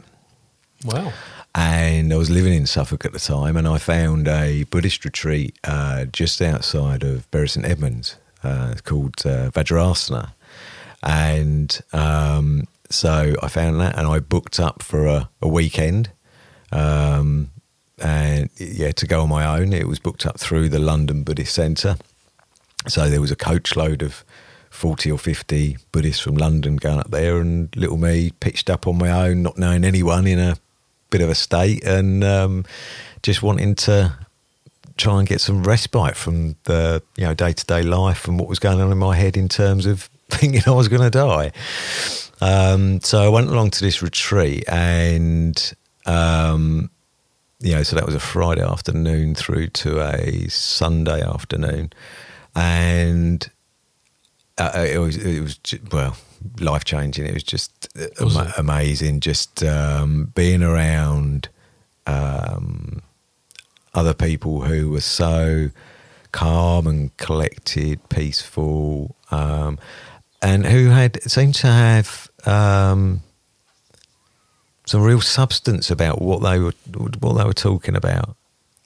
[0.84, 1.14] Wow.
[1.56, 5.58] And I was living in Suffolk at the time, and I found a Buddhist retreat
[5.64, 10.34] uh, just outside of Bury St Edmunds uh, called uh, Vajrasana.
[11.04, 16.10] And um, so I found that, and I booked up for a, a weekend.
[16.72, 17.52] Um,
[18.00, 21.54] and yeah, to go on my own, it was booked up through the London Buddhist
[21.54, 21.98] Centre.
[22.88, 24.26] So there was a coach load of
[24.70, 28.98] 40 or 50 Buddhists from London going up there, and little me pitched up on
[28.98, 30.58] my own, not knowing anyone in a
[31.10, 32.66] bit of a state, and um,
[33.22, 34.18] just wanting to
[34.98, 38.48] try and get some respite from the you know day to day life and what
[38.48, 41.52] was going on in my head in terms of thinking I was going to die.
[42.42, 45.74] Um, so I went along to this retreat, and
[46.06, 46.90] um,
[47.64, 51.94] you know, so that was a Friday afternoon through to a Sunday afternoon,
[52.56, 53.50] and
[54.58, 55.60] uh, it was it was
[55.92, 56.18] well
[56.60, 57.26] life changing.
[57.26, 57.88] It was just
[58.20, 58.58] Was ama- it?
[58.58, 61.48] amazing, just um, being around
[62.06, 63.02] um,
[63.94, 65.70] other people who were so
[66.34, 69.80] calm and collected, peaceful, um,
[70.42, 72.30] and who had seemed to have.
[74.86, 76.74] Some real substance about what they were
[77.20, 78.36] what they were talking about.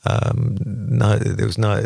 [0.05, 1.81] Um, no, there was no.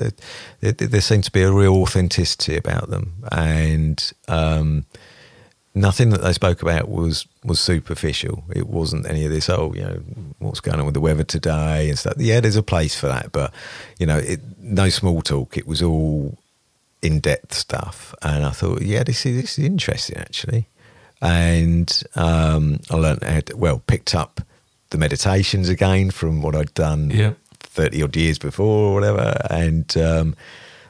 [0.60, 4.86] There, there seemed to be a real authenticity about them, and um,
[5.74, 8.44] nothing that they spoke about was was superficial.
[8.56, 9.50] It wasn't any of this.
[9.50, 10.02] Oh, you know,
[10.40, 12.16] what's going on with the weather today and stuff.
[12.18, 13.54] Yeah, there's a place for that, but
[13.98, 15.58] you know, it, no small talk.
[15.58, 16.38] It was all
[17.02, 20.68] in depth stuff, and I thought, yeah, this is this is interesting actually.
[21.22, 24.42] And um, I learned how to, well picked up
[24.90, 27.34] the meditations again from what I'd done Yeah.
[27.60, 30.36] thirty odd years before or whatever, and um,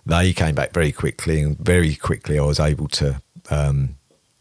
[0.05, 3.95] they came back very quickly, and very quickly I was able to um,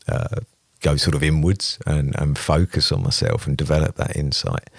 [0.08, 0.36] uh,
[0.80, 4.70] go sort of inwards and, and focus on myself and develop that insight.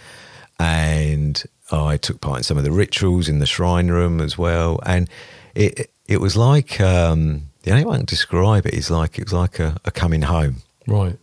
[0.59, 4.79] And I took part in some of the rituals in the shrine room as well,
[4.85, 5.09] and
[5.55, 9.25] it it was like um, the only way I can describe it is like it
[9.25, 11.17] was like a, a coming home Right.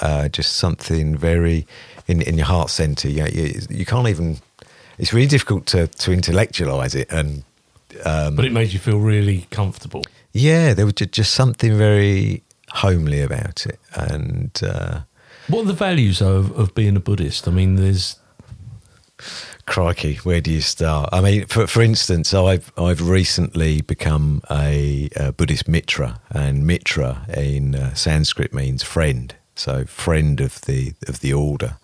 [0.00, 1.66] uh, just something very
[2.06, 3.08] in in your heart center.
[3.08, 4.38] You, you you can't even.
[4.98, 7.42] It's really difficult to to intellectualize it, and
[8.04, 10.02] um, But it made you feel really comfortable.
[10.32, 15.00] yeah, there was ju- just something very homely about it, and uh,
[15.48, 17.48] What are the values of, of being a Buddhist?
[17.48, 18.16] I mean, there's
[19.70, 21.08] crikey, where do you start?
[21.12, 27.24] I mean, for for instance, I've I've recently become a, a Buddhist mitra, and mitra
[27.34, 31.78] in uh, Sanskrit means friend, so friend of the of the order.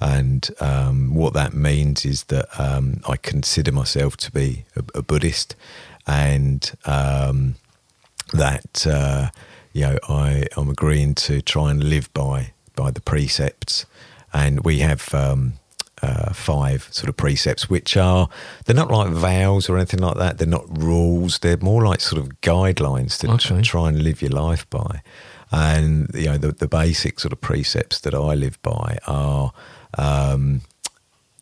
[0.00, 5.02] And um, what that means is that um, I consider myself to be a, a
[5.02, 5.56] Buddhist,
[6.06, 7.56] and um,
[8.32, 9.30] that uh,
[9.72, 13.86] you know I am agreeing to try and live by by the precepts,
[14.32, 15.54] and we have um,
[16.04, 18.28] uh, five sort of precepts, which are
[18.64, 20.38] they're not like vows or anything like that.
[20.38, 21.38] They're not rules.
[21.38, 23.56] They're more like sort of guidelines to Okay.
[23.56, 25.02] tr- try and live your life by.
[25.52, 29.52] And you know the the basic sort of precepts that I live by are.
[29.98, 30.60] Um,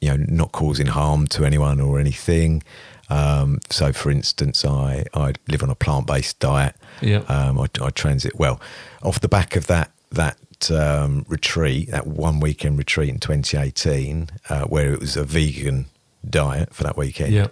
[0.01, 2.60] you know, not causing harm to anyone or anything.
[3.09, 6.74] Um, so, for instance, I, I live on a plant based diet.
[7.01, 7.18] Yeah.
[7.28, 8.60] Um, I, I transit well
[9.05, 10.36] off the back of that that
[10.70, 15.86] um, retreat, that one weekend retreat in 2018, uh, where it was a vegan
[16.28, 17.32] diet for that weekend.
[17.32, 17.48] Yeah.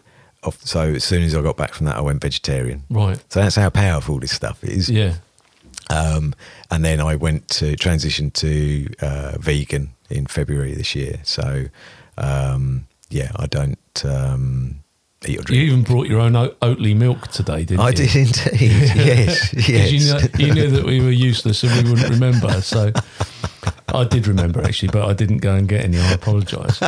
[0.64, 2.84] So as soon as I got back from that, I went vegetarian.
[2.88, 3.22] right.
[3.28, 4.88] So that's how powerful this stuff is.
[4.88, 5.16] Yeah.
[5.90, 6.34] Um,
[6.70, 11.20] and then I went to transition to uh, vegan in February this year.
[11.24, 11.66] So
[12.16, 14.79] um, yeah, I don't um,
[15.26, 17.88] eat or You even brought your own oat- Oatly milk today, didn't I you?
[17.88, 18.60] I did indeed.
[18.60, 19.92] yes, yes.
[19.92, 22.60] you, know, you knew that we were useless and we wouldn't remember.
[22.62, 22.92] So
[23.88, 25.98] I did remember actually, but I didn't go and get any.
[25.98, 26.78] I apologise.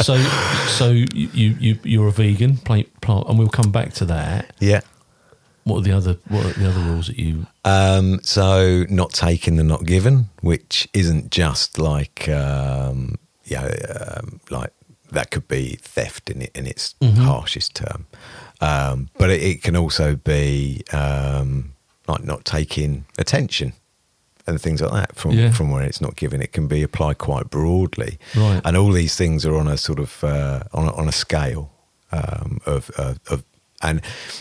[0.00, 0.18] So,
[0.66, 4.52] so you, you you you're a vegan, plant, plant, and we'll come back to that.
[4.60, 4.80] yeah.
[5.64, 7.46] What are the other What are the other rules that you?
[7.62, 14.72] Um, so not taken and not given, which isn't just like um, yeah, um, like
[15.12, 18.06] that could be theft in it in its harshest term,
[18.60, 21.74] um, but it, it can also be um,
[22.06, 23.72] like not taking attention
[24.46, 25.52] and things like that from Yeah.
[25.52, 26.40] from where it's not given.
[26.42, 28.60] It can be applied quite broadly, Right.
[28.64, 31.70] and all these things are on a sort of uh, on a, on a scale
[32.12, 33.42] um, of, of of
[33.80, 34.00] and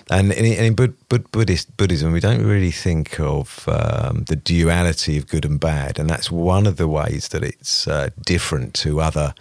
[0.10, 5.18] and in, in Bud, Bud, Buddhist Buddhism, we don't really think of um, the duality
[5.18, 9.00] of good and bad, and that's one of the ways that it's uh, different to
[9.00, 9.34] other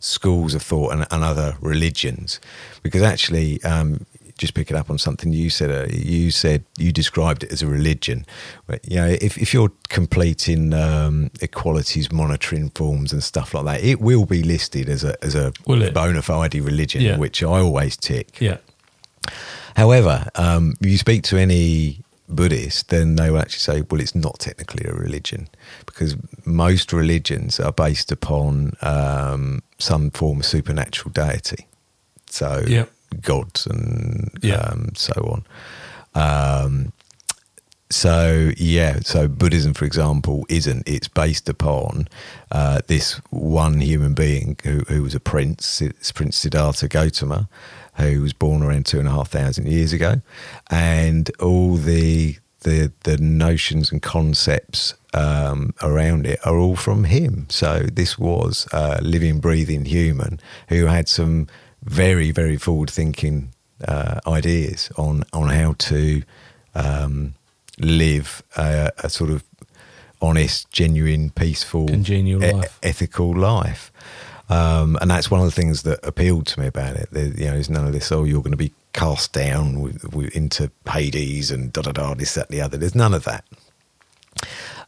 [0.00, 2.40] schools of thought and, and other religions,
[2.82, 3.62] because actually.
[3.64, 4.06] Um,
[4.38, 5.68] just picking up on something you said.
[5.68, 8.24] Uh, you said you described it as a religion.
[8.68, 13.82] But, you know, if, if you're completing um, equalities monitoring forms and stuff like that,
[13.82, 17.18] it will be listed as a as a bona fide religion, Yeah.
[17.18, 18.40] which I always tick.
[18.40, 18.58] Yeah.
[19.74, 24.38] However, um, you speak to any Buddhist, then they will actually say, well, it's not
[24.38, 25.48] technically a religion
[25.86, 31.66] because most religions are based upon um, some form of supernatural deity.
[32.30, 32.84] So, Yeah.
[33.22, 34.56] gods and Yeah.
[34.56, 35.44] um, so on.
[36.14, 36.92] Um,
[37.90, 40.86] so yeah, so Buddhism, for example, isn't.
[40.86, 42.08] It's based upon
[42.52, 47.48] uh, this one human being who, who was a prince, it's Prince Siddhartha Gautama,
[47.98, 50.20] who was born around two and a half thousand years ago,
[50.70, 57.46] and all the the the notions and concepts um, around it are all from him.
[57.48, 61.46] So this was a living, breathing human who had some
[61.84, 63.50] very, very forward-thinking
[63.86, 66.22] uh, ideas on on how to
[66.74, 67.34] um,
[67.78, 69.44] live a, a sort of
[70.20, 72.78] honest, genuine, peaceful, Congenial e- life.
[72.82, 73.92] ethical life.
[74.48, 77.08] Um, and that's one of the things that appealed to me about it.
[77.12, 78.10] You know, there's none of this.
[78.10, 82.14] Oh, you're going to be cast down with, with, into Hades and da da da.
[82.14, 82.78] This, that, the other.
[82.78, 83.44] There's none of that.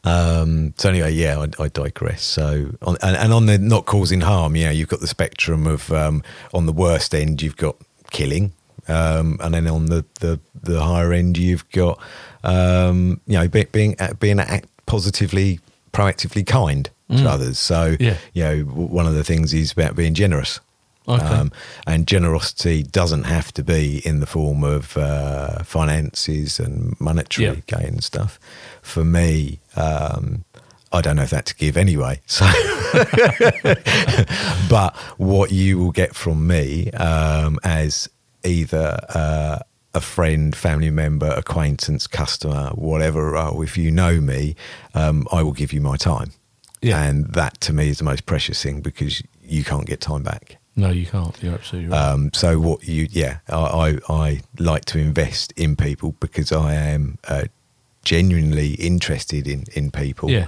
[0.03, 2.23] Um, so anyway, yeah, I, I digress.
[2.23, 5.91] So, on, and, and on the not causing harm, yeah, you've got the spectrum of
[5.91, 6.23] um,
[6.53, 7.75] on the worst end, you've got
[8.09, 8.53] killing,
[8.87, 11.99] um, and then on the, the, the higher end, you've got
[12.43, 14.39] um, you know be, being being
[14.87, 15.59] positively,
[15.93, 17.59] proactively kind to others.
[17.59, 18.17] So, Yeah.
[18.33, 20.59] you know, one of the things is about being generous.
[21.07, 21.25] Okay.
[21.25, 21.51] Um,
[21.87, 27.77] and generosity doesn't have to be in the form of uh, finances and monetary Yeah.
[27.79, 28.39] gain and stuff.
[28.83, 30.45] For me, um,
[30.93, 32.21] I don't know if that to give anyway.
[32.27, 32.45] So,
[34.69, 38.09] but what you will get from me um, as
[38.43, 39.59] either uh,
[39.93, 44.55] a friend, family member, acquaintance, customer, whatever if you know me,
[44.93, 46.31] um, I will give you my time.
[46.81, 47.03] Yeah.
[47.03, 50.57] And that to me is the most precious thing because you can't get time back.
[50.75, 51.35] No, you can't.
[51.43, 51.99] You're absolutely right.
[51.99, 56.73] Um, so what you, yeah, I, I, I like to invest in people because I
[56.73, 57.43] am uh,
[58.03, 60.47] genuinely interested in in people, yeah.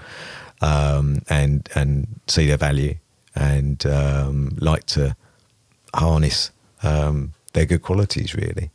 [0.61, 2.95] um, and and see their value,
[3.35, 5.15] and um, like to
[5.93, 6.51] harness
[6.83, 8.71] um, their good qualities really.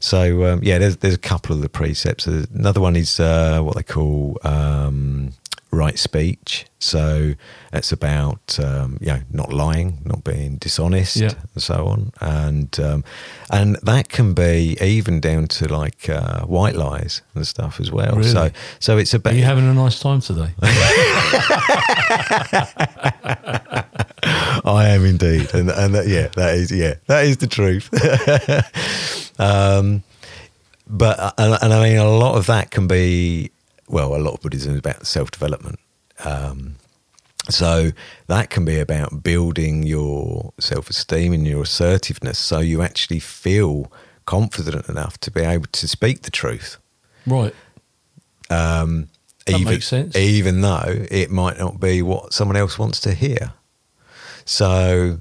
[0.00, 2.26] So um, yeah, there's there's a couple of the precepts.
[2.26, 5.32] Another one is uh, what they call um,
[5.70, 6.66] right speech.
[6.78, 7.34] So
[7.72, 11.32] it's about um, you know not lying, not being dishonest, Yeah.
[11.54, 12.12] and so on.
[12.20, 13.04] And um,
[13.50, 18.16] and that can be even down to like uh, white lies and stuff as well.
[18.16, 18.28] Really?
[18.30, 20.50] So so it's Are about you having a nice time today?
[24.64, 27.88] I am indeed, and and that, yeah, that is yeah, that is the truth.
[29.40, 30.02] um,
[30.88, 33.50] but uh, and, and I mean, a lot of that can be
[33.88, 35.78] well, a lot of Buddhism is about self development.
[36.24, 36.76] Um,
[37.48, 37.92] so
[38.26, 43.90] that can be about building your self esteem and your assertiveness, so you actually feel
[44.26, 46.76] confident enough to be able to speak the truth.
[47.26, 47.54] right.
[48.50, 49.08] Um,
[49.46, 50.16] That even, makes sense.
[50.16, 53.52] Even though it might not be what someone else wants to hear.
[54.44, 55.20] So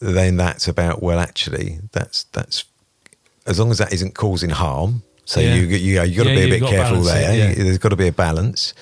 [0.00, 2.64] then that's about well, actually, that's that's
[3.46, 5.02] as long as that isn't causing harm.
[5.28, 5.56] So Yeah.
[5.56, 7.36] you you know, you got to Yeah, be a bit careful it, there.
[7.36, 7.52] yeah.
[7.54, 8.72] There's got to be a balance,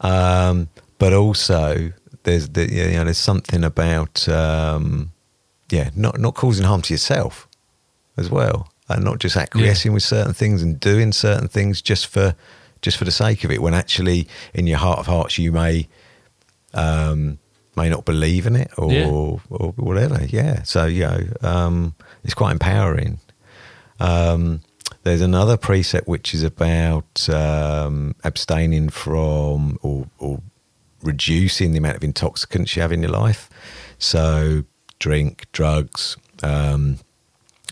[0.00, 0.68] um,
[0.98, 1.92] but also
[2.24, 5.12] there's the, you know there's something about um,
[5.70, 7.46] yeah not not causing harm to yourself
[8.16, 12.34] as well, and not just acquiescing with certain things and doing certain things just for
[12.80, 13.62] just for the sake of it.
[13.62, 15.86] When actually, in your heart of hearts, you may
[16.74, 17.38] um,
[17.76, 19.06] may not believe in it or Yeah.
[19.06, 20.24] or whatever.
[20.26, 23.20] Yeah, so you know, um, it's quite empowering.
[24.00, 24.62] Um,
[25.02, 30.40] there's another precept which is about um, abstaining from or, or
[31.02, 33.50] reducing the amount of intoxicants you have in your life.
[33.98, 34.64] So,
[34.98, 36.98] drink, drugs, um,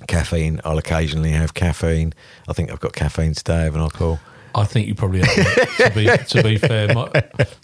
[0.07, 0.61] caffeine.
[0.65, 2.13] I'll occasionally have caffeine.
[2.49, 4.19] I think I've got caffeine today, haven't I, Paul?
[4.55, 5.77] I think you probably have.
[5.77, 7.11] to, be, to be fair, my,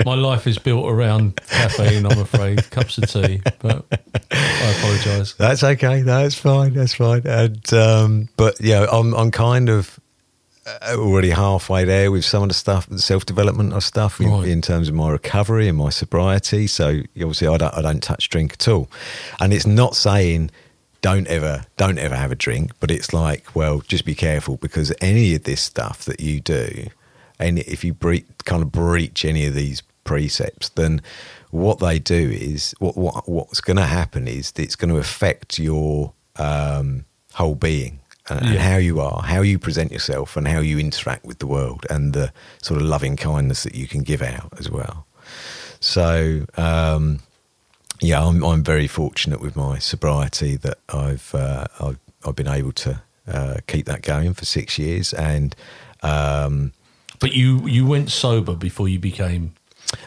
[0.04, 3.84] my life is built around caffeine, I'm afraid, cups of tea, but
[4.30, 5.34] I apologise.
[5.34, 6.02] That's okay.
[6.02, 6.74] That's fine.
[6.74, 7.22] That's fine.
[7.26, 9.98] And um, but yeah, I'm I'm kind of
[10.66, 14.30] uh, already halfway there with some of the stuff, the self development of stuff in,
[14.30, 14.48] Right.
[14.48, 16.66] in terms of my recovery and my sobriety.
[16.66, 18.90] So obviously, I don't I don't touch drink at all,
[19.40, 20.50] and it's not saying
[21.06, 24.92] don't ever don't ever have a drink, but it's like well, just be careful because
[25.00, 26.88] any of this stuff that you do,
[27.38, 31.00] and if you bre- kind of breach any of these precepts, then
[31.52, 34.96] what they do is what what what's going to happen is that it's going to
[34.96, 37.04] affect your um,
[37.34, 41.24] whole being and, and how you are, how you present yourself, and how you interact
[41.24, 44.68] with the world, and the sort of loving kindness that you can give out as
[44.68, 45.06] well.
[45.78, 46.46] So.
[46.56, 47.20] Um,
[48.00, 52.72] yeah, I'm I'm very fortunate with my sobriety that I've uh, I've, I've been able
[52.72, 55.54] to uh, keep that going for six years, and
[56.02, 56.72] um,
[57.18, 59.54] But you, you went sober before you became.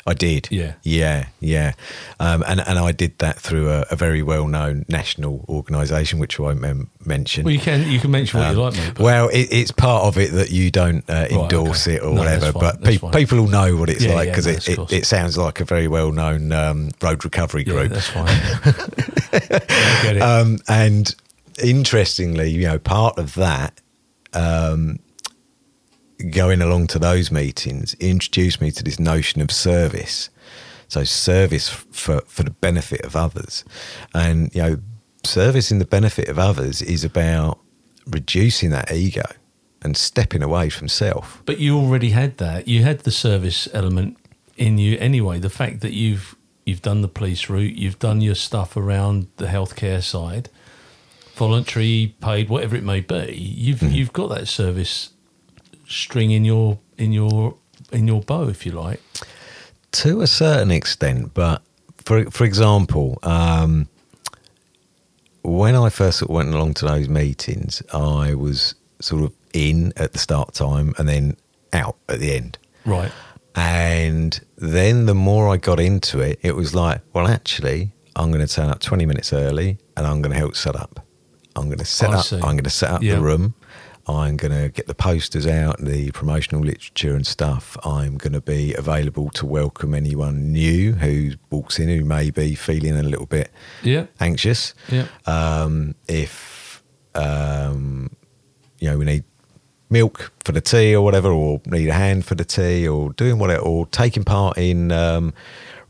[0.05, 0.47] I did.
[0.51, 0.73] Yeah.
[0.83, 1.73] yeah, yeah,
[2.19, 6.37] um, and and I did that through a, a very well known national organisation, which
[6.39, 7.45] I won't mem- mention.
[7.45, 8.99] Well, you can you can mention what Um, you like, mate.
[8.99, 11.95] Well, it, it's part of it that you don't uh, endorse okay.
[11.97, 14.51] it or No, whatever, but pe- people will know what it's Yeah, like because no,
[14.53, 17.91] it, it, it sounds like a very well known um, road recovery yeah, group.
[17.93, 18.27] that's fine.
[18.27, 20.21] I get it.
[20.21, 21.15] Um, and
[21.63, 23.79] interestingly, you know, part of that,
[24.33, 24.99] um,
[26.31, 30.29] going along to those meetings, introduced me to this notion of service.
[30.87, 33.63] So service for for the benefit of others,
[34.13, 34.77] and you know,
[35.23, 37.59] service in the benefit of others is about
[38.07, 39.25] reducing that ego
[39.81, 41.41] and stepping away from self.
[41.45, 42.67] But you already had that.
[42.67, 44.17] You had the service element
[44.57, 45.39] in you anyway.
[45.39, 46.35] The fact that you've
[46.65, 50.49] you've done the police route, you've done your stuff around the healthcare side,
[51.35, 53.33] voluntary, paid, whatever it may be.
[53.35, 53.93] You've Mm-hmm.
[53.93, 55.11] you've got that service
[55.89, 57.55] string in your in your
[57.91, 59.01] in your bow, if you like.
[59.91, 61.61] to a certain extent, but
[62.05, 63.87] for for example, um,
[65.43, 70.19] when I first went along to those meetings, I was sort of in at the
[70.19, 71.37] start time and then
[71.73, 72.57] out at the end.
[72.85, 73.11] Right.
[73.55, 78.45] And then the more I got into it, it was like, well, actually, I'm going
[78.45, 81.05] to turn up 20 minutes early and I'm going to help set up.
[81.55, 82.25] I'm going to set I up.
[82.25, 82.35] see.
[82.35, 83.15] I'm going to set up Yeah.
[83.15, 83.55] the room.
[84.09, 87.77] I'm going to get the posters out, the promotional literature and stuff.
[87.85, 92.55] I'm going to be available to welcome anyone new who walks in who may be
[92.55, 93.51] feeling a little bit
[93.83, 94.07] Yeah.
[94.19, 94.73] anxious.
[94.89, 95.05] Yeah.
[95.25, 96.83] Um, if
[97.15, 98.09] um,
[98.79, 99.23] you know we need
[99.89, 103.37] milk for the tea or whatever, or need a hand for the tea, or doing
[103.39, 105.33] whatever, or taking part in um,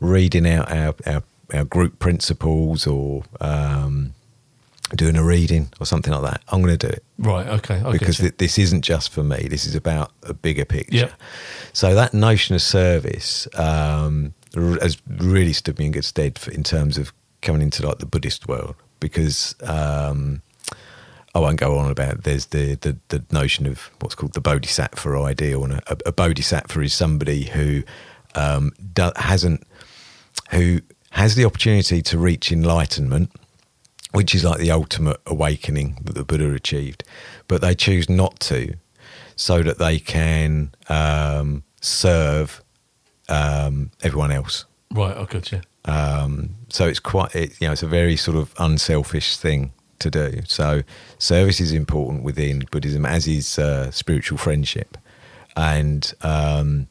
[0.00, 1.22] reading out our, our
[1.52, 4.14] our group principles, or um,
[4.96, 7.46] doing a reading or something like that, I'm going to do it Right.
[7.46, 7.82] Okay.
[7.84, 9.46] I because th- this isn't just for me.
[9.48, 10.96] This is about a bigger picture.
[10.96, 11.12] Yep.
[11.74, 16.50] So that notion of service um, r- has really stood me in good stead for,
[16.50, 17.12] in terms of
[17.42, 20.40] coming into like the Buddhist world because um,
[21.34, 22.24] I won't go on about.
[22.24, 26.80] There's the, the the notion of what's called the bodhisattva ideal, and a, a bodhisattva
[26.80, 27.82] is somebody who
[28.34, 29.62] um, do, hasn't
[30.52, 30.80] who
[31.10, 33.30] has the opportunity to reach enlightenment
[34.12, 37.04] which is like the ultimate awakening that the Buddha achieved,
[37.48, 38.74] but they choose not to,
[39.36, 42.62] so that they can um, serve
[43.28, 44.64] um, everyone else.
[44.92, 45.16] right.
[45.16, 45.60] I got you.
[45.86, 50.10] Um, so it's quite, it, you know, it's a very sort of unselfish thing to
[50.10, 50.40] do.
[50.46, 50.82] So
[51.18, 54.98] service is important within Buddhism, as is uh, spiritual friendship,
[55.56, 56.88] and um,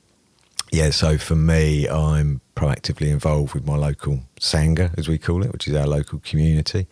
[0.71, 0.91] yeah.
[0.91, 5.67] So for me, I'm proactively involved with my local sangha, as we call it, which
[5.67, 6.87] is our local community.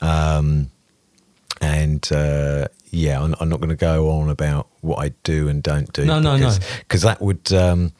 [0.00, 0.70] Um,
[1.60, 5.62] and uh, yeah, I'm, I'm not going to go on about what I do and
[5.62, 6.04] don't do.
[6.04, 6.48] No, no, no.
[6.48, 7.92] because, Because that would um,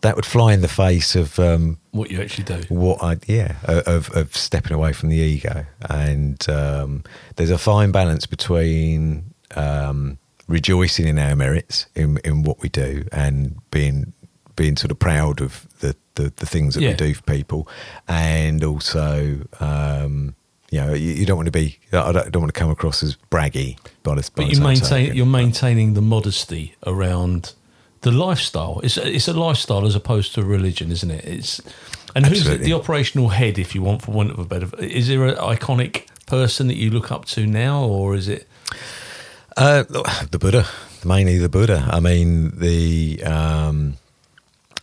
[0.00, 2.62] that would fly in the face of um, What you actually do.
[2.68, 7.04] what I yeah of of stepping away from the ego, and um,
[7.36, 10.18] there's a fine balance between um,
[10.48, 14.12] rejoicing in our merits in in what we do and being
[14.56, 16.90] being sort of proud of the the, the things that Yeah.
[16.90, 17.68] we do for people,
[18.08, 19.40] and also.
[19.60, 20.34] Um,
[20.72, 21.80] you know, you, you don't want to be.
[21.92, 25.16] I don't, don't want to come across as braggy, by the, But you maintain token.
[25.16, 27.54] you're maintaining the modesty around
[28.02, 28.80] the lifestyle.
[28.84, 31.24] It's a, it's a lifestyle as opposed to a religion, isn't it?
[31.24, 31.60] It's
[32.14, 34.68] and who's the, the operational head, if you want, for want of a better.
[34.78, 38.46] Is there an iconic person that you look up to now, or is it?
[39.56, 39.82] Uh,
[40.30, 40.66] the Buddha,
[41.04, 41.88] mainly the Buddha.
[41.90, 43.94] I mean, the um,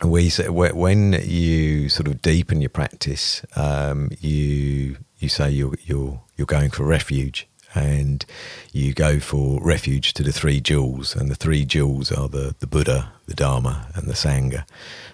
[0.04, 6.48] we when you sort of deepen your practice, um, you you say you're you're you're
[6.48, 8.26] going for refuge, and
[8.72, 12.68] you go for refuge to the three jewels, and the three jewels are the the
[12.68, 14.66] Buddha, the Dharma, and the Sangha.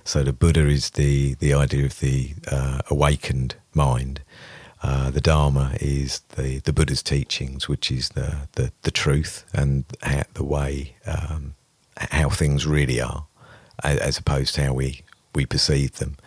[0.04, 4.22] So the Buddha is the the idea of the uh, awakened mind.
[4.84, 9.86] Uh, the Dharma is the, the Buddha's teachings, which is the, the, the truth and
[10.34, 11.56] the way um,
[11.96, 13.26] how things really are,
[13.84, 15.02] as opposed to how we,
[15.36, 16.18] we perceive them.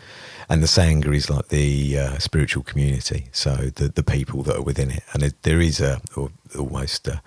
[0.48, 4.62] And the Sangha is like the uh, spiritual community, so the, the people that are
[4.62, 5.02] within it.
[5.12, 7.20] And it, there is a al- almost a,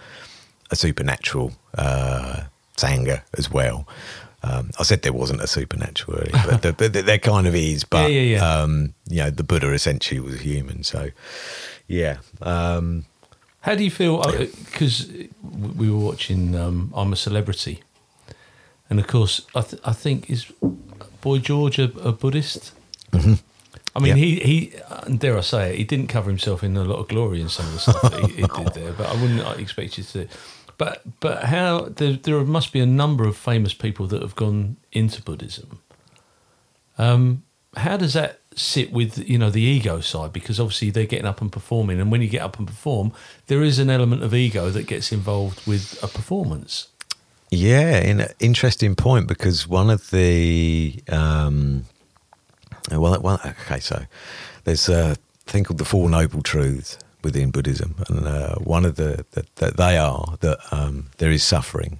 [0.71, 2.43] a supernatural uh,
[2.77, 3.85] Sangha as well.
[4.41, 7.83] Um, I said there wasn't a supernatural, earlier, but, the, but there kind of is.
[7.83, 8.61] But Yeah, yeah, yeah.
[8.61, 10.83] Um, you know, the Buddha essentially was human.
[10.83, 11.09] So,
[11.87, 12.19] yeah.
[12.41, 13.03] Um,
[13.59, 14.21] How do you feel?
[14.21, 17.83] Because we were watching um, I'm a Celebrity,
[18.89, 20.51] and of course, I, th- I think is
[21.21, 22.73] Boy George a, a Buddhist.
[23.13, 23.19] I
[23.99, 24.15] mean, Yeah.
[24.15, 24.73] he he
[25.17, 27.65] dare I say it, he didn't cover himself in a lot of glory in some
[27.67, 28.93] of the stuff that he, he did there.
[28.93, 30.27] But I wouldn't expect you to.
[30.77, 34.77] But but how there there must be a number of famous people that have gone
[34.91, 35.79] into Buddhism.
[36.97, 37.43] Um,
[37.75, 40.33] how does that sit with you know the ego side?
[40.33, 43.11] Because obviously they're getting up and performing, and when you get up and perform,
[43.47, 46.88] there is an element of ego that gets involved with a performance.
[47.51, 51.85] Yeah, an interesting point because one of the um,
[52.91, 54.03] well, well, okay, so
[54.65, 55.15] there's a
[55.45, 59.97] thing called the Four Noble Truths within Buddhism, and uh, one of the that, they
[59.97, 61.99] are that um, there is suffering,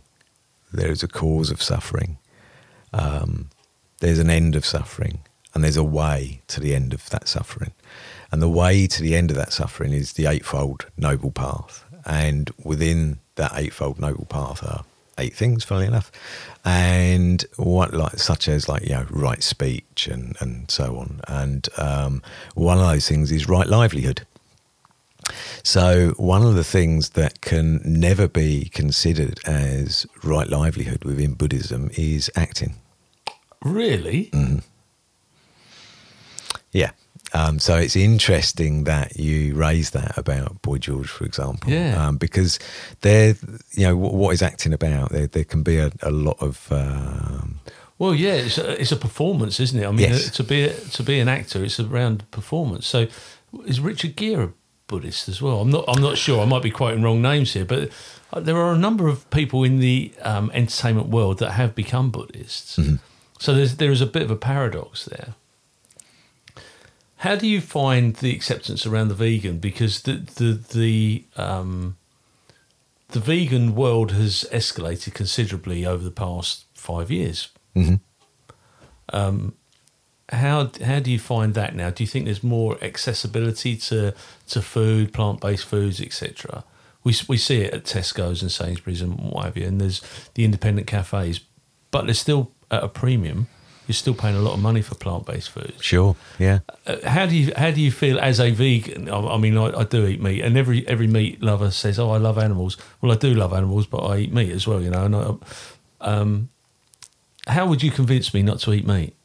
[0.72, 2.20] there is a cause of suffering,
[2.94, 3.50] um,
[4.02, 5.20] there's an end of suffering,
[5.54, 7.72] and there's a way to the end of that suffering,
[8.32, 12.52] and the way to the end of that suffering is the eightfold noble path, and
[12.64, 14.86] within that eightfold noble path are
[15.20, 16.12] eight things, funnily enough,
[16.66, 21.70] and what like such as like you know right speech and and so on, and
[21.78, 22.22] um,
[22.56, 24.26] one of those things is right livelihood.
[25.64, 31.92] So one of the things that can never be considered as right livelihood within Buddhism
[31.96, 32.76] is acting.
[33.64, 34.30] Really?
[36.72, 36.92] Yeah.
[37.34, 42.08] Um, so it's interesting that you raise that about Boy George, for example, Yeah.
[42.08, 42.60] um, because
[43.02, 43.36] there,
[43.72, 45.12] you know, what, what is acting about?
[45.12, 47.60] There, there can be a, a lot of um,
[47.98, 49.86] Well, yeah, it's a, it's a performance, isn't it?
[49.86, 50.30] I mean, Yes.
[50.30, 52.88] uh, to be a, to be an actor, it's around performance.
[52.88, 53.08] So,
[53.66, 54.50] is Richard Gere a
[54.88, 55.60] Buddhist as well.
[55.62, 55.86] I'm not.
[55.88, 56.42] I'm not sure.
[56.42, 57.92] I might be quoting wrong names here, but
[58.34, 62.10] uh, there are a number of people in the um, entertainment world that have become
[62.10, 62.80] Buddhists.
[63.40, 65.36] So there's there is a bit of a paradox there.
[67.20, 69.60] How do you find the acceptance around the vegan?
[69.60, 71.98] Because the the the um,
[73.10, 77.50] the vegan world has escalated considerably over the past five years.
[79.12, 79.56] Um,
[80.30, 81.90] how how do you find that now?
[81.90, 84.14] Do you think there's more accessibility to
[84.48, 86.64] to food, plant based foods, etc.?
[87.04, 90.02] We we see it at Tesco's and Sainsbury's and what have you, and there's
[90.36, 91.42] the independent cafes,
[91.92, 93.48] but they're still at a premium.
[93.90, 95.84] You're still paying a lot of money for plant based foods.
[95.84, 96.16] Sure.
[96.38, 96.60] Yeah.
[96.86, 99.10] Uh, how do you how do you feel as a vegan?
[99.10, 102.12] I, I mean, I, I do eat meat, and every every meat lover says, "Oh,
[102.12, 104.80] I love animals." Well, I do love animals, but I eat meat as well.
[104.80, 105.34] You know, and I,
[106.02, 106.50] um,
[107.48, 109.16] how would you convince me not to eat meat?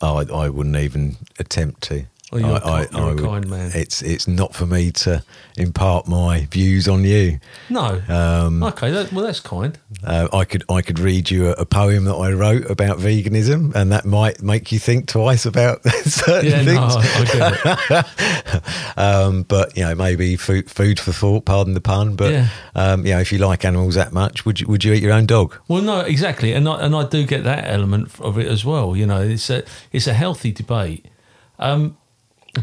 [0.00, 2.06] I, I wouldn't even attempt to.
[2.32, 3.70] Well, you're I, a you're a kind man.
[3.72, 5.22] It's it's not for me to
[5.56, 7.38] impart my views on you.
[7.70, 8.02] No.
[8.08, 9.78] Um, okay, that, well, that's kind.
[10.02, 13.72] Uh, I could I could read you a, a poem that I wrote about veganism,
[13.76, 16.96] and that might make you think twice about certain Yeah, things.
[16.96, 18.04] no, I, I get
[18.50, 18.96] it.
[18.98, 21.44] um, but you know, maybe food, food for thought.
[21.44, 22.16] Pardon the pun.
[22.16, 22.48] But Yeah.
[22.74, 25.12] um, you know, if you like animals that much, would you would you eat your
[25.12, 25.54] own dog?
[25.68, 28.96] Well, no, exactly, and I, and I do get that element of it as well.
[28.96, 29.62] You know, it's a
[29.92, 31.06] it's a healthy debate.
[31.60, 31.96] Um,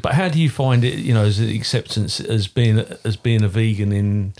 [0.01, 0.99] but how do you find it?
[0.99, 4.33] You know, as an acceptance as being as being a vegan in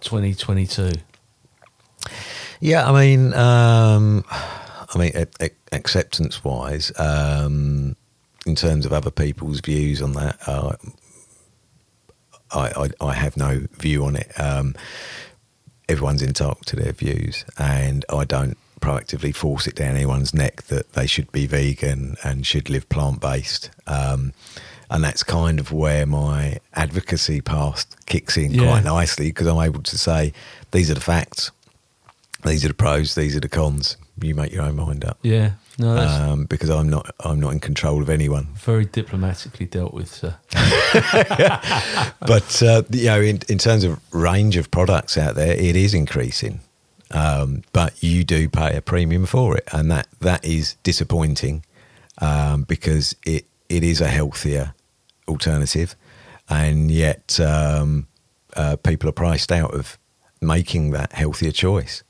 [0.00, 0.92] 2022.
[2.60, 7.96] Yeah, I mean, um, I mean, a- a- acceptance-wise, um,
[8.46, 10.76] in terms of other people's views on that, uh,
[12.52, 14.30] I, I I have no view on it.
[14.38, 14.74] Um,
[15.88, 20.92] everyone's entitled to their views, and I don't proactively force it down anyone's neck that
[20.92, 23.70] they should be vegan and should live plant-based.
[23.86, 24.32] Um,
[24.90, 28.66] and that's kind of where my advocacy past kicks in Yeah.
[28.68, 30.32] quite nicely because I'm able to say
[30.72, 31.50] these are the facts
[32.44, 33.96] these are the pros, these are the cons.
[34.20, 35.16] You make your own mind up.
[35.22, 38.48] Yeah, no, that's Um, because I'm not, I'm not in control of anyone.
[38.54, 40.36] very diplomatically dealt with, sir.
[42.20, 45.94] But uh, you know, in, in terms of range of products out there, it is
[45.94, 46.60] increasing.
[47.10, 51.64] Um, but you do pay a premium for it, and that that is disappointing
[52.18, 54.74] um, because it it is a healthier
[55.28, 55.96] alternative,
[56.48, 58.06] and yet um,
[58.56, 59.98] uh, people are priced out of
[60.40, 62.02] making that healthier choice.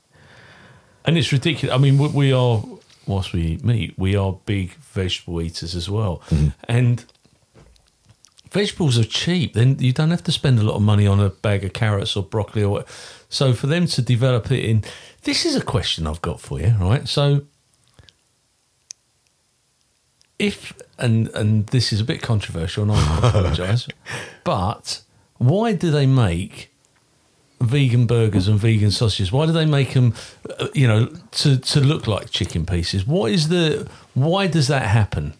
[1.05, 1.73] And it's ridiculous.
[1.73, 2.63] I mean, we, we are,
[3.05, 6.21] whilst we eat meat, we are big vegetable eaters as well.
[6.67, 7.05] And
[8.55, 9.53] vegetables are cheap.
[9.53, 12.15] Then you don't have to spend a lot of money on a bag of carrots
[12.15, 12.87] or broccoli or what.
[13.29, 14.83] So for them to develop it in,
[15.23, 17.05] this is a question I've got for you, right?
[17.07, 17.41] So
[20.39, 23.87] if and and this is a bit controversial, and I apologise,
[24.45, 25.01] but
[25.37, 26.71] why do they make
[27.59, 29.33] vegan burgers and vegan sausages?
[29.33, 30.13] Why do they make them,
[30.59, 33.05] uh, you know, to to look like chicken pieces?
[33.05, 35.33] What is the why does that happen?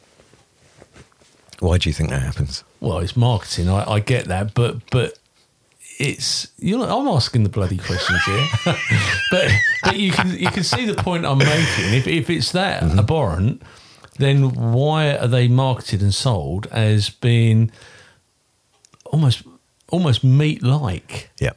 [1.60, 2.66] Why do you think that happens?
[2.86, 3.68] Well, it's marketing.
[3.68, 5.18] I, I get that, but but
[5.98, 8.48] it's you know I'm asking the bloody questions here,
[9.32, 9.52] but
[9.82, 11.94] but you can you can see the point I'm making.
[11.96, 13.00] If if it's that mm-hmm.
[13.00, 13.64] abhorrent,
[14.20, 17.72] then why are they marketed and sold as being
[19.06, 19.42] almost
[19.90, 21.32] almost meat like?
[21.40, 21.54] Yeah.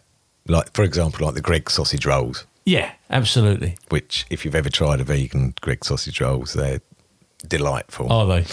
[0.47, 3.77] Like, for example, like the Greggs sausage rolls, Yeah, absolutely.
[3.91, 6.81] which, if you've ever tried a vegan Greggs sausage rolls, they're
[7.47, 8.11] delightful.
[8.11, 8.47] Are they?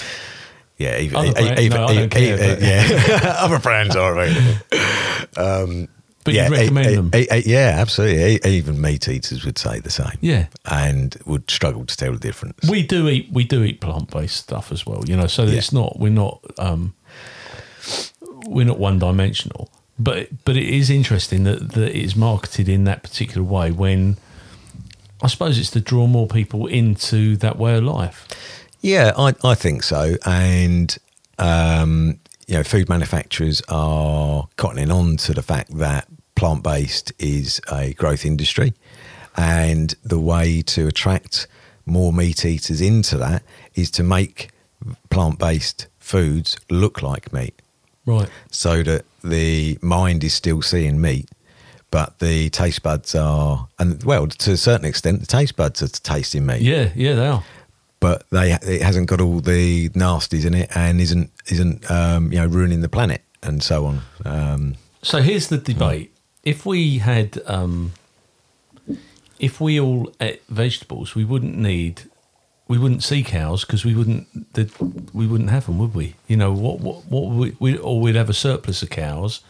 [0.77, 5.87] Yeah, even, Other brand- even, no, I care, even- yeah, other brands are available.
[6.23, 7.11] But yeah, you recommend e- them?
[7.13, 8.39] e- e- yeah, absolutely.
[8.49, 10.17] Even meat eaters would say the same.
[10.21, 10.47] Yeah.
[10.65, 12.67] and would struggle to tell the difference.
[12.67, 15.27] we do eat we do eat plant based stuff as well, you know.
[15.27, 15.57] So Yeah.
[15.59, 16.95] it's not we're not um,
[18.47, 19.69] we're not one dimensional.
[19.99, 23.69] But but it is interesting that that it is marketed in that particular way.
[23.71, 24.17] When
[25.21, 28.27] I suppose it's to draw more people into that way of life.
[28.85, 30.15] Yeah, I, I think so.
[30.27, 30.95] And,
[31.39, 37.59] um, you know, food manufacturers are cottoning on to the fact that plant based is
[37.71, 38.75] a growth industry.
[39.35, 41.47] And the way to attract
[41.87, 43.41] more meat eaters into that
[43.73, 44.51] is to make
[45.09, 47.59] plant based foods look like meat
[48.05, 48.29] Right.
[48.51, 51.27] so that the mind is still seeing meat.
[51.89, 55.87] But the taste buds are, and well, to a certain extent, the taste buds are
[55.87, 56.91] tasting meat Yeah.
[56.95, 57.15] Yeah.
[57.15, 57.43] They are.
[57.99, 62.39] But they it hasn't got all the nasties in it and isn't isn't um, you
[62.39, 64.01] know ruining the planet and so on.
[64.25, 66.11] Um, So here's the debate:
[66.43, 67.93] if we had, um,
[69.39, 72.03] if we all ate vegetables, we wouldn't need
[72.67, 74.71] we wouldn't see cows because we wouldn't the,
[75.13, 76.15] we wouldn't have them, would we?
[76.27, 79.41] You know what what what we, we or we'd have a surplus of cows.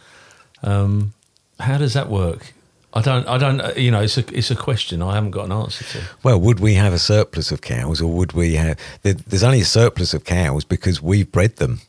[0.62, 1.14] Um,
[1.60, 2.52] how does that work?
[2.96, 5.44] I don't I don't uh, you know it's a it's a question I haven't got
[5.44, 5.98] an answer to.
[6.22, 8.78] Well, would we have a surplus of cows, or would we have?
[9.02, 11.80] there- There's only a surplus of cows because we've bred them.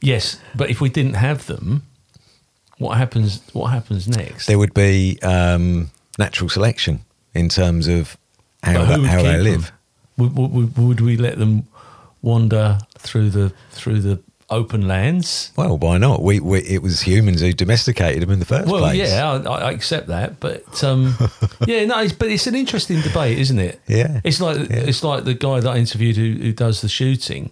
[0.00, 1.82] Yes, but if we didn't have them,
[2.78, 3.42] what happens?
[3.52, 4.46] What happens next?
[4.46, 7.00] There would be um, natural selection
[7.34, 8.16] in terms of
[8.62, 9.72] how that, how they live.
[10.16, 11.64] Would, would, would, would we let them
[12.22, 14.18] wander through the through the
[14.50, 15.52] open lands?
[15.56, 16.22] Well, why not?
[16.22, 18.98] We, we it was humans who domesticated them in the first Well, place.
[19.10, 21.14] Well, yeah, I, I accept that, but um,
[21.66, 23.80] yeah, no, it's, but it's an interesting debate, isn't it?
[23.86, 24.20] Yeah.
[24.24, 24.76] it's like Yeah.
[24.76, 27.50] it's like the guy that I interviewed who, who does the shooting.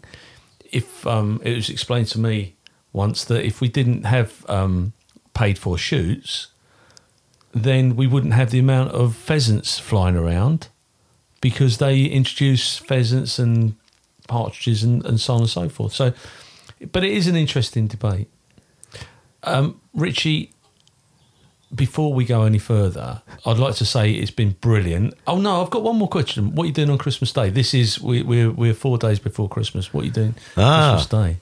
[0.72, 2.54] If um, it was explained to me
[2.92, 4.92] once that if we didn't have um,
[5.34, 6.48] paid for shoots,
[7.52, 10.68] then we wouldn't have the amount of pheasants flying around
[11.40, 13.76] because they introduce pheasants and
[14.28, 15.92] partridges and, and so on and so forth.
[15.92, 16.12] So,
[16.92, 18.28] but it is an interesting debate.
[19.42, 20.52] Um, Richie,
[21.74, 25.14] before we go any further, I'd like to say it's been brilliant.
[25.26, 26.54] Oh no, I've got one more question.
[26.54, 27.50] What are you doing on Christmas Day?
[27.50, 29.92] This is we, we're we're four days before Christmas.
[29.92, 30.94] What are you doing Ah.
[30.96, 31.36] Christmas Day?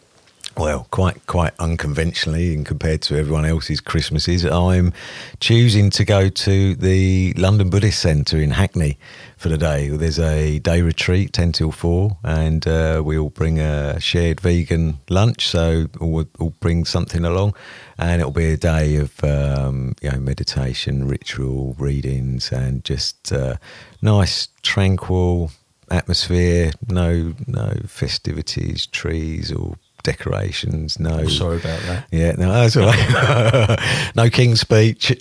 [0.57, 4.93] Well, quite quite unconventionally, and compared to everyone else's Christmases, I'm
[5.41, 8.97] choosing to go to the London Buddhist Centre in Hackney
[9.37, 9.89] for the day.
[9.89, 15.49] There's a day retreat, ten till four, and uh, we'll bring a shared vegan lunch.
[15.49, 17.57] So we'll, we'll bring something along,
[17.99, 23.57] and it'll be a day of um, you know meditation, ritual readings, and just uh,
[24.01, 25.51] nice, tranquil
[25.91, 26.71] atmosphere.
[26.89, 29.75] No no festivities, trees or
[30.05, 31.01] decorations.
[31.01, 31.21] No.
[31.21, 32.07] Oh, sorry about that.
[32.13, 34.13] Yeah, no, that's all right.
[34.15, 35.11] no King's speech.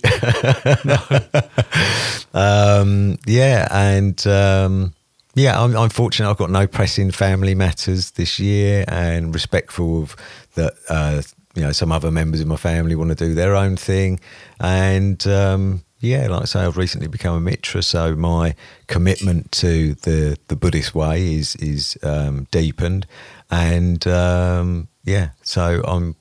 [2.34, 4.94] um, yeah, and um,
[5.34, 6.30] yeah, I'm, I'm fortunate.
[6.30, 10.16] I've got no pressing family matters this year, and respectful of
[10.54, 10.74] that.
[10.88, 11.22] Uh,
[11.56, 14.18] you know, some other members of my family want to do their own thing,
[14.58, 18.54] and um, yeah, like I say, I've recently become a mitra, so my
[18.88, 23.06] commitment to the the Buddhist way is is um, deepened,
[23.54, 26.16] and um, yeah, so I'm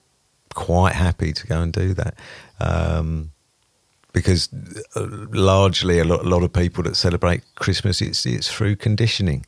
[0.53, 2.15] quite happy to go and do that.
[2.59, 3.31] Um,
[4.13, 4.49] because
[4.95, 9.45] uh, largely a lot, a lot of people that celebrate Christmas, it's it's through conditioning.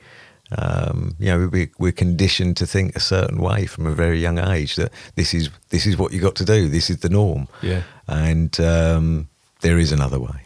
[0.58, 4.40] Um, you know, we, we're conditioned to think a certain way from a very young
[4.40, 6.68] age that this is this is what you got to do.
[6.68, 7.48] This is the norm.
[7.62, 7.84] Yeah.
[8.08, 9.28] and um,
[9.62, 10.42] there is another way.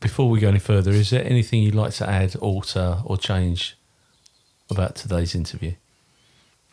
[0.00, 3.77] Before we go any further, is there anything you'd like to add, alter, or change
[4.70, 5.72] about today's interview?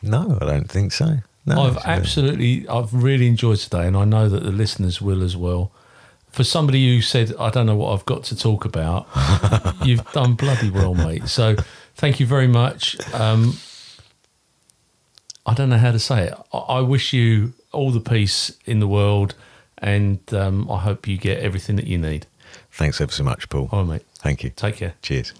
[0.01, 1.17] No, I don't think so.
[1.45, 5.37] No, I've absolutely, I've really enjoyed today, and I know that the listeners will as
[5.37, 5.71] well.
[6.29, 9.07] For somebody who said, "I don't know what I've got to talk about,"
[9.85, 11.27] you've done bloody well, mate.
[11.27, 11.55] So,
[11.95, 12.97] thank you very much.
[13.13, 13.57] Um,
[15.45, 16.33] I don't know how to say it.
[16.51, 19.35] I, I wish you all the peace in the world,
[19.77, 22.25] and um, I hope you get everything that you need.
[22.71, 23.69] Thanks ever so much, Paul.
[23.71, 24.05] All right, mate.
[24.15, 24.49] Thank you.
[24.49, 24.95] Take care.
[25.01, 25.33] Cheers.